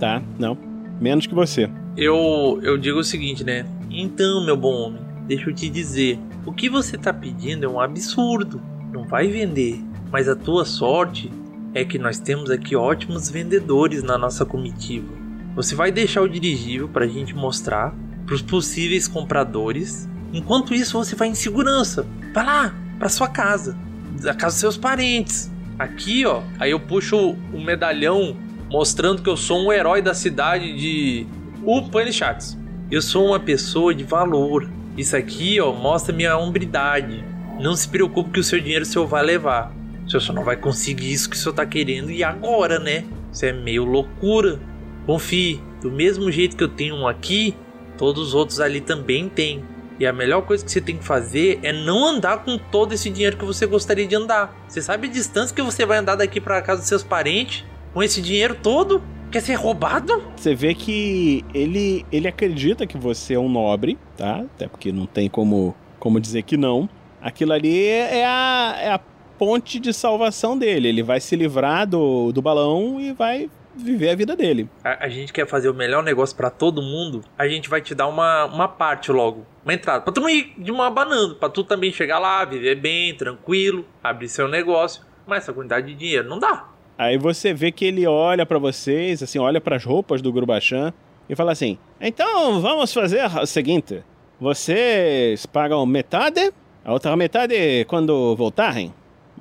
Tá, 0.00 0.20
não. 0.38 0.58
Menos 1.00 1.26
que 1.26 1.34
você. 1.34 1.70
Eu, 1.96 2.58
eu 2.62 2.76
digo 2.76 2.98
o 2.98 3.04
seguinte, 3.04 3.44
né? 3.44 3.66
Então, 3.88 4.44
meu 4.44 4.56
bom 4.56 4.86
homem, 4.86 5.00
deixa 5.26 5.48
eu 5.48 5.54
te 5.54 5.68
dizer. 5.68 6.18
O 6.44 6.52
que 6.52 6.68
você 6.68 6.98
tá 6.98 7.12
pedindo 7.12 7.66
é 7.66 7.68
um 7.68 7.78
absurdo. 7.78 8.60
Não 8.92 9.04
vai 9.04 9.28
vender. 9.28 9.80
Mas 10.10 10.28
a 10.28 10.34
tua 10.34 10.64
sorte 10.64 11.30
é 11.74 11.84
que 11.84 11.98
nós 11.98 12.18
temos 12.18 12.50
aqui 12.50 12.76
ótimos 12.76 13.30
vendedores 13.30 14.02
na 14.02 14.18
nossa 14.18 14.44
comitiva. 14.44 15.08
Você 15.54 15.74
vai 15.74 15.90
deixar 15.90 16.22
o 16.22 16.28
dirigível 16.28 16.88
pra 16.88 17.06
gente 17.06 17.34
mostrar 17.34 17.94
pros 18.26 18.42
possíveis 18.42 19.08
compradores. 19.08 20.08
Enquanto 20.32 20.74
isso, 20.74 20.98
você 20.98 21.14
vai 21.14 21.28
em 21.28 21.34
segurança. 21.34 22.06
Vai 22.32 22.44
lá, 22.44 22.74
pra 22.98 23.08
sua 23.08 23.28
casa. 23.28 23.76
Da 24.20 24.34
casa 24.34 24.54
dos 24.54 24.60
seus 24.60 24.76
parentes. 24.76 25.50
Aqui, 25.78 26.24
ó. 26.24 26.42
Aí 26.58 26.70
eu 26.70 26.80
puxo 26.80 27.36
o 27.52 27.60
medalhão 27.60 28.36
mostrando 28.70 29.22
que 29.22 29.28
eu 29.28 29.36
sou 29.36 29.66
um 29.66 29.72
herói 29.72 30.00
da 30.00 30.14
cidade 30.14 30.74
de 30.74 31.26
Upanishads. 31.62 32.58
Eu 32.90 33.02
sou 33.02 33.26
uma 33.26 33.40
pessoa 33.40 33.94
de 33.94 34.04
valor. 34.04 34.68
Isso 34.96 35.16
aqui, 35.16 35.60
ó, 35.60 35.72
mostra 35.72 36.14
minha 36.14 36.36
hombridade. 36.36 37.24
Não 37.60 37.74
se 37.74 37.88
preocupe 37.88 38.30
que 38.30 38.40
o 38.40 38.44
seu 38.44 38.60
dinheiro 38.60 38.84
o 38.84 38.86
senhor 38.86 39.06
vai 39.06 39.22
levar. 39.22 39.72
Senhor 40.12 40.20
só 40.20 40.32
não 40.32 40.44
vai 40.44 40.56
conseguir 40.56 41.10
isso 41.10 41.30
que 41.30 41.38
senhor 41.38 41.54
tá 41.54 41.64
querendo 41.64 42.10
e 42.10 42.22
agora, 42.22 42.78
né? 42.78 43.04
Isso 43.32 43.46
é 43.46 43.52
meio 43.52 43.84
loucura. 43.84 44.60
Confie, 45.06 45.60
do 45.80 45.90
mesmo 45.90 46.30
jeito 46.30 46.54
que 46.54 46.62
eu 46.62 46.68
tenho 46.68 46.94
um 46.94 47.08
aqui, 47.08 47.56
todos 47.96 48.28
os 48.28 48.34
outros 48.34 48.60
ali 48.60 48.80
também 48.80 49.28
têm. 49.28 49.64
E 49.98 50.06
a 50.06 50.12
melhor 50.12 50.42
coisa 50.42 50.64
que 50.64 50.70
você 50.70 50.80
tem 50.80 50.98
que 50.98 51.04
fazer 51.04 51.60
é 51.62 51.72
não 51.72 52.06
andar 52.06 52.44
com 52.44 52.58
todo 52.58 52.92
esse 52.92 53.08
dinheiro 53.08 53.36
que 53.36 53.44
você 53.44 53.66
gostaria 53.66 54.06
de 54.06 54.14
andar. 54.14 54.54
Você 54.68 54.82
sabe 54.82 55.08
a 55.08 55.10
distância 55.10 55.54
que 55.54 55.62
você 55.62 55.86
vai 55.86 55.98
andar 55.98 56.16
daqui 56.16 56.40
para 56.40 56.60
casa 56.60 56.80
dos 56.80 56.88
seus 56.88 57.02
parentes 57.02 57.64
com 57.94 58.02
esse 58.02 58.20
dinheiro 58.20 58.56
todo? 58.62 59.02
Quer 59.30 59.40
ser 59.40 59.54
roubado? 59.54 60.22
Você 60.36 60.54
vê 60.54 60.74
que 60.74 61.42
ele, 61.54 62.04
ele 62.12 62.28
acredita 62.28 62.86
que 62.86 62.98
você 62.98 63.34
é 63.34 63.38
um 63.38 63.48
nobre, 63.48 63.98
tá? 64.16 64.40
Até 64.40 64.68
porque 64.68 64.92
não 64.92 65.06
tem 65.06 65.30
como, 65.30 65.74
como 65.98 66.20
dizer 66.20 66.42
que 66.42 66.58
não. 66.58 66.88
Aquilo 67.20 67.52
ali 67.52 67.86
é 67.86 68.26
a, 68.26 68.76
é 68.78 68.92
a 68.92 68.98
ponte 69.42 69.80
de 69.80 69.92
salvação 69.92 70.56
dele. 70.56 70.86
Ele 70.86 71.02
vai 71.02 71.18
se 71.18 71.34
livrar 71.34 71.84
do, 71.84 72.30
do 72.30 72.40
balão 72.40 73.00
e 73.00 73.12
vai 73.12 73.50
viver 73.74 74.10
a 74.10 74.14
vida 74.14 74.36
dele. 74.36 74.70
A, 74.84 75.06
a 75.06 75.08
gente 75.08 75.32
quer 75.32 75.48
fazer 75.48 75.68
o 75.68 75.74
melhor 75.74 76.04
negócio 76.04 76.36
para 76.36 76.48
todo 76.48 76.80
mundo. 76.80 77.22
A 77.36 77.48
gente 77.48 77.68
vai 77.68 77.80
te 77.80 77.92
dar 77.92 78.06
uma, 78.06 78.44
uma 78.44 78.68
parte 78.68 79.10
logo. 79.10 79.44
Uma 79.64 79.74
entrada. 79.74 80.00
Pra 80.02 80.12
tu 80.12 80.20
não 80.20 80.28
ir 80.28 80.54
de 80.56 80.70
uma 80.70 80.88
banana. 80.88 81.34
Pra 81.34 81.48
tu 81.48 81.64
também 81.64 81.92
chegar 81.92 82.20
lá, 82.20 82.44
viver 82.44 82.76
bem, 82.76 83.16
tranquilo, 83.16 83.84
abrir 84.00 84.28
seu 84.28 84.46
negócio. 84.46 85.02
Mas 85.26 85.42
essa 85.42 85.52
quantidade 85.52 85.88
de 85.88 85.94
dinheiro 85.96 86.28
não 86.28 86.38
dá. 86.38 86.68
Aí 86.96 87.18
você 87.18 87.52
vê 87.52 87.72
que 87.72 87.84
ele 87.84 88.06
olha 88.06 88.46
pra 88.46 88.60
vocês, 88.60 89.24
assim, 89.24 89.40
olha 89.40 89.60
pras 89.60 89.84
roupas 89.84 90.22
do 90.22 90.32
Grubachan 90.32 90.94
e 91.28 91.34
fala 91.34 91.50
assim: 91.50 91.76
Então 92.00 92.60
vamos 92.60 92.94
fazer 92.94 93.24
o 93.40 93.46
seguinte: 93.46 94.04
vocês 94.38 95.46
pagam 95.46 95.84
metade, 95.84 96.52
a 96.84 96.92
outra 96.92 97.16
metade 97.16 97.84
quando 97.88 98.36
voltarem. 98.36 98.94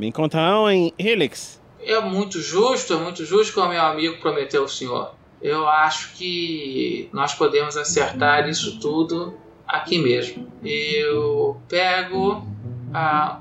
Encontrarão 0.07 0.69
em 0.69 0.93
Helix. 0.97 1.59
É 1.83 1.99
muito 1.99 2.39
justo, 2.39 2.93
é 2.93 2.97
muito 2.97 3.25
justo 3.25 3.53
como 3.53 3.69
meu 3.69 3.81
amigo 3.81 4.19
prometeu 4.19 4.61
ao 4.63 4.67
senhor. 4.67 5.15
Eu 5.41 5.67
acho 5.67 6.13
que 6.15 7.09
nós 7.11 7.33
podemos 7.33 7.75
acertar 7.75 8.47
isso 8.47 8.79
tudo 8.79 9.35
aqui 9.67 9.97
mesmo. 9.97 10.47
Eu 10.63 11.59
pego, 11.67 12.45
ah, 12.93 13.39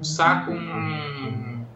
saco 0.00 0.50
um, 0.52 1.66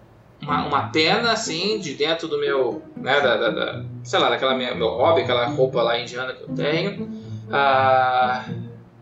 uma, 0.41 0.67
uma 0.67 0.89
pena 0.89 1.33
assim 1.33 1.79
de 1.79 1.93
dentro 1.95 2.27
do 2.29 2.39
meu, 2.39 2.83
né, 2.97 3.21
da, 3.21 3.37
da- 3.37 3.51
da- 3.51 3.85
sei 4.03 4.19
lá, 4.19 4.31
daquela 4.31 4.55
minha, 4.55 4.75
meu 4.75 4.89
hobby, 4.89 5.21
aquela 5.23 5.47
roupa 5.47 5.83
lá 5.83 5.99
indiana 6.01 6.33
que 6.33 6.43
eu 6.45 6.55
tenho. 6.55 7.11
Ah, 7.53 8.45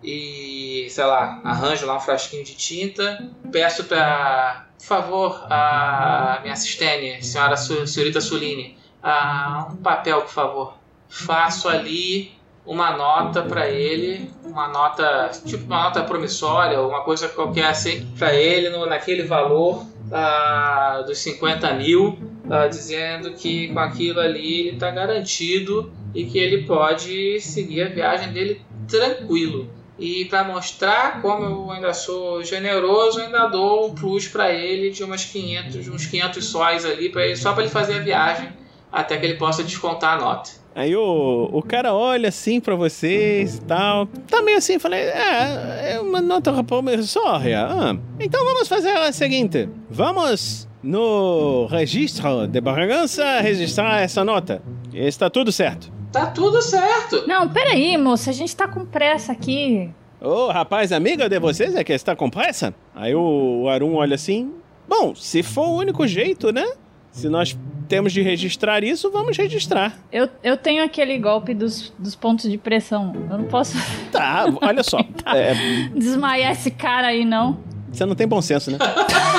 e, 0.03 0.87
sei 0.91 1.05
lá, 1.05 1.41
arranjo 1.45 1.87
lá 1.87 1.97
um 1.97 2.01
frasquinho 2.01 2.45
de 2.45 2.55
tinta. 2.57 3.31
Peço 3.53 3.85
pra, 3.85 4.67
por 4.85 4.89
favor, 4.89 5.47
a 5.49 6.41
minha 6.43 6.53
assistente, 6.53 7.25
senhora 7.25 7.57
senhorita 7.57 8.21
Suline, 8.21 8.77
ah, 9.03 9.69
um 9.73 9.77
papel, 9.77 10.21
por 10.21 10.31
favor. 10.31 10.75
Faço 11.09 11.71
ali 11.71 12.33
uma 12.67 12.95
nota 12.95 13.43
pra 13.43 13.67
ele, 13.67 14.31
uma 14.45 14.69
nota, 14.69 15.31
tipo 15.47 15.65
uma 15.65 15.85
nota 15.85 16.03
promissória, 16.03 16.83
uma 16.83 17.01
coisa 17.01 17.29
qualquer 17.31 17.65
assim, 17.65 18.07
pra 18.19 18.35
ele 18.35 18.69
no, 18.69 18.85
naquele 18.85 19.23
valor 19.23 19.87
ah, 20.13 21.03
dos 21.07 21.17
50 21.19 21.73
mil, 21.75 22.19
ah, 22.51 22.67
dizendo 22.67 23.33
que 23.33 23.69
com 23.73 23.81
aquilo 23.81 24.21
ali 24.21 24.69
ele 24.69 24.77
tá 24.77 24.91
garantido 24.91 25.91
e 26.15 26.27
que 26.27 26.39
ele 26.39 26.67
pode 26.67 27.41
seguir 27.41 27.85
a 27.85 27.89
viagem 27.89 28.35
dele 28.35 28.61
tranquilo. 28.87 29.67
E 29.99 30.25
para 30.25 30.43
mostrar 30.43 31.23
como 31.23 31.45
eu 31.45 31.71
ainda 31.71 31.95
sou 31.95 32.43
generoso, 32.43 33.21
ainda 33.21 33.47
dou 33.47 33.89
um 33.89 33.95
plus 33.95 34.27
para 34.27 34.53
ele 34.53 34.91
de 34.91 35.05
umas 35.05 35.25
500, 35.25 35.89
uns 35.89 36.07
500 36.07 36.45
sóis 36.45 36.85
ali 36.85 37.11
para 37.11 37.25
ele, 37.25 37.37
só 37.37 37.53
para 37.53 37.63
ele 37.63 37.73
fazer 37.73 37.95
a 37.95 38.01
viagem 38.01 38.49
até 38.91 39.17
que 39.17 39.25
ele 39.25 39.35
possa 39.35 39.63
descontar 39.63 40.15
a 40.15 40.21
nota. 40.21 40.51
Aí 40.75 40.97
o, 40.97 41.49
o 41.53 41.63
cara 41.63 41.95
olha 41.95 42.29
assim 42.29 42.61
pra 42.61 42.75
vocês 42.75 43.59
e 43.59 43.61
tal. 43.63 44.07
Tá 44.29 44.43
meio 44.43 44.59
assim, 44.59 44.81
falei, 44.81 45.01
é, 45.01 45.93
é 45.93 46.01
uma 46.01 46.21
nota 46.21 46.65
promissória. 46.65 47.61
Ah, 47.61 47.97
então 48.19 48.45
vamos 48.45 48.67
fazer 48.67 48.93
o 48.93 49.13
seguinte: 49.13 49.69
vamos 49.89 50.69
no 50.83 51.67
registro 51.67 52.49
de 52.49 52.61
Bargança 52.61 53.41
registrar 53.41 54.01
essa 54.01 54.25
nota. 54.25 54.61
Está 54.93 55.31
tudo 55.31 55.53
certo. 55.53 55.93
Tá 56.15 56.27
tudo 56.27 56.63
certo. 56.63 57.27
Não, 57.27 57.49
peraí, 57.49 57.99
moça, 57.99 58.31
a 58.31 58.33
gente 58.33 58.55
tá 58.55 58.69
com 58.69 58.85
pressa 58.87 59.33
aqui. 59.33 59.91
Ô, 60.21 60.47
rapaz, 60.47 60.93
amiga 60.93 61.29
de 61.29 61.41
vocês 61.41 61.75
é 61.75 61.83
que 61.83 61.93
está 61.93 62.15
com 62.15 62.31
pressa? 62.31 62.73
Aí 62.95 63.13
o, 63.17 63.63
o 63.65 63.69
Arum 63.69 63.97
olha 63.97 64.15
assim. 64.15 64.53
Bom, 64.89 65.13
se 65.15 65.43
for 65.43 65.67
o 65.67 65.77
único 65.77 66.07
jeito, 66.07 66.53
né? 66.53 66.65
Se 67.11 67.29
nós 67.29 67.59
temos 67.89 68.13
de 68.13 68.23
registrar 68.23 68.85
isso, 68.85 69.11
vamos 69.11 69.37
registrar. 69.37 69.99
Eu, 70.13 70.29
eu 70.43 70.57
tenho 70.57 70.85
aquele 70.85 71.19
golpe 71.19 71.53
dos, 71.53 71.93
dos 71.99 72.15
pontos 72.15 72.49
de 72.49 72.59
pressão. 72.59 73.13
Eu 73.29 73.39
não 73.39 73.45
posso 73.47 73.77
Tá, 74.13 74.47
olha 74.63 74.85
só. 74.85 75.01
é, 75.27 75.55
desmaiar 75.99 76.53
esse 76.53 76.71
cara 76.71 77.09
aí, 77.09 77.25
não. 77.25 77.59
você 77.91 78.07
não 78.07 78.15
tem 78.15 78.27
bom 78.29 78.41
senso, 78.41 78.71
né? 78.71 78.79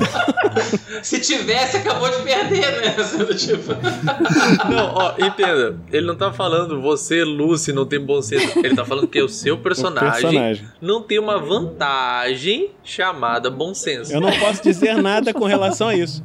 Se 1.02 1.20
tivesse, 1.20 1.76
acabou 1.76 2.08
de 2.10 2.22
perder, 2.22 2.80
né? 2.80 2.94
tipo, 3.34 3.72
Não, 4.70 4.94
ó, 4.94 5.14
entenda. 5.18 5.78
Ele 5.92 6.06
não 6.06 6.16
tá 6.16 6.32
falando 6.32 6.80
você, 6.80 7.22
Lucy, 7.24 7.72
não 7.72 7.86
tem 7.86 8.00
bom 8.00 8.20
senso. 8.22 8.58
Ele 8.58 8.74
tá 8.74 8.84
falando 8.84 9.06
que 9.06 9.20
o 9.20 9.28
seu 9.28 9.58
personagem, 9.60 10.22
personagem. 10.22 10.68
não 10.80 11.02
tem 11.02 11.18
uma 11.18 11.38
vantagem 11.38 12.70
chamada 12.82 13.50
bom 13.50 13.74
senso. 13.74 14.12
Eu 14.12 14.20
não 14.20 14.32
posso 14.38 14.62
dizer 14.62 14.96
nada 14.96 15.32
com 15.32 15.44
relação 15.44 15.88
a 15.88 15.94
isso. 15.94 16.24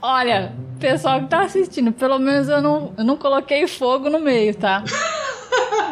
Olha, 0.00 0.52
pessoal 0.78 1.20
que 1.20 1.28
tá 1.28 1.42
assistindo, 1.42 1.92
pelo 1.92 2.18
menos 2.18 2.48
eu 2.48 2.62
não, 2.62 2.92
eu 2.96 3.04
não 3.04 3.16
coloquei 3.16 3.66
fogo 3.66 4.08
no 4.08 4.20
meio, 4.20 4.54
tá? 4.54 4.84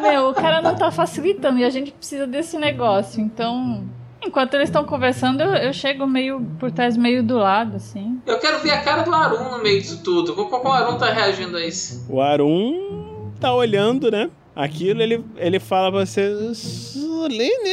Meu, 0.02 0.28
o 0.28 0.34
cara 0.34 0.62
não 0.62 0.74
tá 0.76 0.90
facilitando 0.90 1.58
e 1.58 1.64
a 1.64 1.70
gente 1.70 1.90
precisa 1.90 2.26
desse 2.26 2.56
negócio. 2.58 3.20
Então, 3.20 3.84
enquanto 4.26 4.54
eles 4.54 4.68
estão 4.68 4.84
conversando, 4.84 5.42
eu, 5.42 5.54
eu 5.54 5.72
chego 5.72 6.06
meio 6.06 6.40
por 6.58 6.70
trás, 6.70 6.96
meio 6.96 7.22
do 7.22 7.36
lado, 7.38 7.76
assim. 7.76 8.20
eu 8.26 8.38
quero 8.38 8.58
ver 8.60 8.70
a 8.72 8.80
cara 8.82 9.02
do 9.02 9.14
Arum 9.14 9.56
no 9.56 9.62
meio 9.62 9.80
disso 9.80 10.02
tudo. 10.02 10.34
Como 10.34 10.50
como 10.50 10.68
o 10.68 10.72
Arum 10.72 10.98
tá 10.98 11.10
reagindo 11.12 11.56
a 11.56 11.64
isso? 11.64 12.04
O 12.08 12.20
Arum 12.20 13.30
tá 13.40 13.54
olhando, 13.54 14.10
né? 14.10 14.30
Aquilo 14.54 15.02
ele, 15.02 15.24
ele 15.36 15.60
fala 15.60 15.90
pra 15.90 16.04
você. 16.04 16.54
Suline! 16.54 17.66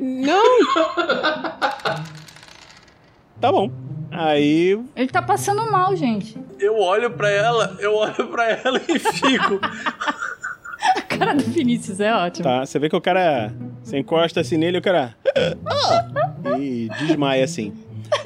Não! 0.00 0.58
tá 3.40 3.52
bom. 3.52 3.70
Aí. 4.10 4.78
Ele 4.96 5.08
tá 5.08 5.20
passando 5.20 5.70
mal, 5.70 5.94
gente. 5.94 6.36
Eu 6.58 6.78
olho 6.78 7.10
pra 7.10 7.30
ela, 7.30 7.76
eu 7.78 7.94
olho 7.94 8.26
pra 8.28 8.50
ela 8.50 8.80
e 8.88 8.98
fico. 8.98 9.60
A 10.96 11.02
cara 11.02 11.34
do 11.34 11.44
Vinícius 11.44 12.00
é 12.00 12.14
ótima. 12.14 12.44
Tá, 12.44 12.66
você 12.66 12.78
vê 12.78 12.88
que 12.88 12.96
o 12.96 13.00
cara. 13.00 13.52
Você 13.82 13.98
encosta 13.98 14.40
assim 14.40 14.56
nele 14.56 14.76
e 14.76 14.80
o 14.80 14.82
cara. 14.82 15.14
E 16.58 16.88
desmaia 17.00 17.44
assim. 17.44 17.72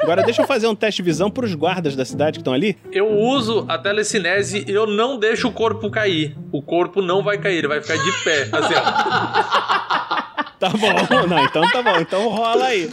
Agora 0.00 0.22
deixa 0.22 0.42
eu 0.42 0.46
fazer 0.46 0.66
um 0.68 0.74
teste 0.74 1.02
de 1.02 1.06
visão 1.06 1.30
pros 1.30 1.54
guardas 1.54 1.96
da 1.96 2.04
cidade 2.04 2.38
que 2.38 2.40
estão 2.40 2.52
ali. 2.52 2.76
Eu 2.92 3.10
uso 3.18 3.64
a 3.68 3.76
telecinese 3.78 4.64
e 4.66 4.70
eu 4.70 4.86
não 4.86 5.18
deixo 5.18 5.48
o 5.48 5.52
corpo 5.52 5.90
cair. 5.90 6.36
O 6.52 6.62
corpo 6.62 7.02
não 7.02 7.22
vai 7.22 7.38
cair, 7.38 7.58
ele 7.58 7.68
vai 7.68 7.80
ficar 7.80 7.96
de 7.96 8.12
pé. 8.24 8.48
Assim, 8.52 8.74
ó. 8.74 10.22
Tá 10.62 10.68
bom. 10.68 11.26
Não, 11.26 11.44
então 11.44 11.68
tá 11.72 11.82
bom. 11.82 11.98
Então 11.98 12.28
rola 12.28 12.66
aí. 12.66 12.88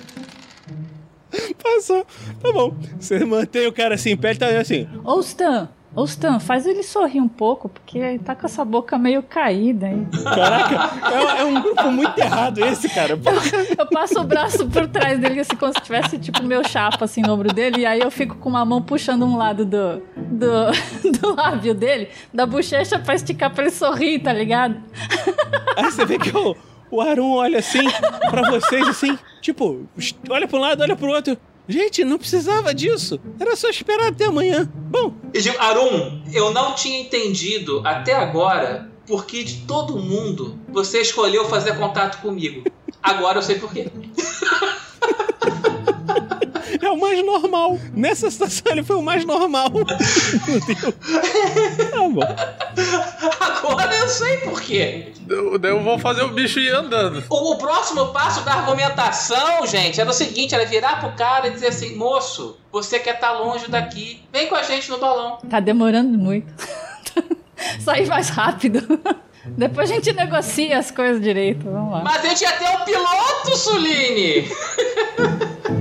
Passou. 1.61 2.03
Tá 2.41 2.51
bom. 2.51 2.75
Você 2.99 3.23
mantém 3.23 3.67
o 3.67 3.71
cara 3.71 3.93
assim 3.93 4.09
em 4.11 4.17
pé, 4.17 4.31
ele 4.31 4.39
tá 4.39 4.47
assim. 4.59 4.87
Ô, 5.03 5.19
Stan, 5.19 5.69
ô, 5.99 6.05
Stan, 6.05 6.39
faz 6.39 6.65
ele 6.65 6.81
sorrir 6.81 7.19
um 7.19 7.27
pouco, 7.27 7.67
porque 7.67 7.97
ele 7.97 8.19
tá 8.19 8.33
com 8.33 8.45
essa 8.45 8.63
boca 8.63 8.97
meio 8.97 9.21
caída 9.21 9.87
aí. 9.87 10.07
Caraca, 10.23 11.09
é, 11.11 11.41
é 11.41 11.45
um 11.45 11.61
grupo 11.61 11.91
muito 11.91 12.17
errado 12.17 12.59
esse, 12.59 12.87
cara. 12.89 13.19
Eu 13.77 13.85
passo 13.87 14.19
o 14.19 14.23
braço 14.23 14.67
por 14.69 14.87
trás 14.87 15.19
dele, 15.19 15.41
assim, 15.41 15.55
como 15.55 15.73
se 15.73 15.81
tivesse, 15.81 16.17
tipo, 16.17 16.41
meu 16.43 16.63
chapa, 16.67 17.05
assim, 17.05 17.21
no 17.21 17.33
ombro 17.33 17.53
dele, 17.53 17.81
e 17.81 17.85
aí 17.85 17.99
eu 17.99 18.09
fico 18.09 18.35
com 18.35 18.49
uma 18.49 18.63
mão 18.63 18.81
puxando 18.81 19.25
um 19.25 19.35
lado 19.35 19.65
do, 19.65 20.01
do, 20.15 20.71
do 21.19 21.35
lábio 21.35 21.73
dele, 21.73 22.09
da 22.33 22.45
bochecha 22.45 22.97
pra 22.97 23.15
esticar 23.15 23.53
pra 23.53 23.63
ele 23.63 23.71
sorrir, 23.71 24.19
tá 24.19 24.31
ligado? 24.31 24.81
Aí 25.75 25.83
você 25.83 26.05
vê 26.05 26.17
que 26.17 26.35
o, 26.35 26.55
o 26.89 27.01
Arum 27.01 27.31
olha 27.31 27.59
assim 27.59 27.85
pra 28.29 28.49
vocês, 28.49 28.87
assim, 28.87 29.17
tipo, 29.41 29.85
olha 30.29 30.47
pra 30.47 30.57
um 30.57 30.61
lado, 30.61 30.81
olha 30.81 30.95
pro 30.95 31.09
outro. 31.09 31.37
Gente, 31.69 32.03
não 32.03 32.17
precisava 32.17 32.73
disso. 32.73 33.19
Era 33.39 33.55
só 33.55 33.69
esperar 33.69 34.07
até 34.07 34.25
amanhã. 34.25 34.67
Bom, 34.73 35.13
Arum, 35.59 36.19
eu 36.33 36.51
não 36.51 36.73
tinha 36.73 36.99
entendido 36.99 37.83
até 37.85 38.15
agora 38.15 38.89
por 39.05 39.27
que 39.27 39.43
de 39.43 39.57
todo 39.67 39.99
mundo 39.99 40.59
você 40.67 40.99
escolheu 40.99 41.45
fazer 41.47 41.77
contato 41.77 42.21
comigo. 42.21 42.63
Agora 43.03 43.37
eu 43.37 43.43
sei 43.43 43.59
por 43.59 43.71
quê. 43.71 43.87
é 46.81 46.89
o 46.89 46.99
mais 46.99 47.23
normal. 47.23 47.77
Nessa 47.93 48.31
situação 48.31 48.71
ele 48.71 48.81
foi 48.81 48.95
o 48.95 49.03
mais 49.03 49.23
normal. 49.23 49.69
Meu 50.47 50.59
Deus. 50.61 50.95
Tá 52.15 53.59
bom. 53.61 53.69
Agora 53.69 53.95
eu 53.95 54.07
sei 54.07 54.37
por 54.37 54.61
quê. 54.61 55.11
Eu- 55.27 55.57
Daí 55.59 55.71
eu 55.71 55.81
vou 55.83 55.99
fazer 55.99 56.23
o 56.23 56.29
bicho 56.29 56.59
ir 56.59 56.73
andando. 56.73 57.23
O, 57.29 57.53
o 57.53 57.57
próximo 57.57 58.07
passo 58.07 58.41
da 58.43 58.53
argumentação, 58.53 59.65
gente, 59.67 59.99
era 59.99 60.09
o 60.09 60.13
seguinte: 60.13 60.55
era 60.55 60.65
virar 60.65 60.99
pro 60.99 61.11
cara 61.13 61.47
e 61.47 61.51
dizer 61.51 61.67
assim, 61.67 61.95
moço, 61.95 62.57
você 62.71 62.99
quer 62.99 63.15
estar 63.15 63.31
longe 63.33 63.69
daqui, 63.69 64.21
vem 64.33 64.47
com 64.47 64.55
a 64.55 64.63
gente 64.63 64.89
no 64.89 64.97
balão. 64.97 65.37
Tá 65.49 65.59
demorando 65.59 66.17
muito. 66.17 66.51
Sair 67.81 68.07
mais 68.07 68.29
rápido. 68.29 68.81
Depois 69.45 69.89
a 69.89 69.93
gente 69.95 70.13
negocia 70.13 70.77
as 70.77 70.91
coisas 70.91 71.21
direito, 71.21 71.63
vamos 71.69 71.93
lá. 71.93 72.01
Mas 72.03 72.23
a 72.23 72.27
gente 72.27 72.41
ia 72.41 72.51
ter 72.51 72.69
um 72.69 72.79
piloto, 72.85 73.57
Suline! 73.57 74.47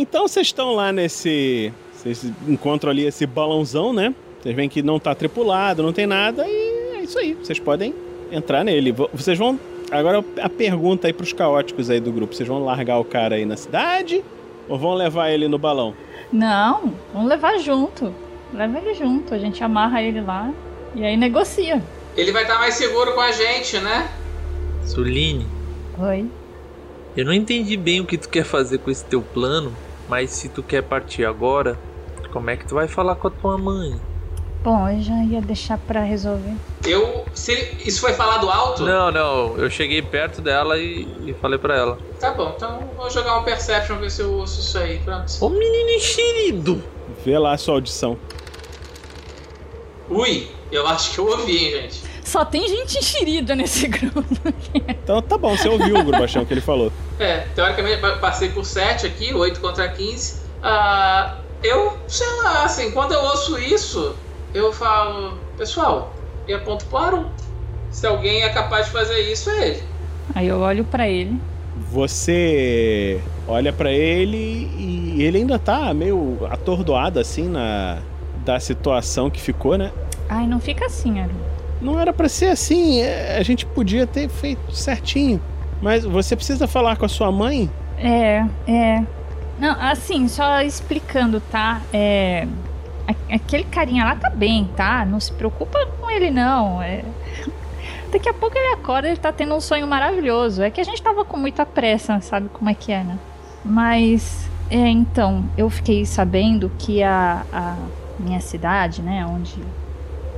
Então 0.00 0.28
vocês 0.28 0.46
estão 0.46 0.74
lá 0.74 0.92
nesse. 0.92 1.72
Vocês 1.92 2.24
encontram 2.46 2.90
ali 2.90 3.04
esse 3.04 3.26
balãozão, 3.26 3.92
né? 3.92 4.14
Vocês 4.40 4.54
veem 4.54 4.68
que 4.68 4.80
não 4.82 5.00
tá 5.00 5.14
tripulado, 5.14 5.82
não 5.82 5.92
tem 5.92 6.06
nada, 6.06 6.46
e 6.46 6.94
é 6.96 7.00
isso 7.02 7.18
aí. 7.18 7.34
Vocês 7.34 7.58
podem 7.58 7.92
entrar 8.30 8.62
nele. 8.64 8.92
Vo- 8.92 9.10
Vocês 9.12 9.36
vão. 9.36 9.58
Agora 9.90 10.24
a 10.40 10.48
pergunta 10.48 11.06
aí 11.08 11.12
pros 11.12 11.32
caóticos 11.32 11.90
aí 11.90 11.98
do 11.98 12.12
grupo: 12.12 12.34
vocês 12.34 12.48
vão 12.48 12.64
largar 12.64 12.98
o 12.98 13.04
cara 13.04 13.34
aí 13.34 13.44
na 13.44 13.56
cidade 13.56 14.22
ou 14.68 14.78
vão 14.78 14.94
levar 14.94 15.30
ele 15.30 15.48
no 15.48 15.58
balão? 15.58 15.92
Não, 16.32 16.94
vamos 17.12 17.28
levar 17.28 17.58
junto. 17.58 18.14
Leva 18.54 18.78
ele 18.78 18.94
junto, 18.94 19.34
a 19.34 19.38
gente 19.38 19.62
amarra 19.64 20.00
ele 20.02 20.20
lá 20.20 20.50
e 20.94 21.04
aí 21.04 21.16
negocia. 21.16 21.82
Ele 22.16 22.32
vai 22.32 22.42
estar 22.42 22.58
mais 22.58 22.74
seguro 22.74 23.12
com 23.14 23.20
a 23.20 23.32
gente, 23.32 23.78
né? 23.78 24.08
Suline, 24.84 25.46
Oi. 25.98 26.24
eu 27.16 27.24
não 27.26 27.32
entendi 27.32 27.76
bem 27.76 28.00
o 28.00 28.06
que 28.06 28.16
tu 28.16 28.28
quer 28.28 28.44
fazer 28.44 28.78
com 28.78 28.90
esse 28.90 29.04
teu 29.04 29.20
plano, 29.20 29.72
mas 30.08 30.30
se 30.30 30.48
tu 30.48 30.62
quer 30.62 30.82
partir 30.82 31.24
agora, 31.24 31.78
como 32.32 32.50
é 32.50 32.56
que 32.56 32.66
tu 32.66 32.74
vai 32.74 32.88
falar 32.88 33.14
com 33.16 33.28
a 33.28 33.30
tua 33.30 33.58
mãe? 33.58 34.00
Bom, 34.62 34.88
eu 34.88 35.00
já 35.00 35.14
ia 35.24 35.40
deixar 35.40 35.78
pra 35.78 36.00
resolver. 36.02 36.52
Eu. 36.84 37.24
Se 37.32 37.52
ele- 37.52 37.76
isso 37.86 38.00
foi 38.00 38.12
falado 38.12 38.50
alto? 38.50 38.84
Não, 38.84 39.10
não, 39.10 39.56
eu 39.56 39.70
cheguei 39.70 40.02
perto 40.02 40.40
dela 40.42 40.76
e, 40.76 41.06
e 41.30 41.34
falei 41.40 41.58
pra 41.58 41.76
ela. 41.76 41.98
Tá 42.18 42.32
bom, 42.32 42.52
então 42.56 42.80
vou 42.96 43.08
jogar 43.08 43.38
um 43.38 43.44
Perception 43.44 43.96
ver 43.98 44.10
se 44.10 44.20
eu 44.20 44.32
ouço 44.32 44.60
isso 44.60 44.76
aí. 44.78 44.98
Pronto. 44.98 45.32
Ô 45.40 45.48
menino 45.48 45.90
enxerido! 45.90 46.82
Vê 47.24 47.38
lá 47.38 47.52
a 47.52 47.58
sua 47.58 47.74
audição. 47.74 48.18
Ui, 50.10 50.48
eu 50.72 50.86
acho 50.88 51.12
que 51.12 51.18
eu 51.18 51.26
ouvi, 51.28 51.56
hein, 51.56 51.70
gente. 51.82 52.02
Só 52.28 52.44
tem 52.44 52.68
gente 52.68 52.98
enxerida 52.98 53.56
nesse 53.56 53.88
grupo. 53.88 54.22
Então 54.74 55.22
tá 55.22 55.38
bom, 55.38 55.56
você 55.56 55.66
ouviu 55.66 55.96
o 55.96 56.04
Grubachão 56.04 56.44
que 56.44 56.52
ele 56.52 56.60
falou. 56.60 56.92
É, 57.18 57.46
teoricamente 57.54 58.02
eu 58.02 58.18
passei 58.18 58.50
por 58.50 58.66
7 58.66 59.06
aqui, 59.06 59.32
8 59.32 59.58
contra 59.60 59.88
15. 59.88 60.42
Ah, 60.62 61.38
eu, 61.62 61.96
sei 62.06 62.26
lá, 62.42 62.64
assim, 62.64 62.90
quando 62.90 63.12
eu 63.12 63.20
ouço 63.22 63.58
isso, 63.58 64.14
eu 64.52 64.70
falo, 64.74 65.38
pessoal, 65.56 66.12
e 66.46 66.52
aponto 66.52 66.84
para 66.86 67.16
um. 67.16 67.30
Se 67.90 68.06
alguém 68.06 68.42
é 68.42 68.50
capaz 68.50 68.86
de 68.86 68.92
fazer 68.92 69.20
isso, 69.32 69.48
é 69.48 69.68
ele. 69.68 69.82
Aí 70.34 70.48
eu 70.48 70.60
olho 70.60 70.84
pra 70.84 71.08
ele. 71.08 71.40
Você 71.90 73.18
olha 73.46 73.72
pra 73.72 73.90
ele 73.90 74.70
e 74.76 75.22
ele 75.22 75.38
ainda 75.38 75.58
tá 75.58 75.94
meio 75.94 76.38
atordoado 76.50 77.18
assim 77.18 77.48
na 77.48 78.02
da 78.44 78.60
situação 78.60 79.30
que 79.30 79.40
ficou, 79.40 79.78
né? 79.78 79.90
Ai, 80.28 80.46
não 80.46 80.60
fica 80.60 80.84
assim, 80.84 81.20
Aru. 81.20 81.32
Não 81.80 81.98
era 81.98 82.12
pra 82.12 82.28
ser 82.28 82.46
assim, 82.46 83.00
é, 83.00 83.36
a 83.38 83.42
gente 83.42 83.64
podia 83.64 84.06
ter 84.06 84.28
feito 84.28 84.72
certinho. 84.72 85.40
Mas 85.80 86.04
você 86.04 86.34
precisa 86.34 86.66
falar 86.66 86.96
com 86.96 87.04
a 87.04 87.08
sua 87.08 87.30
mãe? 87.30 87.70
É, 87.96 88.44
é. 88.66 89.04
Não, 89.58 89.76
assim, 89.80 90.28
só 90.28 90.60
explicando, 90.60 91.40
tá? 91.40 91.80
É. 91.92 92.46
Aquele 93.30 93.64
carinha 93.64 94.04
lá 94.04 94.16
tá 94.16 94.28
bem, 94.28 94.68
tá? 94.76 95.04
Não 95.04 95.18
se 95.18 95.32
preocupa 95.32 95.78
com 95.98 96.10
ele, 96.10 96.30
não. 96.30 96.82
É... 96.82 97.02
Daqui 98.12 98.28
a 98.28 98.34
pouco 98.34 98.56
ele 98.56 98.74
acorda, 98.74 99.08
ele 99.08 99.16
tá 99.16 99.32
tendo 99.32 99.54
um 99.54 99.60
sonho 99.60 99.86
maravilhoso. 99.86 100.62
É 100.62 100.70
que 100.70 100.80
a 100.80 100.84
gente 100.84 101.02
tava 101.02 101.24
com 101.24 101.36
muita 101.36 101.64
pressa, 101.64 102.20
sabe 102.20 102.48
como 102.48 102.68
é 102.68 102.74
que 102.74 102.92
é, 102.92 103.02
né? 103.04 103.18
Mas, 103.64 104.48
é, 104.70 104.88
então, 104.88 105.44
eu 105.56 105.68
fiquei 105.68 106.04
sabendo 106.06 106.70
que 106.78 107.02
a, 107.02 107.44
a 107.52 107.76
minha 108.18 108.40
cidade, 108.40 109.02
né, 109.02 109.26
onde 109.26 109.56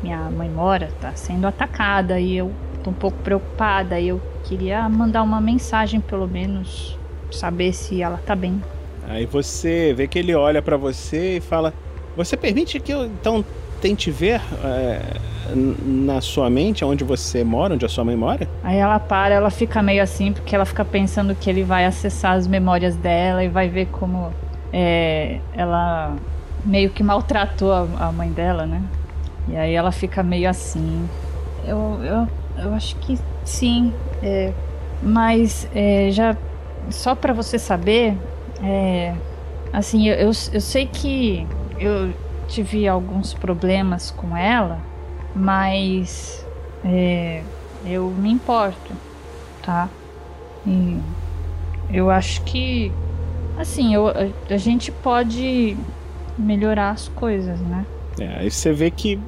minha 0.03 0.31
mãe 0.31 0.49
mora, 0.49 0.91
tá 1.01 1.13
sendo 1.15 1.47
atacada 1.47 2.19
e 2.19 2.37
eu 2.37 2.53
tô 2.83 2.91
um 2.91 2.95
pouco 2.95 3.19
preocupada 3.19 3.99
e 4.01 4.09
eu 4.09 4.21
queria 4.45 4.89
mandar 4.89 5.23
uma 5.23 5.41
mensagem, 5.41 6.01
pelo 6.01 6.27
menos, 6.27 6.99
saber 7.31 7.73
se 7.73 8.03
ela 8.03 8.19
tá 8.25 8.35
bem. 8.35 8.61
Aí 9.09 9.27
você 9.27 9.93
vê 9.95 10.07
que 10.07 10.19
ele 10.19 10.35
olha 10.35 10.63
pra 10.63 10.77
você 10.77 11.39
e 11.39 11.41
fala: 11.41 11.73
Você 12.17 12.37
permite 12.37 12.79
que 12.81 12.93
eu 12.93 13.05
então 13.05 13.45
tente 13.81 14.11
ver 14.11 14.41
é, 14.63 15.01
na 15.55 16.21
sua 16.21 16.51
mente 16.51 16.85
onde 16.85 17.03
você 17.03 17.43
mora, 17.43 17.75
onde 17.75 17.85
a 17.85 17.89
sua 17.89 18.05
mãe 18.05 18.17
mora? 18.17 18.47
Aí 18.63 18.77
ela 18.77 18.99
para, 18.99 19.35
ela 19.35 19.51
fica 19.51 19.83
meio 19.83 20.03
assim, 20.03 20.33
porque 20.33 20.55
ela 20.55 20.65
fica 20.65 20.85
pensando 20.85 21.35
que 21.35 21.49
ele 21.49 21.63
vai 21.63 21.87
acessar 21.87 22.33
as 22.33 22.47
memórias 22.47 22.95
dela 22.97 23.43
e 23.43 23.49
vai 23.49 23.69
ver 23.69 23.87
como 23.87 24.33
é, 24.73 25.39
ela 25.55 26.15
meio 26.65 26.91
que 26.91 27.03
maltratou 27.03 27.73
a, 27.73 27.87
a 27.99 28.13
mãe 28.13 28.31
dela, 28.31 28.67
né? 28.67 28.83
E 29.49 29.57
aí 29.57 29.75
ela 29.75 29.93
fica 29.93 30.23
meio 30.23 30.49
assim. 30.49 31.11
Eu, 31.65 32.03
eu, 32.03 32.29
eu 32.57 32.75
acho 32.75 32.97
que 32.97 33.19
sim. 33.45 34.03
é, 34.23 34.55
mas 35.03 35.69
é, 35.73 36.11
já 36.11 36.37
só 36.91 37.15
pra 37.15 37.33
você 37.33 37.59
saber, 37.59 38.17
é, 38.63 39.23
assim, 39.73 40.09
eu, 40.09 40.15
eu, 40.17 40.27
eu 40.53 40.61
sei 40.61 40.87
que 40.87 41.47
eu 41.79 42.15
tive 42.47 42.87
alguns 42.89 43.35
problemas 43.35 44.11
com 44.11 44.37
ela, 44.37 44.87
mas 45.35 46.47
é, 46.85 47.45
eu 47.85 48.11
me 48.11 48.31
importo, 48.31 49.01
tá? 49.63 49.97
E 50.67 51.03
eu 51.89 52.11
acho 52.11 52.43
que, 52.45 52.99
assim, 53.57 53.95
eu, 53.95 54.09
a, 54.09 54.15
a 54.55 54.57
gente 54.57 54.93
pode 54.93 55.87
melhorar 56.37 56.91
as 56.91 57.09
coisas, 57.09 57.61
né? 57.61 57.87
É, 58.19 58.41
aí 58.41 58.51
você 58.51 58.73
vê 58.73 58.91
que 58.91 59.19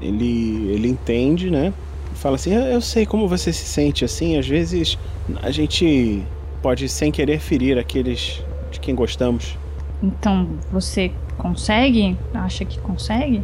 ele, 0.00 0.68
ele 0.72 0.88
entende, 0.88 1.50
né? 1.50 1.72
Fala 2.14 2.36
assim: 2.36 2.52
eu, 2.52 2.62
eu 2.62 2.80
sei 2.80 3.06
como 3.06 3.28
você 3.28 3.52
se 3.52 3.64
sente 3.64 4.04
assim. 4.04 4.36
Às 4.38 4.46
vezes 4.46 4.98
a 5.42 5.50
gente 5.50 6.22
pode, 6.62 6.88
sem 6.88 7.12
querer, 7.12 7.40
ferir 7.40 7.78
aqueles 7.78 8.42
de 8.70 8.80
quem 8.80 8.94
gostamos. 8.94 9.56
Então, 10.02 10.48
você 10.70 11.12
consegue? 11.38 12.16
Acha 12.32 12.64
que 12.64 12.78
consegue? 12.78 13.42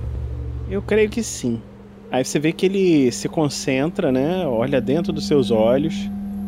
Eu 0.70 0.82
creio 0.82 1.08
que 1.08 1.22
sim. 1.22 1.60
Aí 2.10 2.24
você 2.24 2.38
vê 2.38 2.52
que 2.52 2.66
ele 2.66 3.12
se 3.12 3.28
concentra, 3.28 4.10
né? 4.10 4.46
Olha 4.46 4.80
dentro 4.80 5.12
dos 5.12 5.26
seus 5.26 5.50
olhos 5.50 5.94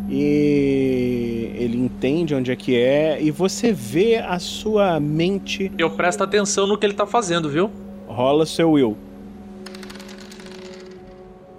e 0.08 1.52
ele 1.54 1.78
entende 1.78 2.34
onde 2.34 2.50
é 2.50 2.56
que 2.56 2.76
é 2.76 3.22
e 3.22 3.30
você 3.30 3.72
vê 3.72 4.16
a 4.16 4.38
sua 4.38 4.98
mente 5.00 5.70
Eu 5.78 5.90
presto 5.90 6.22
atenção 6.22 6.66
no 6.66 6.76
que 6.76 6.84
ele 6.84 6.92
tá 6.92 7.06
fazendo, 7.06 7.48
viu? 7.48 7.70
Rola 8.12 8.46
seu 8.46 8.70
will. 8.70 8.96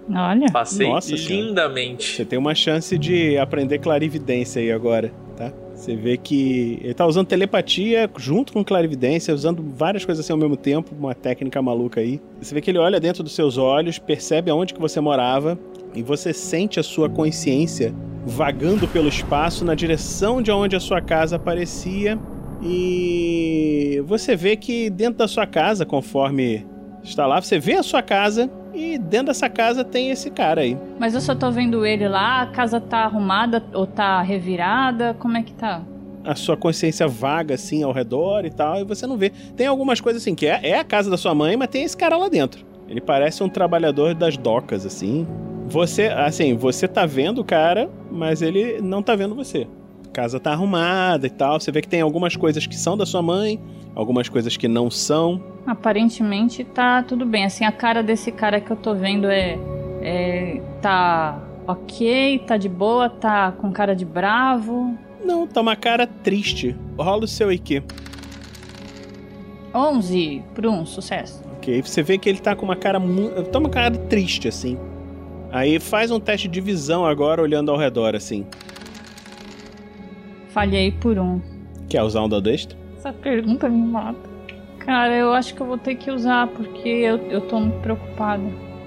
Olha. 0.08 0.50
Passei 0.52 0.88
Nossa 0.88 1.14
lindamente. 1.14 2.16
Você 2.16 2.24
tem 2.24 2.38
uma 2.38 2.54
chance 2.54 2.96
de 2.98 3.38
aprender 3.38 3.78
clarividência 3.78 4.60
aí 4.60 4.70
agora, 4.70 5.12
tá? 5.36 5.52
Você 5.74 5.96
vê 5.96 6.16
que 6.16 6.78
ele 6.82 6.94
tá 6.94 7.06
usando 7.06 7.26
telepatia 7.26 8.08
junto 8.16 8.52
com 8.52 8.64
clarividência, 8.64 9.34
usando 9.34 9.62
várias 9.62 10.04
coisas 10.04 10.24
assim 10.24 10.32
ao 10.32 10.38
mesmo 10.38 10.56
tempo, 10.56 10.94
uma 10.98 11.14
técnica 11.14 11.60
maluca 11.60 12.00
aí. 12.00 12.20
Você 12.40 12.54
vê 12.54 12.60
que 12.60 12.70
ele 12.70 12.78
olha 12.78 13.00
dentro 13.00 13.22
dos 13.22 13.34
seus 13.34 13.56
olhos, 13.58 13.98
percebe 13.98 14.50
aonde 14.50 14.74
que 14.74 14.80
você 14.80 15.00
morava 15.00 15.58
e 15.94 16.02
você 16.02 16.32
sente 16.32 16.78
a 16.78 16.82
sua 16.82 17.08
consciência 17.08 17.94
vagando 18.26 18.86
pelo 18.88 19.08
espaço 19.08 19.64
na 19.64 19.74
direção 19.74 20.40
de 20.40 20.50
onde 20.50 20.76
a 20.76 20.80
sua 20.80 21.00
casa 21.00 21.36
aparecia 21.36 22.18
e 22.64 24.02
você 24.06 24.34
vê 24.34 24.56
que 24.56 24.88
dentro 24.90 25.18
da 25.18 25.28
sua 25.28 25.46
casa, 25.46 25.84
conforme 25.84 26.66
está 27.02 27.26
lá, 27.26 27.40
você 27.40 27.58
vê 27.58 27.74
a 27.74 27.82
sua 27.82 28.02
casa 28.02 28.50
e 28.72 28.98
dentro 28.98 29.26
dessa 29.26 29.48
casa 29.48 29.84
tem 29.84 30.10
esse 30.10 30.30
cara 30.30 30.62
aí. 30.62 30.76
Mas 30.98 31.14
eu 31.14 31.20
só 31.20 31.34
tô 31.34 31.50
vendo 31.50 31.84
ele 31.84 32.08
lá, 32.08 32.42
a 32.42 32.46
casa 32.46 32.80
tá 32.80 33.04
arrumada 33.04 33.62
ou 33.72 33.86
tá 33.86 34.20
revirada, 34.22 35.14
como 35.14 35.36
é 35.36 35.42
que 35.42 35.52
tá? 35.52 35.82
a 36.24 36.34
sua 36.34 36.56
consciência 36.56 37.06
vaga 37.06 37.54
assim 37.54 37.82
ao 37.82 37.92
redor 37.92 38.44
e 38.44 38.50
tal, 38.50 38.80
e 38.80 38.84
você 38.84 39.06
não 39.06 39.16
vê. 39.16 39.30
Tem 39.54 39.66
algumas 39.66 40.00
coisas 40.00 40.22
assim 40.22 40.34
que 40.34 40.46
é, 40.46 40.70
é 40.70 40.78
a 40.78 40.84
casa 40.84 41.10
da 41.10 41.16
sua 41.16 41.34
mãe, 41.34 41.56
mas 41.56 41.68
tem 41.68 41.84
esse 41.84 41.96
cara 41.96 42.16
lá 42.16 42.28
dentro. 42.28 42.64
Ele 42.88 43.00
parece 43.00 43.42
um 43.42 43.48
trabalhador 43.48 44.14
das 44.14 44.36
docas 44.36 44.86
assim. 44.86 45.26
Você, 45.66 46.04
assim, 46.04 46.56
você 46.56 46.86
tá 46.88 47.06
vendo 47.06 47.40
o 47.40 47.44
cara, 47.44 47.90
mas 48.10 48.42
ele 48.42 48.80
não 48.80 49.02
tá 49.02 49.14
vendo 49.14 49.34
você. 49.34 49.66
A 50.14 50.22
casa 50.22 50.38
tá 50.38 50.52
arrumada 50.52 51.26
e 51.26 51.30
tal. 51.30 51.58
Você 51.58 51.72
vê 51.72 51.82
que 51.82 51.88
tem 51.88 52.00
algumas 52.00 52.36
coisas 52.36 52.64
que 52.68 52.76
são 52.76 52.96
da 52.96 53.04
sua 53.04 53.20
mãe, 53.20 53.60
algumas 53.96 54.28
coisas 54.28 54.56
que 54.56 54.68
não 54.68 54.88
são. 54.88 55.42
Aparentemente 55.66 56.62
tá 56.62 57.02
tudo 57.02 57.26
bem. 57.26 57.44
Assim, 57.44 57.64
a 57.64 57.72
cara 57.72 58.00
desse 58.00 58.30
cara 58.30 58.60
que 58.60 58.70
eu 58.70 58.76
tô 58.76 58.94
vendo 58.94 59.26
é. 59.28 59.58
é 60.00 60.62
tá 60.80 61.42
ok, 61.66 62.38
tá 62.46 62.56
de 62.56 62.68
boa, 62.68 63.10
tá 63.10 63.50
com 63.50 63.72
cara 63.72 63.92
de 63.96 64.04
bravo. 64.04 64.96
Não, 65.24 65.48
tá 65.48 65.60
uma 65.60 65.74
cara 65.74 66.06
triste. 66.06 66.76
Rola 66.96 67.24
o 67.24 67.28
seu 67.28 67.50
IQ. 67.50 67.82
11 69.74 70.44
por 70.54 70.64
um, 70.64 70.86
sucesso. 70.86 71.42
Ok, 71.56 71.82
você 71.82 72.04
vê 72.04 72.18
que 72.18 72.28
ele 72.28 72.38
tá 72.38 72.54
com 72.54 72.64
uma 72.64 72.76
cara 72.76 73.00
muito. 73.00 73.42
Tá 73.50 73.58
uma 73.58 73.68
cara 73.68 73.90
triste, 73.90 74.46
assim. 74.46 74.78
Aí 75.50 75.80
faz 75.80 76.12
um 76.12 76.20
teste 76.20 76.46
de 76.46 76.60
visão 76.60 77.04
agora, 77.04 77.42
olhando 77.42 77.72
ao 77.72 77.76
redor, 77.76 78.14
assim. 78.14 78.46
Falhei 80.54 80.92
por 80.92 81.18
um. 81.18 81.40
Quer 81.88 82.04
usar 82.04 82.22
um 82.22 82.28
dado 82.28 82.48
extra? 82.48 82.78
Essa 82.96 83.12
pergunta 83.12 83.68
me 83.68 83.76
mata. 83.76 84.30
Cara, 84.78 85.12
eu 85.12 85.32
acho 85.32 85.52
que 85.52 85.60
eu 85.60 85.66
vou 85.66 85.76
ter 85.76 85.96
que 85.96 86.12
usar, 86.12 86.46
porque 86.46 86.88
eu, 86.88 87.16
eu 87.28 87.40
tô 87.40 87.58
muito 87.58 87.80
preocupada. 87.80 88.40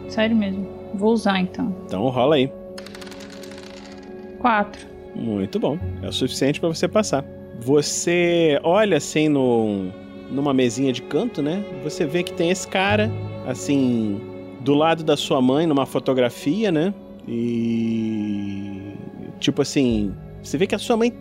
Sério 0.07 0.33
mesmo. 0.33 0.65
Vou 0.93 1.11
usar 1.11 1.41
então. 1.41 1.75
Então 1.85 2.07
rola 2.07 2.35
aí. 2.35 2.49
Quatro. 4.39 4.87
Muito 5.13 5.59
bom. 5.59 5.77
É 6.01 6.07
o 6.07 6.13
suficiente 6.13 6.57
pra 6.57 6.69
você 6.69 6.87
passar. 6.87 7.25
Você 7.59 8.57
olha 8.63 8.95
assim 8.95 9.27
no, 9.27 9.91
numa 10.31 10.53
mesinha 10.53 10.93
de 10.93 11.01
canto, 11.01 11.41
né? 11.41 11.65
Você 11.83 12.05
vê 12.05 12.23
que 12.23 12.31
tem 12.31 12.49
esse 12.49 12.65
cara, 12.65 13.11
assim, 13.45 14.21
do 14.61 14.73
lado 14.73 15.03
da 15.03 15.17
sua 15.17 15.41
mãe, 15.41 15.67
numa 15.67 15.85
fotografia, 15.85 16.71
né? 16.71 16.93
E. 17.27 18.93
Tipo 19.41 19.63
assim. 19.63 20.15
Você 20.41 20.57
vê 20.57 20.65
que 20.65 20.75
a 20.75 20.79
sua 20.79 20.95
mãe, 20.95 21.11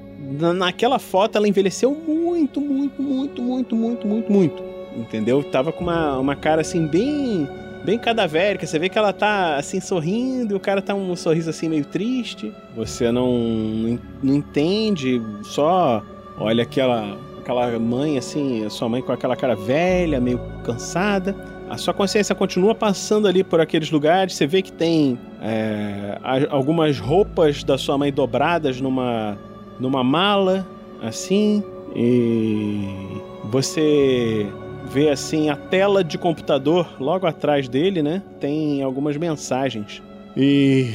naquela 0.55 0.99
foto, 0.99 1.37
ela 1.37 1.49
envelheceu 1.49 1.95
muito, 1.95 2.61
muito, 2.61 3.03
muito, 3.03 3.43
muito, 3.43 3.77
muito, 3.77 4.07
muito, 4.07 4.33
muito. 4.33 4.63
Entendeu? 4.97 5.43
Tava 5.45 5.73
com 5.73 5.85
uma, 5.85 6.19
uma 6.19 6.37
cara 6.37 6.61
assim, 6.61 6.87
bem. 6.87 7.49
Bem 7.85 8.01
cadavérica, 8.01 8.67
você 8.67 8.81
vê 8.81 8.89
que 8.89 8.99
ela 8.99 9.13
tá 9.13 9.55
assim 9.55 9.81
sorrindo, 9.81 10.55
e 10.55 10.57
o 10.57 10.59
cara 10.59 10.83
tá 10.83 10.93
um 10.93 11.15
sorriso 11.15 11.51
assim 11.51 11.69
meio 11.69 11.85
triste. 11.85 12.53
Você 12.75 13.13
não, 13.13 13.97
não, 14.21 14.35
entende, 14.35 15.23
só 15.45 16.03
olha 16.37 16.65
aquela 16.65 17.17
aquela 17.39 17.79
mãe 17.79 18.19
assim, 18.19 18.69
sua 18.71 18.89
mãe 18.89 19.01
com 19.01 19.13
aquela 19.13 19.37
cara 19.37 19.55
velha, 19.55 20.21
meio 20.21 20.41
cansada. 20.65 21.33
A 21.71 21.79
sua 21.79 21.95
consciência 21.95 22.35
continua 22.35 22.75
passando 22.75 23.29
ali 23.29 23.45
por 23.45 23.61
aqueles 23.61 23.89
lugares. 23.89 24.35
Você 24.35 24.49
vê 24.49 24.63
que 24.63 24.73
tem 24.73 25.17
é, 25.41 26.19
algumas 26.51 26.99
roupas 26.99 27.63
da 27.63 27.79
sua 27.79 27.97
mãe 27.97 28.13
dobradas 28.13 28.81
numa, 28.81 29.39
numa 29.79 30.03
mala, 30.03 30.67
assim. 31.03 31.63
E 31.95 33.21
você 33.45 34.47
vê 34.87 35.09
assim 35.09 35.51
a 35.51 35.57
tela 35.57 36.05
de 36.05 36.19
computador 36.19 36.87
logo 37.01 37.27
atrás 37.27 37.69
dele, 37.69 38.03
né? 38.03 38.23
Tem 38.41 38.83
algumas 38.83 39.17
mensagens. 39.17 40.03
E 40.37 40.95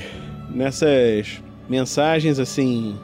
nessas 0.49 1.41
mensagens, 1.67 2.39
assim, 2.39 2.95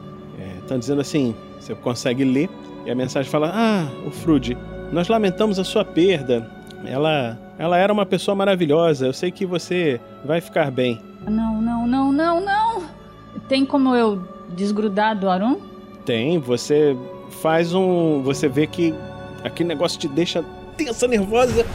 estão 0.68 0.78
dizendo 0.78 1.00
assim: 1.00 1.34
você 1.58 1.74
consegue 1.74 2.24
ler. 2.24 2.48
E 2.86 2.90
a 2.90 2.94
mensagem 2.94 3.30
fala: 3.30 3.50
Ah, 3.52 3.88
o 4.06 4.10
Frude, 4.10 4.56
nós 4.92 5.08
lamentamos 5.08 5.58
a 5.58 5.64
sua 5.64 5.84
perda. 5.84 6.48
Ela, 6.84 7.38
ela 7.58 7.76
era 7.76 7.92
uma 7.92 8.06
pessoa 8.06 8.34
maravilhosa. 8.34 9.06
Eu 9.06 9.12
sei 9.12 9.30
que 9.30 9.44
você 9.44 10.00
vai 10.24 10.40
ficar 10.40 10.70
bem. 10.70 11.00
Não, 11.26 11.60
não, 11.60 11.86
não, 11.86 12.12
não, 12.12 12.40
não. 12.40 12.82
Tem 13.48 13.66
como 13.66 13.94
eu 13.94 14.22
desgrudar 14.54 15.18
do 15.18 15.28
Arum? 15.28 15.58
Tem, 16.08 16.38
você 16.38 16.96
faz 17.42 17.74
um. 17.74 18.22
Você 18.22 18.48
vê 18.48 18.66
que 18.66 18.94
aquele 19.44 19.68
negócio 19.68 20.00
te 20.00 20.08
deixa 20.08 20.42
tensa, 20.74 21.06
nervosa. 21.06 21.66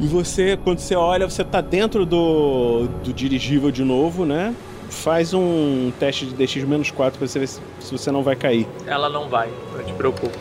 E 0.00 0.06
você, 0.06 0.58
quando 0.64 0.78
você 0.78 0.96
olha, 0.96 1.28
você 1.28 1.44
tá 1.44 1.60
dentro 1.60 2.06
do, 2.06 2.86
do 3.04 3.12
dirigível 3.12 3.70
de 3.70 3.84
novo, 3.84 4.24
né? 4.24 4.54
Faz 4.88 5.34
um 5.34 5.92
teste 6.00 6.24
de 6.24 6.34
DX-4 6.34 6.94
pra 6.94 7.10
você 7.26 7.38
ver 7.40 7.46
se, 7.46 7.60
se 7.78 7.92
você 7.92 8.10
não 8.10 8.22
vai 8.22 8.36
cair. 8.36 8.66
Ela 8.86 9.10
não 9.10 9.28
vai, 9.28 9.50
não 9.76 9.84
te 9.84 9.92
preocupa. 9.92 10.38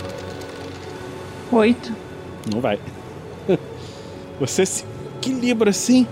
Oito. 1.51 1.93
Não 2.49 2.62
vai. 2.62 2.80
Você 4.39 4.66
se 4.66 4.86
equilibra 5.18 5.72
assim. 5.72 6.07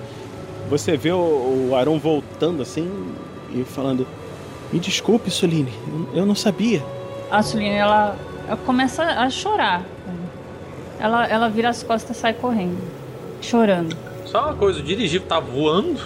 Você 0.70 0.98
vê 0.98 1.14
o, 1.14 1.70
o 1.70 1.76
Aron 1.78 1.98
voltando 1.98 2.62
assim 2.62 2.92
e 3.56 3.64
falando: 3.64 4.06
Me 4.72 4.80
desculpe, 4.80 5.32
Soline, 5.32 5.74
eu, 5.88 6.22
eu 6.22 6.26
não 6.26 6.36
sabia. 6.36 6.84
A 7.32 7.42
Suline, 7.42 7.76
ela, 7.76 8.16
ela 8.48 8.58
começa 8.58 9.04
a 9.04 9.30
chorar. 9.30 9.84
Ela, 11.00 11.26
ela 11.28 11.50
vira 11.50 11.70
as 11.70 11.82
costas 11.82 12.18
e 12.18 12.20
sai 12.20 12.34
correndo. 12.34 12.78
Chorando. 13.42 13.96
Só 14.26 14.46
uma 14.46 14.56
coisa, 14.56 14.80
o 14.80 14.84
dirigível 14.84 15.28
tá 15.28 15.40
voando. 15.40 16.00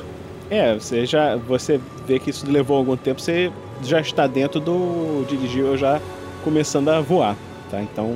É, 0.49 0.75
você 0.75 1.05
já. 1.05 1.35
Você 1.35 1.79
vê 2.05 2.19
que 2.19 2.29
isso 2.29 2.49
levou 2.49 2.77
algum 2.77 2.95
tempo, 2.95 3.19
você 3.19 3.51
já 3.83 3.99
está 3.99 4.27
dentro 4.27 4.59
do 4.59 5.25
dirigível 5.27 5.75
já 5.77 5.99
começando 6.43 6.89
a 6.89 7.01
voar, 7.01 7.35
tá? 7.71 7.81
Então, 7.81 8.15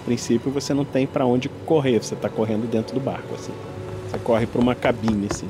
a 0.00 0.04
princípio 0.04 0.52
você 0.52 0.72
não 0.72 0.84
tem 0.84 1.06
pra 1.06 1.26
onde 1.26 1.48
correr, 1.66 1.98
você 2.02 2.14
tá 2.14 2.28
correndo 2.28 2.70
dentro 2.70 2.94
do 2.94 3.00
barco, 3.00 3.34
assim. 3.34 3.52
Você 4.08 4.18
corre 4.18 4.46
pra 4.46 4.60
uma 4.60 4.74
cabine, 4.74 5.28
assim. 5.30 5.48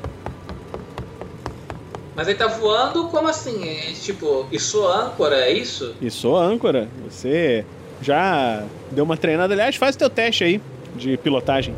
Mas 2.14 2.28
ele 2.28 2.38
tá 2.38 2.46
voando 2.46 3.08
como 3.08 3.28
assim? 3.28 3.68
É, 3.68 3.92
tipo, 3.92 4.46
isso 4.52 4.86
âncora, 4.86 5.36
é 5.36 5.52
isso? 5.52 5.94
E 6.00 6.10
sou 6.10 6.36
âncora, 6.36 6.88
você 7.08 7.64
já 8.00 8.62
deu 8.90 9.04
uma 9.04 9.16
treinada. 9.16 9.52
Aliás, 9.52 9.74
faz 9.76 9.96
o 9.96 9.98
teu 9.98 10.10
teste 10.10 10.44
aí 10.44 10.60
de 10.94 11.16
pilotagem. 11.16 11.74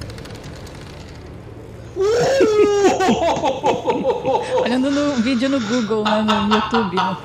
Olhando 4.61 4.91
no 4.91 5.15
vídeo 5.15 5.49
no 5.49 5.59
Google, 5.61 6.05
né, 6.05 6.23
no 6.23 6.55
YouTube. 6.55 6.97
né? 6.97 7.17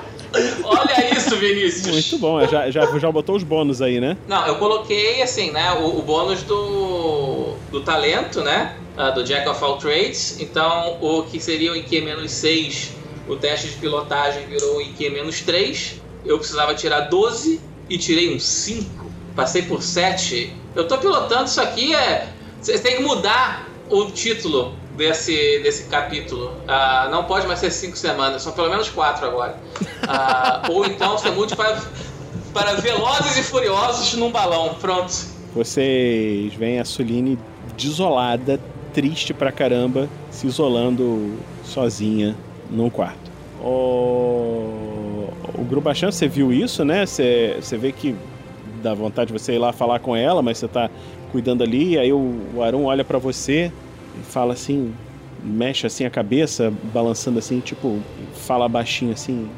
Olha 0.63 1.13
isso, 1.13 1.35
Vinícius! 1.35 1.87
Muito 1.87 2.17
bom, 2.17 2.47
já, 2.47 2.71
já, 2.71 2.97
já 2.97 3.11
botou 3.11 3.35
os 3.35 3.43
bônus 3.43 3.81
aí, 3.81 3.99
né? 3.99 4.15
Não, 4.29 4.47
eu 4.47 4.55
coloquei 4.55 5.21
assim, 5.21 5.51
né? 5.51 5.73
O, 5.73 5.99
o 5.99 6.01
bônus 6.01 6.43
do, 6.43 7.55
do 7.69 7.81
talento, 7.81 8.39
né? 8.41 8.77
ah, 8.97 9.09
do 9.11 9.23
Jack 9.23 9.47
of 9.47 9.63
All 9.63 9.77
Trades. 9.77 10.39
Então, 10.39 10.97
o 11.01 11.23
que 11.23 11.39
seria 11.39 11.71
o 11.71 11.75
IQ 11.75 12.01
menos 12.01 12.31
6, 12.31 12.91
o 13.27 13.35
teste 13.35 13.67
de 13.69 13.75
pilotagem 13.75 14.45
virou 14.47 14.77
o 14.77 14.81
IQ 14.81 15.09
menos 15.09 15.41
3. 15.41 16.01
Eu 16.25 16.37
precisava 16.37 16.73
tirar 16.73 17.01
12 17.01 17.61
e 17.89 17.97
tirei 17.97 18.35
um 18.35 18.39
5. 18.39 19.11
Passei 19.35 19.61
por 19.63 19.81
7. 19.81 20.53
Eu 20.75 20.87
tô 20.87 20.97
pilotando 20.97 21.45
isso 21.45 21.61
aqui, 21.61 21.95
é. 21.95 22.27
Vocês 22.61 22.81
têm 22.81 22.97
que 22.97 23.03
mudar 23.03 23.67
o 23.89 24.05
título 24.05 24.75
desse, 24.95 25.59
desse 25.59 25.83
capítulo. 25.83 26.53
Ah, 26.67 27.07
não 27.11 27.25
pode 27.25 27.47
mais 27.47 27.59
ser 27.59 27.71
5 27.71 27.97
semanas, 27.97 28.41
são 28.41 28.51
pelo 28.53 28.69
menos 28.69 28.89
4 28.89 29.25
agora. 29.25 29.57
Ah, 30.07 30.63
ou 30.69 30.85
então 30.85 31.17
você 31.17 31.29
mude 31.31 31.55
para, 31.55 31.81
para 32.53 32.73
Velozes 32.75 33.37
e 33.37 33.43
Furiosos 33.43 34.13
num 34.13 34.31
balão. 34.31 34.75
Pronto. 34.75 35.13
Vocês 35.53 36.53
veem 36.53 36.79
a 36.79 36.85
Suline 36.85 37.37
desolada, 37.77 38.59
triste 38.93 39.33
pra 39.33 39.51
caramba, 39.51 40.09
se 40.29 40.47
isolando 40.47 41.37
sozinha 41.63 42.35
num 42.71 42.89
quarto. 42.89 43.31
O, 43.61 45.27
o 45.53 45.63
Grubachan, 45.69 46.11
você 46.11 46.27
viu 46.27 46.51
isso, 46.51 46.83
né? 46.83 47.05
Você, 47.05 47.57
você 47.59 47.77
vê 47.77 47.91
que 47.91 48.15
dá 48.81 48.93
vontade 48.93 49.31
de 49.31 49.39
você 49.39 49.53
ir 49.53 49.59
lá 49.59 49.71
falar 49.71 49.99
com 49.99 50.15
ela, 50.15 50.41
mas 50.41 50.57
você 50.57 50.67
tá 50.67 50.89
cuidando 51.31 51.63
ali, 51.63 51.97
aí 51.97 52.11
o, 52.11 52.17
o 52.17 52.83
olha 52.83 53.03
pra 53.03 53.19
você 53.19 53.71
e 54.19 54.23
fala 54.23 54.53
assim, 54.53 54.93
mexe 55.43 55.85
assim 55.85 56.05
a 56.05 56.09
cabeça, 56.09 56.73
balançando 56.91 57.39
assim, 57.39 57.59
tipo, 57.59 57.99
fala 58.33 58.67
baixinho 58.67 59.13
assim, 59.13 59.49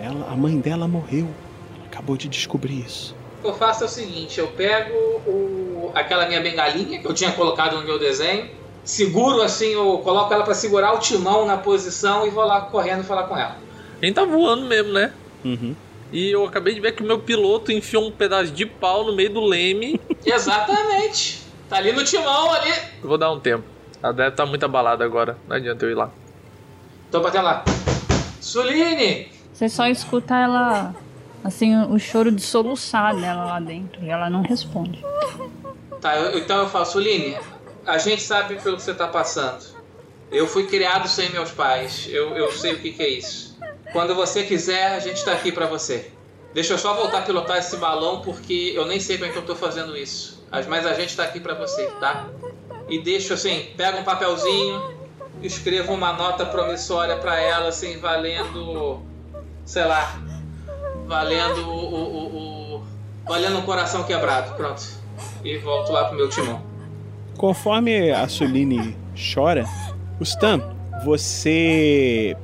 ela, 0.00 0.28
a 0.30 0.36
mãe 0.36 0.58
dela 0.58 0.88
morreu. 0.88 1.28
Ela 1.76 1.86
acabou 1.86 2.16
de 2.16 2.28
descobrir 2.28 2.80
isso. 2.80 3.14
O 3.38 3.42
que 3.42 3.48
eu 3.48 3.54
faço 3.54 3.84
é 3.84 3.86
o 3.86 3.90
seguinte, 3.90 4.38
eu 4.38 4.48
pego 4.48 4.94
o, 5.26 5.92
aquela 5.94 6.26
minha 6.26 6.40
bengalinha 6.40 6.98
que 6.98 7.06
eu 7.06 7.14
tinha 7.14 7.32
colocado 7.32 7.76
no 7.76 7.84
meu 7.84 7.98
desenho, 7.98 8.48
seguro 8.90 9.40
assim, 9.42 9.68
eu 9.68 9.98
coloco 9.98 10.32
ela 10.34 10.44
pra 10.44 10.54
segurar 10.54 10.92
o 10.94 10.98
timão 10.98 11.46
na 11.46 11.56
posição 11.56 12.26
e 12.26 12.30
vou 12.30 12.44
lá 12.44 12.60
correndo 12.62 13.04
falar 13.04 13.24
com 13.24 13.36
ela. 13.36 13.56
A 14.00 14.04
gente 14.04 14.14
tá 14.14 14.24
voando 14.24 14.66
mesmo, 14.66 14.92
né? 14.92 15.12
Uhum. 15.44 15.74
E 16.12 16.30
eu 16.30 16.44
acabei 16.44 16.74
de 16.74 16.80
ver 16.80 16.92
que 16.92 17.02
o 17.02 17.06
meu 17.06 17.20
piloto 17.20 17.70
enfiou 17.70 18.06
um 18.06 18.10
pedaço 18.10 18.50
de 18.50 18.66
pau 18.66 19.04
no 19.04 19.14
meio 19.14 19.32
do 19.32 19.40
leme. 19.40 20.00
Exatamente. 20.26 21.42
Tá 21.68 21.76
ali 21.76 21.92
no 21.92 22.02
timão 22.02 22.52
ali. 22.52 22.72
Vou 23.02 23.16
dar 23.16 23.30
um 23.30 23.38
tempo. 23.38 23.62
Ela 24.02 24.12
deve 24.12 24.30
estar 24.30 24.44
muito 24.46 24.64
abalada 24.64 25.04
agora. 25.04 25.38
Não 25.46 25.54
adianta 25.56 25.84
eu 25.84 25.90
ir 25.90 25.94
lá. 25.94 26.10
Tô 27.10 27.20
batendo 27.20 27.44
lá. 27.44 27.64
Suline! 28.40 29.28
Você 29.52 29.68
só 29.68 29.86
escuta 29.86 30.34
ela, 30.34 30.94
assim, 31.44 31.76
o 31.84 31.98
choro 31.98 32.32
de 32.32 32.42
soluçar 32.42 33.14
dela 33.14 33.44
lá 33.44 33.60
dentro. 33.60 34.02
E 34.04 34.08
ela 34.08 34.28
não 34.30 34.42
responde. 34.42 35.04
Tá, 36.00 36.16
eu- 36.16 36.38
então 36.38 36.58
eu 36.60 36.68
falo, 36.68 36.86
Suline, 36.86 37.36
a 37.86 37.98
gente 37.98 38.22
sabe 38.22 38.60
pelo 38.60 38.76
que 38.76 38.82
você 38.82 38.94
tá 38.94 39.06
passando. 39.08 39.64
Eu 40.30 40.46
fui 40.46 40.66
criado 40.66 41.08
sem 41.08 41.30
meus 41.30 41.50
pais. 41.50 42.06
Eu, 42.10 42.36
eu 42.36 42.52
sei 42.52 42.74
o 42.74 42.78
que, 42.80 42.92
que 42.92 43.02
é 43.02 43.08
isso. 43.08 43.58
Quando 43.92 44.14
você 44.14 44.44
quiser, 44.44 44.92
a 44.92 44.98
gente 45.00 45.24
tá 45.24 45.32
aqui 45.32 45.50
pra 45.50 45.66
você. 45.66 46.12
Deixa 46.54 46.74
eu 46.74 46.78
só 46.78 46.94
voltar 46.94 47.18
a 47.18 47.22
pilotar 47.22 47.58
esse 47.58 47.76
balão 47.76 48.20
porque 48.22 48.72
eu 48.74 48.86
nem 48.86 49.00
sei 49.00 49.16
como 49.18 49.28
é 49.28 49.32
que 49.32 49.38
eu 49.38 49.44
tô 49.44 49.54
fazendo 49.56 49.96
isso. 49.96 50.44
Mas- 50.68 50.86
a 50.86 50.94
gente 50.94 51.16
tá 51.16 51.24
aqui 51.24 51.40
pra 51.40 51.54
você, 51.54 51.86
tá? 52.00 52.26
E 52.88 52.98
deixo 53.00 53.34
assim, 53.34 53.72
pega 53.76 53.98
um 53.98 54.04
papelzinho, 54.04 54.98
escrevo 55.42 55.92
uma 55.94 56.12
nota 56.12 56.44
promissória 56.46 57.16
pra 57.16 57.38
ela, 57.40 57.68
assim, 57.68 57.98
valendo. 57.98 59.00
sei 59.64 59.84
lá. 59.84 60.20
Valendo 61.06 61.68
o. 61.68 61.72
o, 61.72 62.16
o- 62.16 62.76
o- 62.76 62.84
valendo 63.26 63.58
um 63.58 63.62
coração 63.62 64.02
quebrado. 64.04 64.54
Pronto. 64.56 64.82
E 65.44 65.56
volto 65.58 65.92
lá 65.92 66.04
pro 66.06 66.16
meu 66.16 66.28
timão. 66.28 66.62
Conforme 67.40 68.10
a 68.10 68.28
Suline 68.28 68.94
chora, 69.16 69.64
Stan, 70.20 70.60
você 71.02 72.36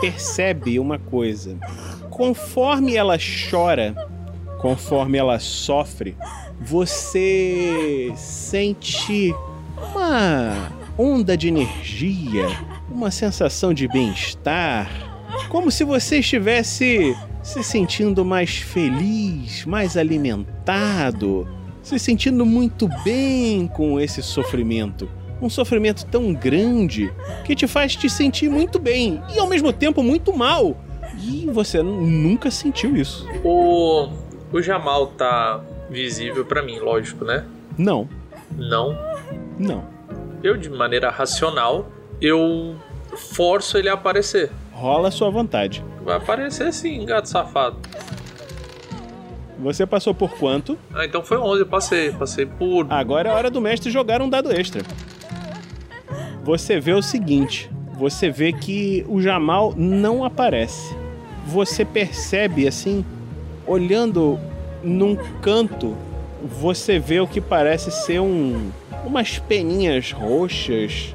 percebe 0.00 0.78
uma 0.78 0.96
coisa. 0.96 1.56
Conforme 2.08 2.94
ela 2.94 3.16
chora, 3.50 3.96
conforme 4.60 5.18
ela 5.18 5.40
sofre, 5.40 6.16
você 6.60 8.12
sente 8.14 9.34
uma 9.76 10.70
onda 10.96 11.36
de 11.36 11.48
energia, 11.48 12.46
uma 12.88 13.10
sensação 13.10 13.74
de 13.74 13.88
bem-estar, 13.88 14.88
como 15.48 15.68
se 15.68 15.82
você 15.82 16.20
estivesse 16.20 17.16
se 17.42 17.64
sentindo 17.64 18.24
mais 18.24 18.58
feliz, 18.58 19.64
mais 19.64 19.96
alimentado, 19.96 21.44
se 21.84 21.98
sentindo 21.98 22.44
muito 22.44 22.88
bem 23.04 23.68
com 23.68 24.00
esse 24.00 24.22
sofrimento. 24.22 25.08
Um 25.40 25.50
sofrimento 25.50 26.06
tão 26.06 26.32
grande 26.32 27.12
que 27.44 27.54
te 27.54 27.66
faz 27.66 27.94
te 27.94 28.08
sentir 28.08 28.48
muito 28.48 28.78
bem 28.78 29.22
e 29.34 29.38
ao 29.38 29.46
mesmo 29.46 29.72
tempo 29.72 30.02
muito 30.02 30.32
mal. 30.32 30.76
E 31.22 31.46
você 31.52 31.82
nunca 31.82 32.50
sentiu 32.50 32.96
isso. 32.96 33.28
O, 33.44 34.08
o 34.50 34.62
Jamal 34.62 35.08
tá 35.08 35.60
visível 35.90 36.44
pra 36.44 36.62
mim, 36.62 36.78
lógico, 36.78 37.24
né? 37.24 37.44
Não, 37.76 38.08
Não. 38.56 38.96
não. 39.58 39.84
Eu, 40.42 40.56
de 40.56 40.70
maneira 40.70 41.10
racional, 41.10 41.90
eu 42.20 42.74
forço 43.16 43.76
ele 43.76 43.88
a 43.88 43.94
aparecer. 43.94 44.50
Rola 44.72 45.08
a 45.08 45.10
sua 45.10 45.30
vontade. 45.30 45.84
Vai 46.04 46.16
aparecer 46.16 46.72
sim, 46.72 47.04
gato 47.04 47.28
safado. 47.28 47.76
Você 49.64 49.86
passou 49.86 50.12
por 50.12 50.30
quanto? 50.36 50.78
Ah, 50.92 51.06
então 51.06 51.22
foi 51.22 51.38
11, 51.38 51.60
eu 51.62 51.66
passei. 51.66 52.12
Passei 52.12 52.44
por. 52.44 52.86
Agora 52.90 53.30
é 53.30 53.32
hora 53.32 53.50
do 53.50 53.62
mestre 53.62 53.90
jogar 53.90 54.20
um 54.20 54.28
dado 54.28 54.52
extra. 54.52 54.82
Você 56.44 56.78
vê 56.78 56.92
o 56.92 57.00
seguinte: 57.00 57.70
você 57.94 58.28
vê 58.28 58.52
que 58.52 59.06
o 59.08 59.22
Jamal 59.22 59.72
não 59.74 60.22
aparece. 60.22 60.94
Você 61.46 61.82
percebe 61.82 62.68
assim, 62.68 63.02
olhando 63.66 64.38
num 64.82 65.16
canto, 65.40 65.96
você 66.42 66.98
vê 66.98 67.20
o 67.20 67.26
que 67.26 67.40
parece 67.40 67.90
ser 67.90 68.20
um 68.20 68.70
umas 69.02 69.38
peninhas 69.38 70.12
roxas, 70.12 71.14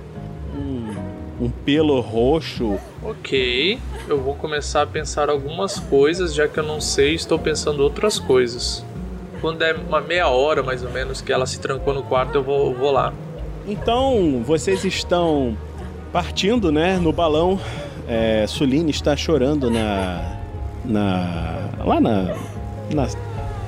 um, 0.55 1.45
um 1.45 1.51
pelo 1.51 1.99
roxo. 1.99 2.79
Ok, 3.03 3.77
eu 4.12 4.22
vou 4.22 4.36
começar 4.36 4.82
a 4.82 4.88
pensar 4.88 5.30
algumas 5.30 5.80
coisas, 5.80 6.34
já 6.34 6.47
que 6.47 6.60
eu 6.60 6.64
não 6.64 6.82
sei, 6.82 7.14
estou 7.14 7.38
pensando 7.38 7.82
outras 7.82 8.18
coisas. 8.20 8.84
Quando 9.41 9.62
é 9.62 9.74
uma 9.74 10.01
meia 10.01 10.28
hora 10.28 10.62
mais 10.64 10.84
ou 10.84 10.89
menos 10.89 11.22
que 11.22 11.32
ela 11.32 11.45
se 11.45 11.60
trancou 11.60 11.93
no 11.93 12.03
quarto, 12.03 12.36
eu 12.36 12.43
vou, 12.43 12.74
vou 12.74 12.91
lá. 12.91 13.14
Então, 13.68 14.43
vocês 14.45 14.84
estão 14.84 15.57
partindo, 16.12 16.72
né, 16.72 16.97
no 16.97 17.14
balão. 17.14 17.60
É, 18.07 18.45
Suline 18.47 18.89
está 18.89 19.16
chorando 19.16 19.70
na, 19.70 20.38
na 20.84 21.70
lá 21.86 22.01
na, 22.01 22.36
na 22.93 23.07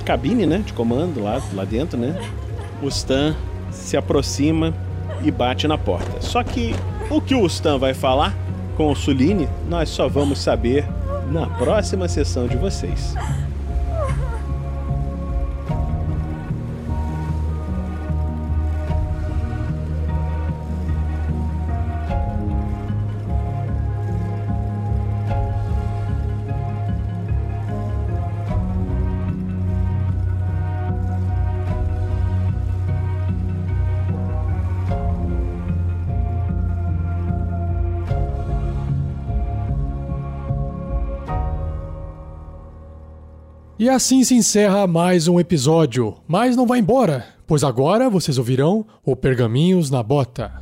cabine, 0.04 0.46
né, 0.46 0.58
de 0.58 0.72
comando 0.72 1.22
lá, 1.22 1.40
lá 1.54 1.64
dentro, 1.64 1.98
né. 1.98 2.20
O 2.82 2.88
Stan 2.88 3.36
se 3.70 3.96
aproxima 3.96 4.74
e 5.22 5.30
bate 5.30 5.68
na 5.68 5.78
porta. 5.78 6.20
Só 6.20 6.42
que 6.42 6.74
o 7.08 7.20
que 7.20 7.34
o 7.34 7.46
Stan 7.46 7.78
vai 7.78 7.94
falar 7.94 8.34
com 8.76 8.90
o 8.90 8.96
Suline, 8.96 9.48
nós 9.68 9.88
só 9.88 10.08
vamos 10.08 10.38
saber 10.38 10.86
na 11.30 11.46
próxima 11.46 12.08
sessão 12.08 12.46
de 12.46 12.56
vocês. 12.56 13.14
E 43.82 43.88
assim 43.88 44.22
se 44.22 44.32
encerra 44.36 44.86
mais 44.86 45.26
um 45.26 45.40
episódio. 45.40 46.14
Mas 46.28 46.54
não 46.56 46.68
vai 46.68 46.78
embora, 46.78 47.26
pois 47.48 47.64
agora 47.64 48.08
vocês 48.08 48.38
ouvirão 48.38 48.86
o 49.04 49.16
Pergaminhos 49.16 49.90
na 49.90 50.04
Bota. 50.04 50.52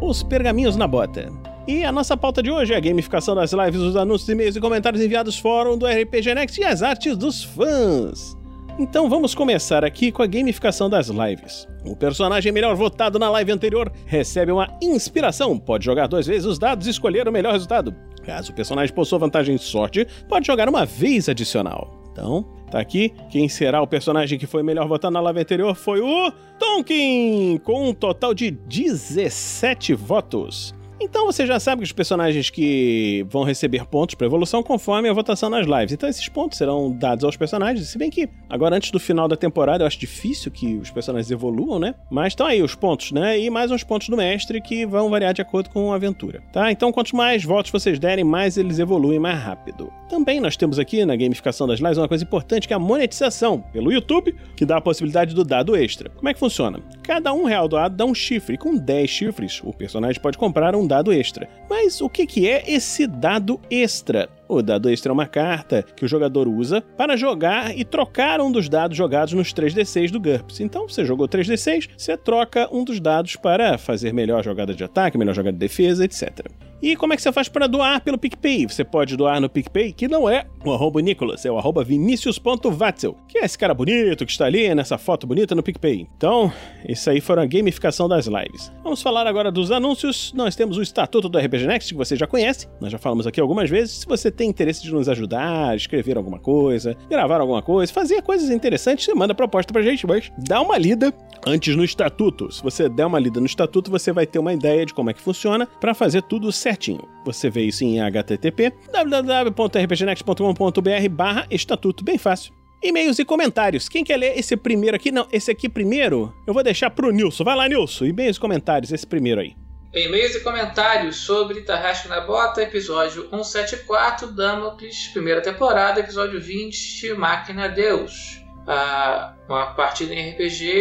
os 0.00 0.22
pergaminhos 0.22 0.76
na 0.76 0.86
bota. 0.86 1.30
E 1.68 1.84
a 1.84 1.92
nossa 1.92 2.16
pauta 2.16 2.42
de 2.42 2.50
hoje 2.50 2.72
é 2.72 2.76
a 2.76 2.80
gamificação 2.80 3.34
das 3.34 3.52
lives, 3.52 3.80
os 3.80 3.96
anúncios, 3.96 4.28
e-mails 4.30 4.56
e 4.56 4.60
comentários 4.60 5.02
enviados 5.02 5.38
fórum 5.38 5.76
do 5.76 5.86
RPG 5.86 6.34
Next 6.34 6.60
e 6.60 6.64
as 6.64 6.82
artes 6.82 7.16
dos 7.16 7.44
fãs. 7.44 8.36
Então 8.78 9.08
vamos 9.08 9.34
começar 9.34 9.84
aqui 9.84 10.10
com 10.10 10.22
a 10.22 10.26
gamificação 10.26 10.88
das 10.88 11.08
lives. 11.08 11.68
O 11.84 11.94
personagem 11.94 12.50
melhor 12.50 12.74
votado 12.74 13.18
na 13.18 13.28
live 13.28 13.52
anterior 13.52 13.92
recebe 14.06 14.50
uma 14.50 14.66
inspiração, 14.80 15.58
pode 15.58 15.84
jogar 15.84 16.06
duas 16.06 16.26
vezes 16.26 16.46
os 16.46 16.58
dados 16.58 16.86
e 16.86 16.90
escolher 16.90 17.28
o 17.28 17.32
melhor 17.32 17.52
resultado. 17.52 17.94
Caso 18.24 18.50
o 18.50 18.54
personagem 18.54 18.94
possua 18.94 19.18
vantagem 19.18 19.56
de 19.56 19.62
sorte, 19.62 20.06
pode 20.28 20.46
jogar 20.46 20.68
uma 20.68 20.86
vez 20.86 21.28
adicional. 21.28 22.02
Então, 22.12 22.44
tá 22.70 22.78
aqui. 22.78 23.12
Quem 23.30 23.48
será 23.48 23.82
o 23.82 23.86
personagem 23.86 24.38
que 24.38 24.46
foi 24.46 24.62
melhor 24.62 24.88
votado 24.88 25.12
na 25.12 25.20
live 25.20 25.40
anterior 25.40 25.74
foi 25.74 26.00
o 26.00 26.32
Tonkin, 26.58 27.58
com 27.64 27.88
um 27.88 27.94
total 27.94 28.32
de 28.32 28.50
17 28.50 29.94
votos. 29.94 30.74
Então 31.02 31.26
você 31.26 31.44
já 31.44 31.58
sabe 31.58 31.80
que 31.80 31.86
os 31.86 31.92
personagens 31.92 32.48
que 32.48 33.26
vão 33.28 33.42
receber 33.42 33.84
pontos 33.86 34.14
para 34.14 34.24
evolução 34.24 34.62
conforme 34.62 35.08
a 35.08 35.12
votação 35.12 35.50
nas 35.50 35.66
lives. 35.66 35.92
Então 35.92 36.08
esses 36.08 36.28
pontos 36.28 36.56
serão 36.56 36.92
dados 36.92 37.24
aos 37.24 37.36
personagens, 37.36 37.88
se 37.88 37.98
bem 37.98 38.08
que 38.08 38.28
agora 38.48 38.76
antes 38.76 38.92
do 38.92 39.00
final 39.00 39.26
da 39.26 39.36
temporada 39.36 39.82
eu 39.82 39.86
acho 39.88 39.98
difícil 39.98 40.52
que 40.52 40.76
os 40.76 40.92
personagens 40.92 41.28
evoluam, 41.30 41.80
né? 41.80 41.96
Mas 42.08 42.28
estão 42.28 42.46
aí 42.46 42.62
os 42.62 42.76
pontos, 42.76 43.10
né? 43.10 43.36
E 43.36 43.50
mais 43.50 43.72
uns 43.72 43.82
pontos 43.82 44.08
do 44.08 44.16
mestre 44.16 44.60
que 44.60 44.86
vão 44.86 45.10
variar 45.10 45.34
de 45.34 45.42
acordo 45.42 45.70
com 45.70 45.92
a 45.92 45.96
aventura, 45.96 46.40
tá? 46.52 46.70
Então 46.70 46.92
quantos 46.92 47.12
mais 47.12 47.42
votos 47.42 47.72
vocês 47.72 47.98
derem, 47.98 48.24
mais 48.24 48.56
eles 48.56 48.78
evoluem 48.78 49.18
mais 49.18 49.40
rápido. 49.40 49.92
Também 50.08 50.40
nós 50.40 50.56
temos 50.56 50.78
aqui 50.78 51.04
na 51.04 51.16
gamificação 51.16 51.66
das 51.66 51.80
lives 51.80 51.98
uma 51.98 52.06
coisa 52.06 52.22
importante 52.22 52.68
que 52.68 52.74
é 52.74 52.76
a 52.76 52.78
monetização 52.78 53.60
pelo 53.72 53.90
YouTube, 53.90 54.36
que 54.56 54.64
dá 54.64 54.76
a 54.76 54.80
possibilidade 54.80 55.34
do 55.34 55.42
dado 55.42 55.74
extra. 55.74 56.10
Como 56.10 56.28
é 56.28 56.34
que 56.34 56.38
funciona? 56.38 56.80
Cada 57.02 57.32
um 57.32 57.44
real 57.44 57.66
doado 57.66 57.96
dá 57.96 58.04
um 58.04 58.14
chifre, 58.14 58.56
com 58.56 58.76
10 58.76 59.10
chifres 59.10 59.60
o 59.64 59.72
personagem 59.72 60.20
pode 60.20 60.38
comprar 60.38 60.76
um 60.76 60.86
dado 60.92 61.10
extra. 61.10 61.48
Mas 61.70 62.02
o 62.02 62.08
que, 62.08 62.26
que 62.26 62.46
é 62.46 62.70
esse 62.70 63.06
dado 63.06 63.58
extra? 63.70 64.28
O 64.46 64.60
dado 64.60 64.90
extra 64.90 65.10
é 65.10 65.14
uma 65.14 65.26
carta 65.26 65.82
que 65.82 66.04
o 66.04 66.08
jogador 66.08 66.46
usa 66.46 66.82
para 66.98 67.16
jogar 67.16 67.74
e 67.76 67.82
trocar 67.82 68.42
um 68.42 68.52
dos 68.52 68.68
dados 68.68 68.94
jogados 68.94 69.32
nos 69.32 69.54
3d6 69.54 70.10
do 70.10 70.20
GURPS. 70.20 70.60
Então, 70.60 70.86
você 70.86 71.02
jogou 71.02 71.26
3d6, 71.26 71.88
você 71.96 72.14
troca 72.14 72.68
um 72.70 72.84
dos 72.84 73.00
dados 73.00 73.36
para 73.36 73.78
fazer 73.78 74.12
melhor 74.12 74.44
jogada 74.44 74.74
de 74.74 74.84
ataque, 74.84 75.16
melhor 75.16 75.34
jogada 75.34 75.54
de 75.54 75.60
defesa, 75.60 76.04
etc. 76.04 76.46
E 76.82 76.96
como 76.96 77.12
é 77.12 77.16
que 77.16 77.22
você 77.22 77.30
faz 77.30 77.48
para 77.48 77.68
doar 77.68 78.00
pelo 78.00 78.18
PicPay? 78.18 78.66
Você 78.66 78.82
pode 78.82 79.16
doar 79.16 79.40
no 79.40 79.48
PicPay, 79.48 79.92
que 79.92 80.08
não 80.08 80.28
é 80.28 80.46
o 80.64 80.72
arroba 80.72 81.00
Nicolas, 81.00 81.46
é 81.46 81.50
o 81.50 81.56
arroba 81.56 81.84
vinicius.vatzel, 81.84 83.16
que 83.28 83.38
é 83.38 83.44
esse 83.44 83.56
cara 83.56 83.72
bonito 83.72 84.26
que 84.26 84.32
está 84.32 84.46
ali 84.46 84.74
nessa 84.74 84.98
foto 84.98 85.24
bonita 85.24 85.54
no 85.54 85.62
PicPay. 85.62 86.08
Então, 86.16 86.52
isso 86.88 87.08
aí 87.08 87.20
foi 87.20 87.38
a 87.38 87.46
gamificação 87.46 88.08
das 88.08 88.26
lives. 88.26 88.72
Vamos 88.82 89.00
falar 89.00 89.28
agora 89.28 89.52
dos 89.52 89.70
anúncios. 89.70 90.32
Nós 90.34 90.56
temos 90.56 90.76
o 90.76 90.82
Estatuto 90.82 91.28
do 91.28 91.38
RPG 91.38 91.68
Next, 91.68 91.94
que 91.94 91.96
você 91.96 92.16
já 92.16 92.26
conhece, 92.26 92.68
nós 92.80 92.90
já 92.90 92.98
falamos 92.98 93.28
aqui 93.28 93.40
algumas 93.40 93.70
vezes. 93.70 94.00
Se 94.00 94.06
você 94.06 94.28
tem 94.28 94.50
interesse 94.50 94.82
de 94.82 94.92
nos 94.92 95.08
ajudar, 95.08 95.76
escrever 95.76 96.16
alguma 96.16 96.40
coisa, 96.40 96.96
gravar 97.08 97.40
alguma 97.40 97.62
coisa, 97.62 97.92
fazer 97.92 98.22
coisas 98.22 98.50
interessantes, 98.50 99.04
você 99.04 99.14
manda 99.14 99.32
proposta 99.36 99.72
pra 99.72 99.82
gente, 99.82 100.04
mas 100.04 100.32
dá 100.36 100.60
uma 100.60 100.76
lida 100.78 101.14
antes 101.46 101.76
no 101.76 101.84
Estatuto. 101.84 102.50
Se 102.50 102.60
você 102.60 102.88
der 102.88 103.06
uma 103.06 103.20
lida 103.20 103.38
no 103.38 103.46
Estatuto, 103.46 103.88
você 103.88 104.10
vai 104.10 104.26
ter 104.26 104.40
uma 104.40 104.52
ideia 104.52 104.84
de 104.84 104.92
como 104.92 105.10
é 105.10 105.12
que 105.12 105.20
funciona 105.20 105.64
para 105.80 105.94
fazer 105.94 106.22
tudo 106.22 106.50
certo 106.50 106.71
certinho. 106.72 107.08
Você 107.24 107.50
vê 107.50 107.62
isso 107.62 107.84
em 107.84 108.00
http 108.00 108.72
www.rpgnext.com.br 108.92 111.08
barra 111.10 111.46
estatuto, 111.50 112.04
bem 112.04 112.18
fácil. 112.18 112.52
E-mails 112.82 113.18
e 113.20 113.24
comentários. 113.24 113.88
Quem 113.88 114.02
quer 114.02 114.16
ler 114.16 114.36
esse 114.36 114.56
primeiro 114.56 114.96
aqui? 114.96 115.12
Não, 115.12 115.28
esse 115.30 115.48
aqui 115.50 115.68
primeiro 115.68 116.34
eu 116.46 116.52
vou 116.52 116.64
deixar 116.64 116.90
pro 116.90 117.12
Nilson. 117.12 117.44
Vai 117.44 117.54
lá, 117.54 117.68
Nilson. 117.68 118.06
E-mails 118.06 118.36
e 118.36 118.40
comentários, 118.40 118.90
esse 118.90 119.06
primeiro 119.06 119.40
aí. 119.40 119.54
E-mails 119.94 120.34
e 120.34 120.40
comentários 120.40 121.16
sobre 121.16 121.60
Tarrasque 121.60 122.08
na 122.08 122.22
Bota, 122.22 122.62
episódio 122.62 123.28
174, 123.30 124.32
Damocles, 124.32 125.08
primeira 125.08 125.40
temporada, 125.40 126.00
episódio 126.00 126.40
20, 126.40 127.14
Máquina 127.14 127.68
Deus. 127.68 128.42
Ah, 128.66 129.34
uma 129.48 129.74
partida 129.74 130.14
em 130.14 130.30
RPG 130.30 130.72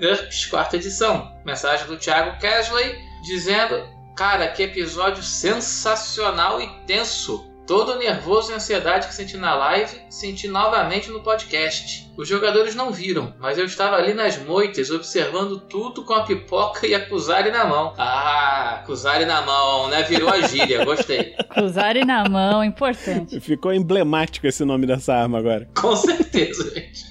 GURPS, 0.00 0.46
quarta 0.46 0.76
edição. 0.76 1.32
Mensagem 1.46 1.86
do 1.86 1.96
Thiago 1.96 2.38
Kesley 2.40 2.98
dizendo 3.22 3.97
Cara, 4.18 4.48
que 4.48 4.64
episódio 4.64 5.22
sensacional 5.22 6.60
e 6.60 6.68
tenso. 6.88 7.48
Todo 7.64 7.92
o 7.92 7.98
nervoso 7.98 8.50
e 8.50 8.54
ansiedade 8.56 9.06
que 9.06 9.14
senti 9.14 9.36
na 9.36 9.54
live, 9.54 9.96
senti 10.10 10.48
novamente 10.48 11.08
no 11.08 11.22
podcast. 11.22 12.07
Os 12.18 12.26
jogadores 12.26 12.74
não 12.74 12.90
viram, 12.90 13.32
mas 13.38 13.58
eu 13.58 13.64
estava 13.64 13.94
ali 13.94 14.12
nas 14.12 14.36
moitas, 14.38 14.90
observando 14.90 15.60
tudo 15.60 16.02
com 16.02 16.12
a 16.12 16.24
pipoca 16.24 16.84
e 16.84 16.92
a 16.92 17.06
Kuzari 17.06 17.52
na 17.52 17.64
mão. 17.64 17.94
Ah, 17.96 18.82
Kuzari 18.84 19.24
na 19.24 19.40
mão, 19.42 19.86
né? 19.86 20.02
Virou 20.02 20.28
a 20.28 20.40
gíria, 20.40 20.84
gostei. 20.84 21.36
Kuzari 21.54 22.04
na 22.04 22.28
mão, 22.28 22.64
importante. 22.64 23.38
Ficou 23.38 23.72
emblemático 23.72 24.48
esse 24.48 24.64
nome 24.64 24.84
dessa 24.84 25.14
arma 25.14 25.38
agora. 25.38 25.68
Com 25.80 25.94
certeza, 25.94 26.74
gente. 26.74 27.06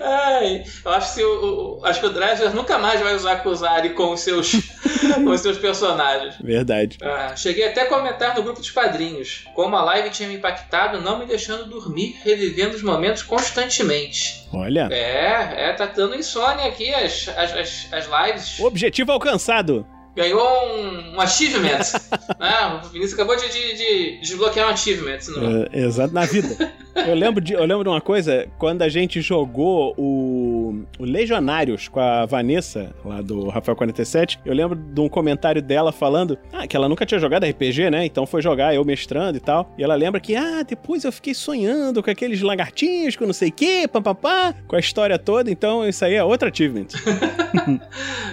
Ai, 0.00 0.62
eu 0.84 0.92
acho 0.92 1.14
que, 1.14 1.22
o, 1.22 1.80
o, 1.80 1.84
acho 1.84 2.00
que 2.00 2.06
o 2.06 2.10
Dresler 2.10 2.54
nunca 2.54 2.78
mais 2.78 3.00
vai 3.00 3.14
usar 3.14 3.42
Kuzari 3.42 3.90
com 3.90 4.12
os 4.12 4.20
seus, 4.20 4.52
com 5.14 5.30
os 5.30 5.40
seus 5.42 5.58
personagens. 5.58 6.36
Verdade. 6.40 6.96
Ah, 7.02 7.34
cheguei 7.36 7.66
até 7.66 7.82
a 7.82 7.88
comentar 7.88 8.34
no 8.34 8.42
grupo 8.42 8.60
dos 8.60 8.70
padrinhos 8.70 9.44
como 9.54 9.76
a 9.76 9.82
live 9.82 10.10
tinha 10.10 10.28
me 10.28 10.36
impactado, 10.36 11.00
não 11.00 11.18
me 11.18 11.26
deixando 11.26 11.66
dormir, 11.66 12.16
revivendo 12.22 12.76
os 12.76 12.82
momentos 12.82 13.22
constantemente. 13.22 14.37
Olha. 14.52 14.88
É, 14.90 15.68
é, 15.68 15.72
tá 15.72 15.86
dando 15.86 16.14
insônia 16.14 16.66
aqui 16.66 16.92
as, 16.92 17.28
as, 17.28 17.52
as, 17.52 17.88
as 17.92 18.06
lives. 18.06 18.60
Objetivo 18.60 19.12
alcançado 19.12 19.86
ganhou 20.18 20.68
um, 20.68 21.14
um 21.14 21.20
achievement. 21.20 21.78
né? 22.38 22.80
O 22.84 22.88
Vinícius 22.88 23.14
acabou 23.14 23.36
de, 23.36 23.48
de, 23.48 23.74
de 23.76 24.20
desbloquear 24.20 24.68
um 24.68 24.72
achievement. 24.72 25.18
No... 25.28 25.66
É, 25.72 25.84
exato, 25.84 26.12
na 26.12 26.26
vida. 26.26 26.72
Eu 27.06 27.14
lembro, 27.14 27.40
de, 27.40 27.52
eu 27.52 27.64
lembro 27.64 27.84
de 27.84 27.90
uma 27.90 28.00
coisa, 28.00 28.48
quando 28.58 28.82
a 28.82 28.88
gente 28.88 29.20
jogou 29.20 29.94
o, 29.96 30.82
o 30.98 31.04
Legionários 31.04 31.86
com 31.86 32.00
a 32.00 32.26
Vanessa, 32.26 32.92
lá 33.04 33.22
do 33.22 33.48
Rafael 33.48 33.76
47, 33.76 34.40
eu 34.44 34.52
lembro 34.52 34.74
de 34.74 35.00
um 35.00 35.08
comentário 35.08 35.62
dela 35.62 35.92
falando 35.92 36.36
ah, 36.52 36.66
que 36.66 36.76
ela 36.76 36.88
nunca 36.88 37.06
tinha 37.06 37.20
jogado 37.20 37.46
RPG, 37.46 37.88
né? 37.90 38.04
Então 38.04 38.26
foi 38.26 38.42
jogar, 38.42 38.74
eu 38.74 38.84
mestrando 38.84 39.38
e 39.38 39.40
tal. 39.40 39.72
E 39.78 39.84
ela 39.84 39.94
lembra 39.94 40.20
que, 40.20 40.34
ah, 40.34 40.64
depois 40.66 41.04
eu 41.04 41.12
fiquei 41.12 41.34
sonhando 41.34 42.02
com 42.02 42.10
aqueles 42.10 42.42
lagartinhos, 42.42 43.14
com 43.14 43.24
não 43.26 43.32
sei 43.32 43.50
o 43.50 43.52
quê, 43.52 43.88
papapá, 43.90 44.52
com 44.66 44.74
a 44.74 44.80
história 44.80 45.16
toda. 45.16 45.48
Então 45.48 45.88
isso 45.88 46.04
aí 46.04 46.14
é 46.14 46.24
outro 46.24 46.48
achievement. 46.48 46.88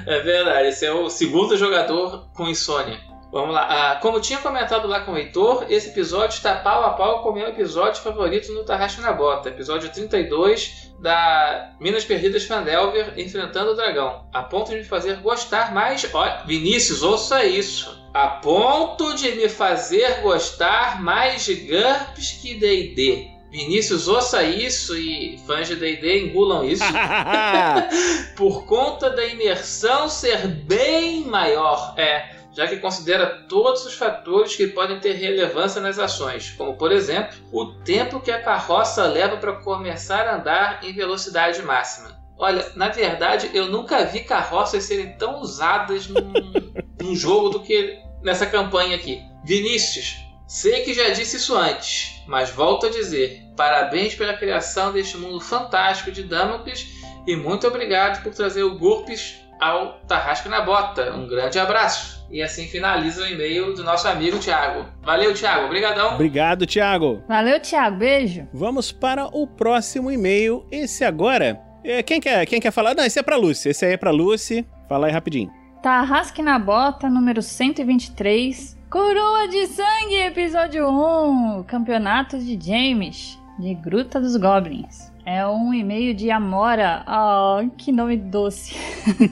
é 0.07 0.19
verdade, 0.21 0.69
esse 0.69 0.85
é 0.85 0.91
o 0.91 1.07
segundo 1.07 1.55
jogador 1.55 1.74
jogador 1.75 2.27
com 2.33 2.47
insônia. 2.47 2.99
Vamos 3.31 3.53
lá. 3.53 3.67
Ah, 3.69 3.95
como 3.97 4.21
tinha 4.21 4.39
comentado 4.39 4.87
lá 4.87 5.01
com 5.01 5.11
o 5.11 5.17
Heitor, 5.17 5.65
esse 5.69 5.89
episódio 5.89 6.35
está 6.35 6.55
pau 6.55 6.85
a 6.85 6.91
pau 6.91 7.21
com 7.21 7.31
o 7.31 7.33
meu 7.33 7.47
episódio 7.49 8.01
favorito 8.01 8.49
no 8.53 8.63
Tarrasque 8.63 9.01
na 9.01 9.11
Bota. 9.11 9.49
Episódio 9.49 9.91
32 9.91 10.93
da 11.01 11.73
Minas 11.79 12.05
Perdidas 12.05 12.45
Fandelver 12.45 13.13
enfrentando 13.17 13.71
o 13.71 13.75
dragão. 13.75 14.25
A 14.33 14.41
ponto 14.43 14.71
de 14.71 14.77
me 14.77 14.83
fazer 14.85 15.17
gostar 15.17 15.73
mais. 15.73 16.07
Olha, 16.13 16.43
Vinícius, 16.45 17.03
ouça 17.03 17.43
isso. 17.43 18.05
A 18.13 18.27
ponto 18.27 19.13
de 19.15 19.31
me 19.31 19.49
fazer 19.49 20.21
gostar 20.21 21.01
mais 21.01 21.43
de 21.43 21.55
GURPS 21.55 22.39
que 22.41 22.53
DD. 22.53 23.34
Vinícius, 23.55 24.09
ouça 24.09 24.43
isso 24.43 24.97
e 24.97 25.37
fãs 25.47 25.69
de 25.69 25.77
D&D 25.77 26.25
engulam 26.25 26.65
isso. 26.65 26.83
Por 28.35 28.65
conta 28.65 29.09
da 29.09 29.25
imersão 29.25 30.09
ser 30.09 30.45
bem 30.45 31.23
maior. 31.23 31.93
É, 31.97 32.35
já 32.51 32.67
que 32.67 32.75
considera 32.75 33.45
todos 33.47 33.85
os 33.85 33.93
fatores 33.93 34.57
que 34.57 34.67
podem 34.67 34.99
ter 34.99 35.13
relevância 35.13 35.79
nas 35.79 35.97
ações, 35.97 36.49
como 36.57 36.75
por 36.75 36.91
exemplo, 36.91 37.37
o 37.49 37.67
tempo 37.81 38.19
que 38.19 38.29
a 38.29 38.41
carroça 38.41 39.05
leva 39.05 39.37
para 39.37 39.53
começar 39.53 40.27
a 40.27 40.35
andar 40.35 40.83
em 40.83 40.91
velocidade 40.91 41.61
máxima. 41.61 42.09
Olha, 42.37 42.73
na 42.75 42.89
verdade, 42.89 43.51
eu 43.53 43.69
nunca 43.69 44.03
vi 44.03 44.25
carroças 44.25 44.83
serem 44.83 45.17
tão 45.17 45.39
usadas 45.39 46.09
num, 46.09 46.33
num 47.01 47.15
jogo 47.15 47.47
do 47.47 47.61
que 47.61 47.97
nessa 48.21 48.45
campanha 48.45 48.97
aqui. 48.97 49.23
Vinícius, 49.45 50.25
Sei 50.47 50.83
que 50.83 50.93
já 50.93 51.09
disse 51.09 51.37
isso 51.37 51.57
antes, 51.57 52.21
mas 52.27 52.51
volto 52.51 52.85
a 52.85 52.89
dizer: 52.89 53.43
parabéns 53.55 54.15
pela 54.15 54.33
criação 54.33 54.91
deste 54.91 55.17
mundo 55.17 55.39
fantástico 55.39 56.11
de 56.11 56.23
Damocles 56.23 56.87
e 57.27 57.35
muito 57.35 57.67
obrigado 57.67 58.21
por 58.23 58.33
trazer 58.33 58.63
o 58.63 58.77
GURPS 58.77 59.35
ao 59.59 59.99
Tarrasca 60.07 60.49
na 60.49 60.61
Bota. 60.61 61.13
Um 61.13 61.27
grande 61.27 61.57
abraço. 61.57 62.25
E 62.29 62.41
assim 62.41 62.67
finaliza 62.67 63.23
o 63.23 63.27
e-mail 63.27 63.73
do 63.73 63.83
nosso 63.83 64.07
amigo 64.07 64.39
Thiago. 64.39 64.85
Valeu, 65.01 65.33
Thiago. 65.33 65.65
Obrigadão. 65.65 66.15
Obrigado, 66.15 66.65
Thiago. 66.65 67.23
Valeu, 67.27 67.59
Thiago. 67.59 67.97
Beijo. 67.97 68.47
Vamos 68.53 68.91
para 68.91 69.25
o 69.25 69.47
próximo 69.47 70.11
e-mail. 70.11 70.65
Esse 70.71 71.03
agora. 71.03 71.61
É, 71.83 72.01
quem, 72.01 72.19
quer, 72.19 72.45
quem 72.45 72.59
quer 72.59 72.71
falar? 72.71 72.95
Não, 72.95 73.05
esse 73.05 73.19
é 73.19 73.23
para 73.23 73.37
Lucy. 73.37 73.69
Esse 73.69 73.85
aí 73.85 73.93
é 73.93 73.97
para 73.97 74.11
Lucy. 74.11 74.65
Fala 74.89 75.07
aí 75.07 75.13
rapidinho. 75.13 75.51
Tarrasque 75.81 76.41
na 76.41 76.57
Bota, 76.57 77.09
número 77.09 77.41
123. 77.41 78.75
Coroa 78.89 79.47
de 79.47 79.67
Sangue, 79.67 80.15
episódio 80.15 80.87
1, 80.87 81.63
Campeonato 81.67 82.39
de 82.39 82.57
James, 82.59 83.37
de 83.59 83.73
Gruta 83.73 84.19
dos 84.19 84.35
Goblins. 84.35 85.13
É 85.25 85.45
um 85.47 85.73
e-mail 85.73 86.13
de 86.13 86.29
Amora. 86.29 87.03
Oh, 87.07 87.67
que 87.77 87.91
nome 87.91 88.17
doce. 88.17 88.75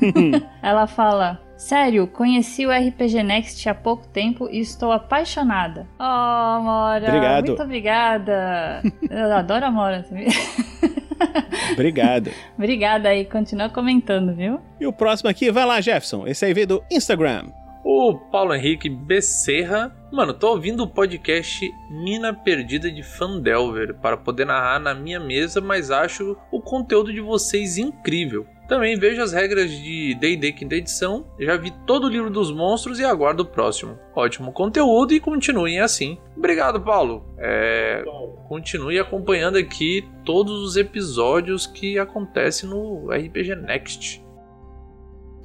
Ela 0.61 0.87
fala: 0.87 1.39
Sério, 1.55 2.07
conheci 2.07 2.65
o 2.65 2.71
RPG 2.71 3.21
Next 3.21 3.69
há 3.69 3.75
pouco 3.75 4.07
tempo 4.07 4.49
e 4.49 4.59
estou 4.59 4.91
apaixonada. 4.91 5.87
Oh, 5.99 6.03
Amora. 6.03 7.07
Obrigado. 7.07 7.47
Muito 7.47 7.63
obrigada. 7.63 8.81
Eu 9.09 9.33
adoro 9.33 9.65
Amora 9.65 10.03
também. 10.03 10.27
Obrigado. 11.71 12.31
Obrigada 12.57 13.09
aí, 13.09 13.25
continua 13.25 13.69
comentando, 13.69 14.33
viu? 14.35 14.59
E 14.79 14.85
o 14.85 14.93
próximo 14.93 15.29
aqui, 15.29 15.51
vai 15.51 15.65
lá, 15.65 15.79
Jefferson. 15.79 16.27
Esse 16.27 16.45
aí 16.45 16.53
veio 16.53 16.67
do 16.67 16.83
Instagram. 16.91 17.45
O 17.83 18.13
Paulo 18.13 18.55
Henrique 18.55 18.89
Becerra. 18.89 19.93
Mano, 20.11 20.33
tô 20.33 20.51
ouvindo 20.51 20.83
o 20.83 20.87
podcast 20.87 21.69
Mina 21.89 22.33
Perdida 22.33 22.89
de 22.89 23.03
Fandelver 23.03 23.95
para 23.95 24.15
poder 24.15 24.45
narrar 24.45 24.79
na 24.79 24.93
minha 24.93 25.19
mesa, 25.19 25.59
mas 25.59 25.91
acho 25.91 26.37
o 26.51 26.61
conteúdo 26.61 27.11
de 27.11 27.19
vocês 27.19 27.77
incrível. 27.77 28.47
Também 28.67 28.97
vejo 28.97 29.21
as 29.21 29.33
regras 29.33 29.69
de 29.69 30.15
D&D 30.15 30.53
quinta 30.53 30.75
edição, 30.75 31.27
já 31.37 31.57
vi 31.57 31.71
todo 31.85 32.05
o 32.05 32.09
livro 32.09 32.29
dos 32.29 32.51
monstros 32.51 32.99
e 32.99 33.03
aguardo 33.03 33.43
o 33.43 33.45
próximo. 33.45 33.99
Ótimo 34.15 34.53
conteúdo 34.53 35.13
e 35.13 35.19
continuem 35.19 35.79
assim. 35.81 36.17
Obrigado, 36.37 36.79
Paulo. 36.79 37.25
É, 37.37 38.03
continue 38.47 38.97
acompanhando 38.97 39.57
aqui 39.57 40.07
todos 40.23 40.61
os 40.61 40.77
episódios 40.77 41.67
que 41.67 41.99
acontecem 41.99 42.69
no 42.69 43.11
RPG 43.11 43.55
Next. 43.55 44.22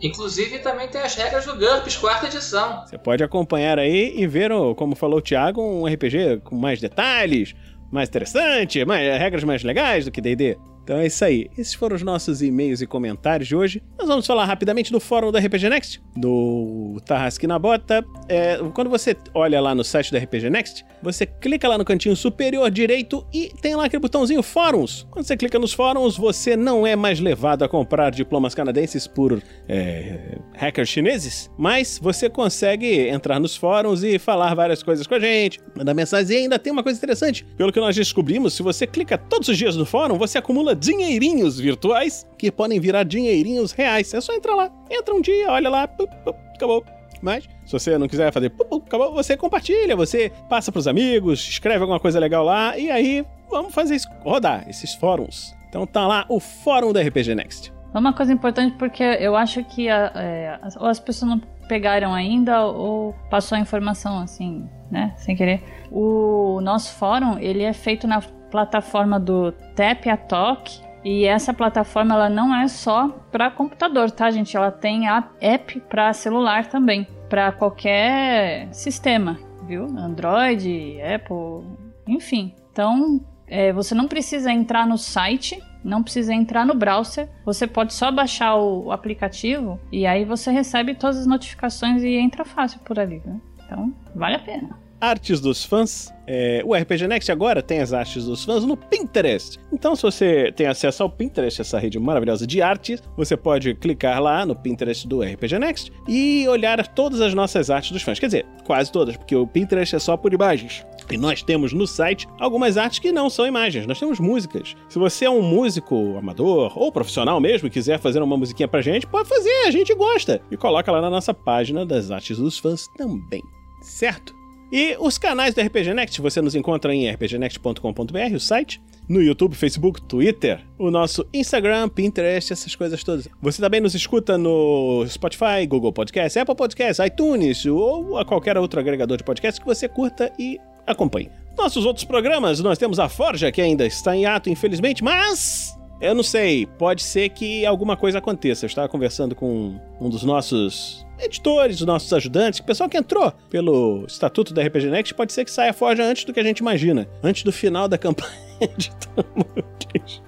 Inclusive 0.00 0.60
também 0.60 0.88
tem 0.88 1.00
as 1.00 1.14
regras 1.14 1.44
do 1.44 1.56
GURPS, 1.56 1.96
quarta 1.96 2.26
edição. 2.26 2.84
Você 2.86 2.96
pode 2.98 3.24
acompanhar 3.24 3.78
aí 3.78 4.12
e 4.16 4.26
ver, 4.26 4.50
como 4.76 4.94
falou 4.94 5.18
o 5.18 5.22
Thiago, 5.22 5.60
um 5.60 5.86
RPG 5.86 6.40
com 6.44 6.56
mais 6.56 6.80
detalhes, 6.80 7.54
mais 7.90 8.08
interessante, 8.08 8.84
mais, 8.84 9.18
regras 9.18 9.44
mais 9.44 9.62
legais 9.64 10.04
do 10.04 10.10
que 10.10 10.20
D&D. 10.20 10.56
Então 10.88 10.96
é 10.96 11.06
isso 11.06 11.22
aí. 11.22 11.50
Esses 11.58 11.74
foram 11.74 11.94
os 11.94 12.02
nossos 12.02 12.40
e-mails 12.40 12.80
e 12.80 12.86
comentários 12.86 13.46
de 13.46 13.54
hoje. 13.54 13.82
Nós 13.98 14.08
vamos 14.08 14.26
falar 14.26 14.46
rapidamente 14.46 14.90
do 14.90 14.98
fórum 14.98 15.30
da 15.30 15.38
RPG 15.38 15.68
Next, 15.68 16.00
do 16.16 16.96
Tarrasque 17.04 17.46
na 17.46 17.58
Bota. 17.58 18.02
É, 18.26 18.56
quando 18.72 18.88
você 18.88 19.14
olha 19.34 19.60
lá 19.60 19.74
no 19.74 19.84
site 19.84 20.10
da 20.10 20.18
RPG 20.18 20.48
Next, 20.48 20.86
você 21.02 21.26
clica 21.26 21.68
lá 21.68 21.76
no 21.76 21.84
cantinho 21.84 22.16
superior 22.16 22.70
direito 22.70 23.22
e 23.30 23.52
tem 23.60 23.76
lá 23.76 23.84
aquele 23.84 24.00
botãozinho 24.00 24.42
Fóruns. 24.42 25.06
Quando 25.10 25.26
você 25.26 25.36
clica 25.36 25.58
nos 25.58 25.74
fóruns, 25.74 26.16
você 26.16 26.56
não 26.56 26.86
é 26.86 26.96
mais 26.96 27.20
levado 27.20 27.64
a 27.64 27.68
comprar 27.68 28.10
diplomas 28.10 28.54
canadenses 28.54 29.06
por 29.06 29.42
é, 29.68 30.38
hackers 30.54 30.88
chineses, 30.88 31.50
mas 31.58 31.98
você 32.02 32.30
consegue 32.30 33.08
entrar 33.08 33.38
nos 33.38 33.54
fóruns 33.54 34.02
e 34.02 34.18
falar 34.18 34.54
várias 34.54 34.82
coisas 34.82 35.06
com 35.06 35.16
a 35.16 35.20
gente, 35.20 35.60
mandar 35.76 35.92
mensagem. 35.92 36.34
E 36.34 36.40
ainda 36.44 36.58
tem 36.58 36.72
uma 36.72 36.82
coisa 36.82 36.96
interessante. 36.96 37.44
Pelo 37.58 37.70
que 37.70 37.78
nós 37.78 37.94
descobrimos, 37.94 38.54
se 38.54 38.62
você 38.62 38.86
clica 38.86 39.18
todos 39.18 39.48
os 39.48 39.58
dias 39.58 39.76
no 39.76 39.84
fórum, 39.84 40.16
você 40.16 40.38
acumula 40.38 40.77
dinheirinhos 40.78 41.58
virtuais 41.58 42.26
que 42.38 42.50
podem 42.50 42.78
virar 42.80 43.02
dinheirinhos 43.04 43.72
reais. 43.72 44.12
É 44.14 44.20
só 44.20 44.32
entrar 44.32 44.54
lá. 44.54 44.70
Entra 44.90 45.14
um 45.14 45.20
dia, 45.20 45.50
olha 45.50 45.68
lá, 45.68 45.86
pup, 45.88 46.10
pup, 46.24 46.36
acabou. 46.54 46.84
Mas, 47.20 47.44
se 47.64 47.72
você 47.72 47.98
não 47.98 48.06
quiser 48.06 48.32
fazer, 48.32 48.50
pup, 48.50 48.72
acabou, 48.86 49.12
você 49.12 49.36
compartilha, 49.36 49.96
você 49.96 50.30
passa 50.48 50.70
pros 50.70 50.86
amigos, 50.86 51.40
escreve 51.40 51.80
alguma 51.80 51.98
coisa 51.98 52.18
legal 52.20 52.44
lá, 52.44 52.78
e 52.78 52.90
aí 52.90 53.24
vamos 53.50 53.74
fazer 53.74 53.96
isso, 53.96 54.08
rodar 54.22 54.68
esses 54.68 54.94
fóruns. 54.94 55.54
Então 55.68 55.86
tá 55.86 56.06
lá 56.06 56.24
o 56.28 56.38
fórum 56.38 56.92
da 56.92 57.02
RPG 57.02 57.34
Next. 57.34 57.72
Uma 57.92 58.12
coisa 58.12 58.32
importante 58.32 58.76
porque 58.78 59.02
eu 59.02 59.34
acho 59.34 59.64
que 59.64 59.88
a- 59.88 60.12
é, 60.14 60.58
as 60.62 61.00
pessoas 61.00 61.30
não 61.30 61.40
pegaram 61.66 62.14
ainda 62.14 62.64
ou 62.66 63.14
passou 63.30 63.56
a 63.56 63.60
informação 63.60 64.20
assim, 64.20 64.66
né, 64.90 65.12
sem 65.16 65.34
querer. 65.34 65.62
O 65.90 66.60
nosso 66.62 66.94
fórum 66.94 67.38
ele 67.38 67.62
é 67.62 67.72
feito 67.72 68.06
na 68.06 68.22
plataforma 68.50 69.18
do 69.18 69.52
Tap 69.74 70.06
a 70.06 70.16
Talk 70.16 70.80
e 71.04 71.24
essa 71.24 71.54
plataforma 71.54 72.14
ela 72.14 72.28
não 72.28 72.54
é 72.54 72.66
só 72.68 73.08
para 73.30 73.50
computador, 73.50 74.10
tá, 74.10 74.30
gente? 74.30 74.56
Ela 74.56 74.70
tem 74.70 75.08
a 75.08 75.28
app 75.40 75.80
para 75.80 76.12
celular 76.12 76.66
também, 76.66 77.06
para 77.28 77.52
qualquer 77.52 78.68
sistema, 78.72 79.38
viu? 79.66 79.84
Android, 79.84 80.98
Apple, 81.00 81.66
enfim. 82.06 82.54
Então 82.72 83.20
é, 83.46 83.72
você 83.72 83.94
não 83.94 84.08
precisa 84.08 84.52
entrar 84.52 84.86
no 84.86 84.98
site, 84.98 85.62
não 85.82 86.02
precisa 86.02 86.34
entrar 86.34 86.66
no 86.66 86.74
browser, 86.74 87.28
você 87.44 87.66
pode 87.66 87.94
só 87.94 88.10
baixar 88.10 88.56
o 88.56 88.90
aplicativo 88.90 89.80
e 89.90 90.06
aí 90.06 90.24
você 90.24 90.50
recebe 90.50 90.94
todas 90.94 91.18
as 91.18 91.26
notificações 91.26 92.02
e 92.02 92.16
entra 92.16 92.44
fácil 92.44 92.80
por 92.80 92.98
ali, 92.98 93.22
né? 93.24 93.40
Então, 93.64 93.94
vale 94.14 94.36
a 94.36 94.38
pena. 94.40 94.78
Artes 95.00 95.40
dos 95.40 95.64
fãs. 95.64 96.12
É, 96.30 96.60
o 96.62 96.74
RPG 96.74 97.08
Next 97.08 97.32
agora 97.32 97.62
tem 97.62 97.80
as 97.80 97.94
artes 97.94 98.26
dos 98.26 98.44
fãs 98.44 98.62
no 98.62 98.76
Pinterest. 98.76 99.58
Então, 99.72 99.96
se 99.96 100.02
você 100.02 100.52
tem 100.52 100.66
acesso 100.66 101.02
ao 101.02 101.08
Pinterest, 101.08 101.62
essa 101.62 101.78
rede 101.78 101.98
maravilhosa 101.98 102.46
de 102.46 102.60
artes, 102.60 103.02
você 103.16 103.34
pode 103.34 103.74
clicar 103.74 104.20
lá 104.20 104.44
no 104.44 104.54
Pinterest 104.54 105.08
do 105.08 105.22
RPG 105.22 105.58
Next 105.58 105.90
e 106.06 106.46
olhar 106.46 106.86
todas 106.86 107.22
as 107.22 107.32
nossas 107.32 107.70
artes 107.70 107.92
dos 107.92 108.02
fãs. 108.02 108.18
Quer 108.18 108.26
dizer, 108.26 108.46
quase 108.66 108.92
todas, 108.92 109.16
porque 109.16 109.34
o 109.34 109.46
Pinterest 109.46 109.96
é 109.96 109.98
só 109.98 110.18
por 110.18 110.34
imagens. 110.34 110.84
E 111.10 111.16
nós 111.16 111.42
temos 111.42 111.72
no 111.72 111.86
site 111.86 112.28
algumas 112.38 112.76
artes 112.76 112.98
que 112.98 113.10
não 113.10 113.30
são 113.30 113.46
imagens, 113.46 113.86
nós 113.86 113.98
temos 113.98 114.20
músicas. 114.20 114.76
Se 114.90 114.98
você 114.98 115.24
é 115.24 115.30
um 115.30 115.40
músico 115.40 116.18
amador 116.18 116.78
ou 116.78 116.92
profissional 116.92 117.40
mesmo 117.40 117.68
e 117.68 117.70
quiser 117.70 117.98
fazer 117.98 118.20
uma 118.20 118.36
musiquinha 118.36 118.68
pra 118.68 118.82
gente, 118.82 119.06
pode 119.06 119.26
fazer, 119.26 119.64
a 119.66 119.70
gente 119.70 119.94
gosta. 119.94 120.42
E 120.50 120.58
coloca 120.58 120.92
lá 120.92 121.00
na 121.00 121.08
nossa 121.08 121.32
página 121.32 121.86
das 121.86 122.10
artes 122.10 122.36
dos 122.36 122.58
fãs 122.58 122.86
também. 122.98 123.42
Certo? 123.80 124.37
E 124.70 124.96
os 125.00 125.16
canais 125.16 125.54
do 125.54 125.62
RPG 125.62 125.94
Next 125.94 126.20
você 126.20 126.42
nos 126.42 126.54
encontra 126.54 126.94
em 126.94 127.10
rpgnext.com.br, 127.10 128.34
o 128.34 128.40
site, 128.40 128.80
no 129.08 129.22
YouTube, 129.22 129.54
Facebook, 129.54 130.02
Twitter, 130.02 130.60
o 130.78 130.90
nosso 130.90 131.26
Instagram, 131.32 131.88
Pinterest, 131.88 132.52
essas 132.52 132.74
coisas 132.74 133.02
todas. 133.02 133.26
Você 133.40 133.62
também 133.62 133.80
nos 133.80 133.94
escuta 133.94 134.36
no 134.36 135.06
Spotify, 135.08 135.66
Google 135.66 135.92
Podcast, 135.92 136.38
Apple 136.38 136.54
Podcast, 136.54 137.02
iTunes 137.02 137.64
ou 137.64 138.18
a 138.18 138.24
qualquer 138.24 138.58
outro 138.58 138.78
agregador 138.78 139.16
de 139.16 139.24
podcast 139.24 139.58
que 139.58 139.66
você 139.66 139.88
curta 139.88 140.30
e 140.38 140.60
acompanhe. 140.86 141.30
Nossos 141.56 141.86
outros 141.86 142.04
programas, 142.04 142.60
nós 142.60 142.76
temos 142.76 142.98
a 143.00 143.08
Forja, 143.08 143.50
que 143.50 143.62
ainda 143.62 143.86
está 143.86 144.14
em 144.14 144.26
ato, 144.26 144.50
infelizmente, 144.50 145.02
mas 145.02 145.74
eu 146.00 146.14
não 146.14 146.22
sei, 146.22 146.66
pode 146.66 147.02
ser 147.02 147.30
que 147.30 147.64
alguma 147.64 147.96
coisa 147.96 148.18
aconteça. 148.18 148.66
Eu 148.66 148.68
estava 148.68 148.88
conversando 148.88 149.34
com 149.34 149.80
um 150.00 150.08
dos 150.08 150.22
nossos 150.22 151.04
editores, 151.20 151.80
os 151.80 151.86
nossos 151.86 152.12
ajudantes, 152.12 152.60
o 152.60 152.64
pessoal 152.64 152.88
que 152.88 152.96
entrou 152.96 153.32
pelo 153.50 154.04
estatuto 154.06 154.54
da 154.54 154.62
RPG 154.62 154.86
Next, 154.86 155.14
pode 155.14 155.32
ser 155.32 155.44
que 155.44 155.50
saia 155.50 155.72
Forja 155.72 156.04
antes 156.04 156.24
do 156.24 156.32
que 156.32 156.40
a 156.40 156.44
gente 156.44 156.58
imagina, 156.58 157.08
antes 157.22 157.42
do 157.42 157.52
final 157.52 157.88
da 157.88 157.98
campanha 157.98 158.30
de 158.76 158.90
Tamutes. 158.96 160.22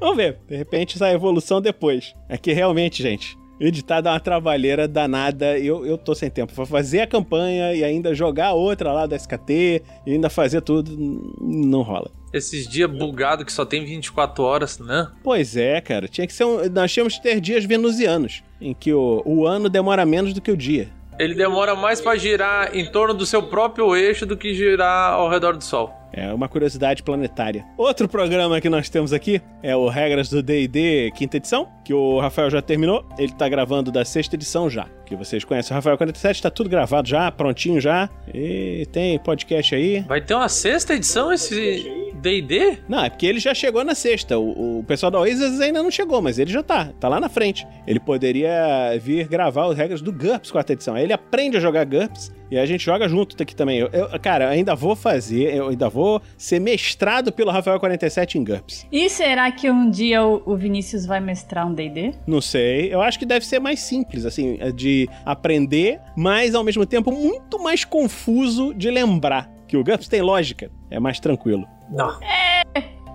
Vamos 0.00 0.16
ver, 0.16 0.38
de 0.48 0.56
repente 0.56 0.98
sai 0.98 1.12
a 1.12 1.14
evolução 1.14 1.60
depois. 1.60 2.14
É 2.28 2.36
que 2.36 2.52
realmente, 2.52 3.02
gente, 3.02 3.36
editar 3.60 4.00
dá 4.00 4.12
uma 4.12 4.20
travaleira 4.20 4.86
danada. 4.86 5.58
Eu, 5.58 5.86
eu 5.86 5.96
tô 5.96 6.14
sem 6.14 6.30
tempo. 6.30 6.52
Pra 6.52 6.66
fazer 6.66 7.00
a 7.00 7.06
campanha 7.06 7.74
e 7.74 7.84
ainda 7.84 8.14
jogar 8.14 8.52
outra 8.52 8.92
lá 8.92 9.06
da 9.06 9.16
SKT 9.16 9.82
e 10.06 10.12
ainda 10.12 10.28
fazer 10.28 10.60
tudo, 10.60 10.96
não 11.40 11.82
rola. 11.82 12.10
Esses 12.32 12.66
dias 12.66 12.90
bugado 12.90 13.44
que 13.44 13.52
só 13.52 13.64
tem 13.64 13.84
24 13.84 14.42
horas, 14.42 14.78
né? 14.78 15.08
Pois 15.22 15.56
é, 15.56 15.80
cara. 15.80 16.08
Tinha 16.08 16.26
que 16.26 16.32
ser 16.32 16.44
um, 16.44 16.68
nós 16.68 16.92
tínhamos 16.92 17.16
que 17.16 17.22
ter 17.22 17.40
dias 17.40 17.64
venusianos, 17.64 18.42
em 18.64 18.72
que 18.74 18.92
o, 18.92 19.22
o 19.24 19.46
ano 19.46 19.68
demora 19.68 20.06
menos 20.06 20.32
do 20.32 20.40
que 20.40 20.50
o 20.50 20.56
dia. 20.56 20.88
Ele 21.18 21.34
demora 21.34 21.76
mais 21.76 22.00
pra 22.00 22.16
girar 22.16 22.76
em 22.76 22.84
torno 22.90 23.14
do 23.14 23.24
seu 23.24 23.42
próprio 23.42 23.94
eixo 23.94 24.26
do 24.26 24.36
que 24.36 24.52
girar 24.52 25.12
ao 25.12 25.28
redor 25.28 25.56
do 25.56 25.62
Sol. 25.62 25.92
É 26.12 26.32
uma 26.32 26.48
curiosidade 26.48 27.02
planetária. 27.02 27.64
Outro 27.76 28.08
programa 28.08 28.60
que 28.60 28.68
nós 28.68 28.88
temos 28.88 29.12
aqui 29.12 29.40
é 29.62 29.76
o 29.76 29.88
Regras 29.88 30.28
do 30.28 30.42
D&D 30.42 31.12
quinta 31.14 31.36
edição, 31.36 31.68
que 31.84 31.92
o 31.92 32.20
Rafael 32.20 32.50
já 32.50 32.62
terminou. 32.62 33.04
Ele 33.18 33.32
tá 33.32 33.48
gravando 33.48 33.92
da 33.92 34.04
sexta 34.04 34.36
edição 34.36 34.70
já, 34.70 34.86
que 35.04 35.14
vocês 35.16 35.44
conhecem. 35.44 35.72
O 35.72 35.74
Rafael 35.76 35.96
47 35.96 36.42
tá 36.42 36.50
tudo 36.50 36.68
gravado 36.68 37.08
já, 37.08 37.30
prontinho 37.30 37.80
já. 37.80 38.08
E 38.32 38.86
tem 38.92 39.18
podcast 39.18 39.74
aí. 39.74 40.00
Vai 40.00 40.20
ter 40.20 40.34
uma 40.34 40.48
sexta 40.48 40.94
edição 40.94 41.32
esse 41.32 42.10
D&D? 42.20 42.78
Não, 42.88 43.04
é 43.04 43.10
porque 43.10 43.26
ele 43.26 43.38
já 43.38 43.54
chegou 43.54 43.84
na 43.84 43.94
sexta. 43.94 44.38
O, 44.38 44.78
o 44.80 44.84
pessoal 44.84 45.10
da 45.10 45.18
Oasis 45.20 45.60
ainda 45.60 45.82
não 45.82 45.90
chegou, 45.90 46.22
mas 46.22 46.38
ele 46.38 46.50
já 46.50 46.62
tá. 46.62 46.86
Tá 46.98 47.08
lá 47.08 47.20
na 47.20 47.28
frente. 47.28 47.66
Ele 47.86 48.00
poderia 48.00 48.96
vir 49.00 49.28
gravar 49.28 49.70
as 49.70 49.76
regras 49.76 50.00
do 50.00 50.12
GURPS 50.12 50.50
quarta 50.50 50.72
edição. 50.72 50.94
Aí 50.94 51.04
ele 51.04 51.12
aprende 51.12 51.56
a 51.56 51.60
jogar 51.60 51.84
GURPS 51.84 52.32
e 52.50 52.58
a 52.58 52.64
gente 52.66 52.84
joga 52.84 53.08
junto 53.08 53.40
aqui 53.42 53.54
também. 53.54 53.78
Eu, 53.78 53.88
eu- 53.92 54.08
cara, 54.20 54.44
eu 54.46 54.48
ainda 54.50 54.74
vou 54.74 54.94
fazer, 54.96 55.54
eu 55.54 55.68
ainda 55.68 55.88
vou 55.88 56.20
ser 56.38 56.60
mestrado 56.60 57.32
pelo 57.32 57.50
Rafael 57.50 57.78
47 57.80 58.38
em 58.38 58.44
GURPS. 58.44 58.86
E 58.90 59.08
será 59.10 59.50
que 59.50 59.70
um 59.70 59.90
dia 59.90 60.24
o, 60.24 60.42
o 60.46 60.56
Vinícius 60.56 61.04
vai 61.04 61.20
mestrar 61.20 61.66
um 61.66 61.74
D&D? 61.74 62.12
Não 62.26 62.40
sei. 62.40 62.92
Eu 62.94 63.02
acho 63.02 63.18
que 63.18 63.26
deve 63.26 63.44
ser 63.44 63.58
mais 63.58 63.80
simples, 63.80 64.24
assim, 64.24 64.58
de 64.74 64.93
aprender, 65.24 66.00
mas 66.16 66.54
ao 66.54 66.64
mesmo 66.64 66.86
tempo 66.86 67.12
muito 67.12 67.62
mais 67.62 67.84
confuso 67.84 68.74
de 68.74 68.90
lembrar. 68.90 69.50
Que 69.66 69.76
o 69.76 69.84
GURPS 69.84 70.08
tem 70.08 70.22
lógica. 70.22 70.70
É 70.90 71.00
mais 71.00 71.18
tranquilo. 71.18 71.66
Não. 71.90 72.18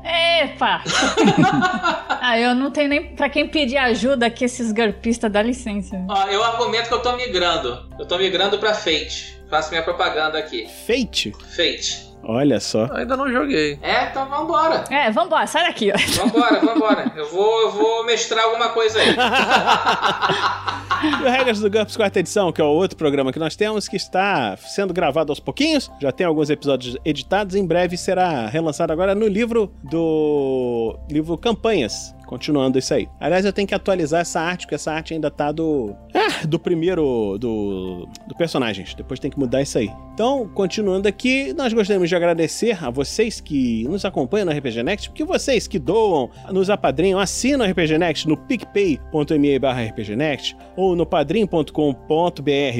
Epa! 0.03 0.84
ah, 2.21 2.39
eu 2.39 2.55
não 2.55 2.71
tenho 2.71 2.89
nem 2.89 3.15
pra 3.15 3.30
quem 3.30 3.47
pedir 3.47 3.77
ajuda 3.77 4.30
que 4.30 4.45
esses 4.45 4.71
garpistas 4.71 5.32
dá 5.32 5.41
licença. 5.41 6.03
Ó, 6.09 6.27
eu 6.27 6.43
argumento 6.43 6.88
que 6.88 6.93
eu 6.93 7.01
tô 7.01 7.15
migrando. 7.15 7.88
Eu 7.99 8.05
tô 8.05 8.17
migrando 8.17 8.57
pra 8.57 8.73
Fate. 8.73 9.39
Faço 9.49 9.69
minha 9.69 9.84
propaganda 9.84 10.38
aqui. 10.38 10.67
Fate? 10.86 11.32
Fate. 11.55 12.09
Olha 12.24 12.59
só. 12.59 12.88
Ainda 12.93 13.15
não 13.15 13.32
joguei. 13.32 13.80
É, 13.82 14.05
então 14.05 14.28
vambora. 14.28 14.84
É, 14.89 15.09
vambora, 15.11 15.47
sai 15.47 15.65
daqui, 15.65 15.91
ó. 15.91 16.24
Vambora, 16.24 16.59
vambora. 16.59 17.11
Eu 17.15 17.30
vou, 17.30 17.61
eu 17.61 17.72
vou 17.72 18.05
mestrar 18.05 18.45
alguma 18.45 18.70
coisa 18.70 18.99
aí. 18.99 19.15
E 21.01 21.24
o 21.24 21.30
Regras 21.30 21.61
do 21.61 21.70
GURPS 21.70 21.95
quarta 21.95 22.20
edição, 22.20 22.51
que 22.51 22.59
é 22.59 22.63
o 22.63 22.67
outro 22.67 22.97
programa 22.97 23.32
que 23.32 23.39
nós 23.39 23.55
temos, 23.55 23.88
que 23.88 23.95
está 23.95 24.57
sendo 24.57 24.93
gravado 24.93 25.32
aos 25.32 25.39
pouquinhos. 25.39 25.89
Já 26.01 26.11
tem 26.11 26.28
alguns 26.28 26.49
episódios 26.49 26.97
editados. 27.05 27.55
Em 27.55 27.65
breve 27.65 27.95
será 27.95 28.47
relançado 28.47 28.91
agora 28.91 29.15
no 29.15 29.26
livro 29.26 29.72
do... 29.82 30.97
livro 31.09 31.38
Campanhas. 31.38 32.13
Continuando 32.30 32.77
isso 32.77 32.93
aí. 32.93 33.09
Aliás, 33.19 33.43
eu 33.43 33.51
tenho 33.51 33.67
que 33.67 33.73
atualizar 33.73 34.21
essa 34.21 34.39
arte, 34.39 34.67
porque 34.67 34.75
essa 34.75 34.91
arte 34.91 35.15
ainda 35.15 35.32
tá 35.32 35.51
do... 35.51 35.95
Ah, 36.13 36.45
do 36.45 36.59
primeiro... 36.59 37.39
do... 37.39 38.07
do 38.27 38.36
personagens. 38.36 38.93
Depois 38.93 39.19
tem 39.19 39.32
que 39.32 39.39
mudar 39.39 39.63
isso 39.63 39.80
aí. 39.80 39.89
Então, 40.13 40.47
continuando 40.53 41.07
aqui, 41.07 41.51
nós 41.53 41.73
gostaríamos 41.73 42.07
de 42.07 42.15
agradecer 42.15 42.77
a 42.86 42.91
vocês 42.91 43.41
que 43.41 43.84
nos 43.86 44.05
acompanham 44.05 44.45
no 44.45 44.51
RPG 44.51 44.84
Next, 44.84 45.09
porque 45.09 45.23
vocês 45.23 45.67
que 45.67 45.80
doam, 45.80 46.30
nos 46.51 46.69
apadrinham, 46.69 47.19
assinam 47.19 47.65
o 47.65 47.69
RPG 47.71 47.97
Next 47.97 48.27
no 48.27 48.38
picpay.me 48.38 49.57
barra 49.57 49.82
rpgnext 49.86 50.55
ou 50.77 50.95
no 50.95 51.07
padrim.com.br 51.07 51.73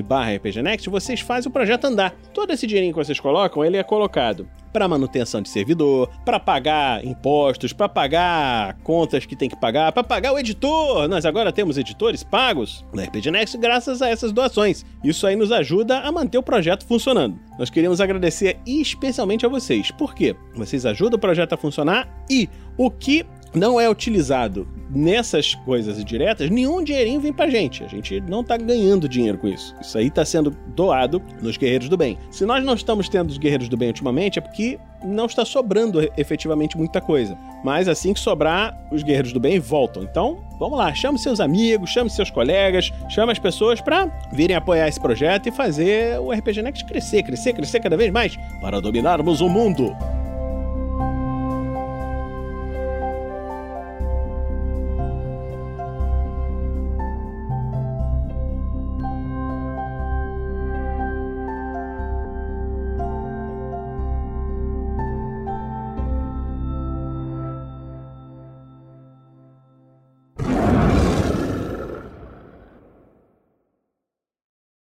barra 0.06 0.34
rpgnext, 0.36 0.88
vocês 0.92 1.22
fazem 1.22 1.50
o 1.50 1.52
projeto 1.52 1.86
andar. 1.86 2.14
Todo 2.36 2.54
esse 2.54 2.68
dinheirinho 2.68 2.94
que 2.94 3.04
vocês 3.04 3.20
colocam, 3.20 3.66
ele 3.66 3.78
é 3.78 3.84
colocado 3.84 4.48
para 4.72 4.88
manutenção 4.88 5.42
de 5.42 5.50
servidor, 5.50 6.10
para 6.24 6.40
pagar 6.40 7.04
impostos, 7.04 7.74
para 7.74 7.90
pagar 7.90 8.76
contas 8.84 9.26
que 9.26 9.36
tem 9.40 9.50
que 9.50 9.56
pagar, 9.56 9.92
para 9.92 10.04
pagar 10.04 10.34
o 10.34 10.38
editor. 10.38 11.08
Nós 11.08 11.26
agora 11.26 11.52
temos 11.52 11.78
editores 11.78 12.22
pagos 12.22 12.86
no 12.94 13.02
RPG 13.02 13.32
Next 13.32 13.58
graças 13.58 14.02
a 14.02 14.10
essas 14.10 14.32
doações. 14.32 14.86
Isso 15.04 15.26
aí 15.26 15.36
nos 15.36 15.52
ajuda 15.52 16.00
a 16.00 16.12
manter 16.12 16.38
o 16.38 16.44
projeto 16.44 16.86
funcionando. 16.86 17.40
Nós 17.58 17.70
queríamos 17.70 18.02
agradecer 18.02 18.60
especialmente 18.68 19.46
a 19.46 19.50
vocês. 19.50 19.90
Por 19.92 20.14
quê? 20.14 20.36
Vocês 20.54 20.86
ajudam 20.86 21.18
o 21.18 21.22
projeto 21.22 21.54
a 21.54 21.58
funcionar 21.58 22.08
e 22.30 22.48
o 22.78 22.92
que 22.92 23.26
não 23.56 23.80
é 23.80 23.90
utilizado 23.90 24.68
nessas 24.90 25.54
coisas 25.54 26.04
diretas, 26.04 26.50
nenhum 26.50 26.84
dinheirinho 26.84 27.20
vem 27.20 27.32
pra 27.32 27.50
gente. 27.50 27.84
A 27.84 27.88
gente 27.88 28.20
não 28.22 28.44
tá 28.44 28.58
ganhando 28.58 29.08
dinheiro 29.08 29.38
com 29.38 29.48
isso. 29.48 29.76
Isso 29.82 29.98
aí 29.98 30.10
tá 30.10 30.26
sendo 30.26 30.52
doado 30.76 31.22
nos 31.42 31.58
Guerreiros 31.58 31.90
do 31.90 31.98
Bem. 31.98 32.18
Se 32.32 32.46
nós 32.46 32.64
não 32.64 32.74
estamos 32.74 33.08
tendo 33.08 33.30
os 33.30 33.38
Guerreiros 33.38 33.70
do 33.70 33.78
Bem 33.78 33.90
ultimamente, 33.90 34.40
é 34.40 34.42
porque 34.42 34.80
não 35.04 35.26
está 35.26 35.46
sobrando 35.46 36.02
efetivamente 36.18 36.78
muita 36.78 37.00
coisa. 37.00 37.38
Mas 37.64 37.88
assim 37.88 38.14
que 38.14 38.20
sobrar, 38.20 38.78
os 38.92 39.04
Guerreiros 39.04 39.34
do 39.34 39.40
Bem 39.40 39.60
voltam. 39.60 40.04
Então, 40.04 40.44
vamos 40.60 40.78
lá, 40.78 40.94
chame 40.94 41.20
seus 41.20 41.40
amigos, 41.40 41.90
chame 41.90 42.10
seus 42.10 42.30
colegas, 42.30 42.92
chame 43.10 43.32
as 43.32 43.40
pessoas 43.40 43.80
para 43.82 44.08
virem 44.32 44.56
apoiar 44.56 44.88
esse 44.88 45.00
projeto 45.00 45.48
e 45.48 45.52
fazer 45.52 46.20
o 46.20 46.32
RPG 46.32 46.62
Next 46.62 46.86
crescer, 46.86 47.24
crescer, 47.24 47.54
crescer 47.54 47.80
cada 47.80 47.96
vez 47.96 48.12
mais 48.12 48.38
para 48.62 48.82
dominarmos 48.82 49.42
o 49.42 49.50
mundo. 49.50 49.96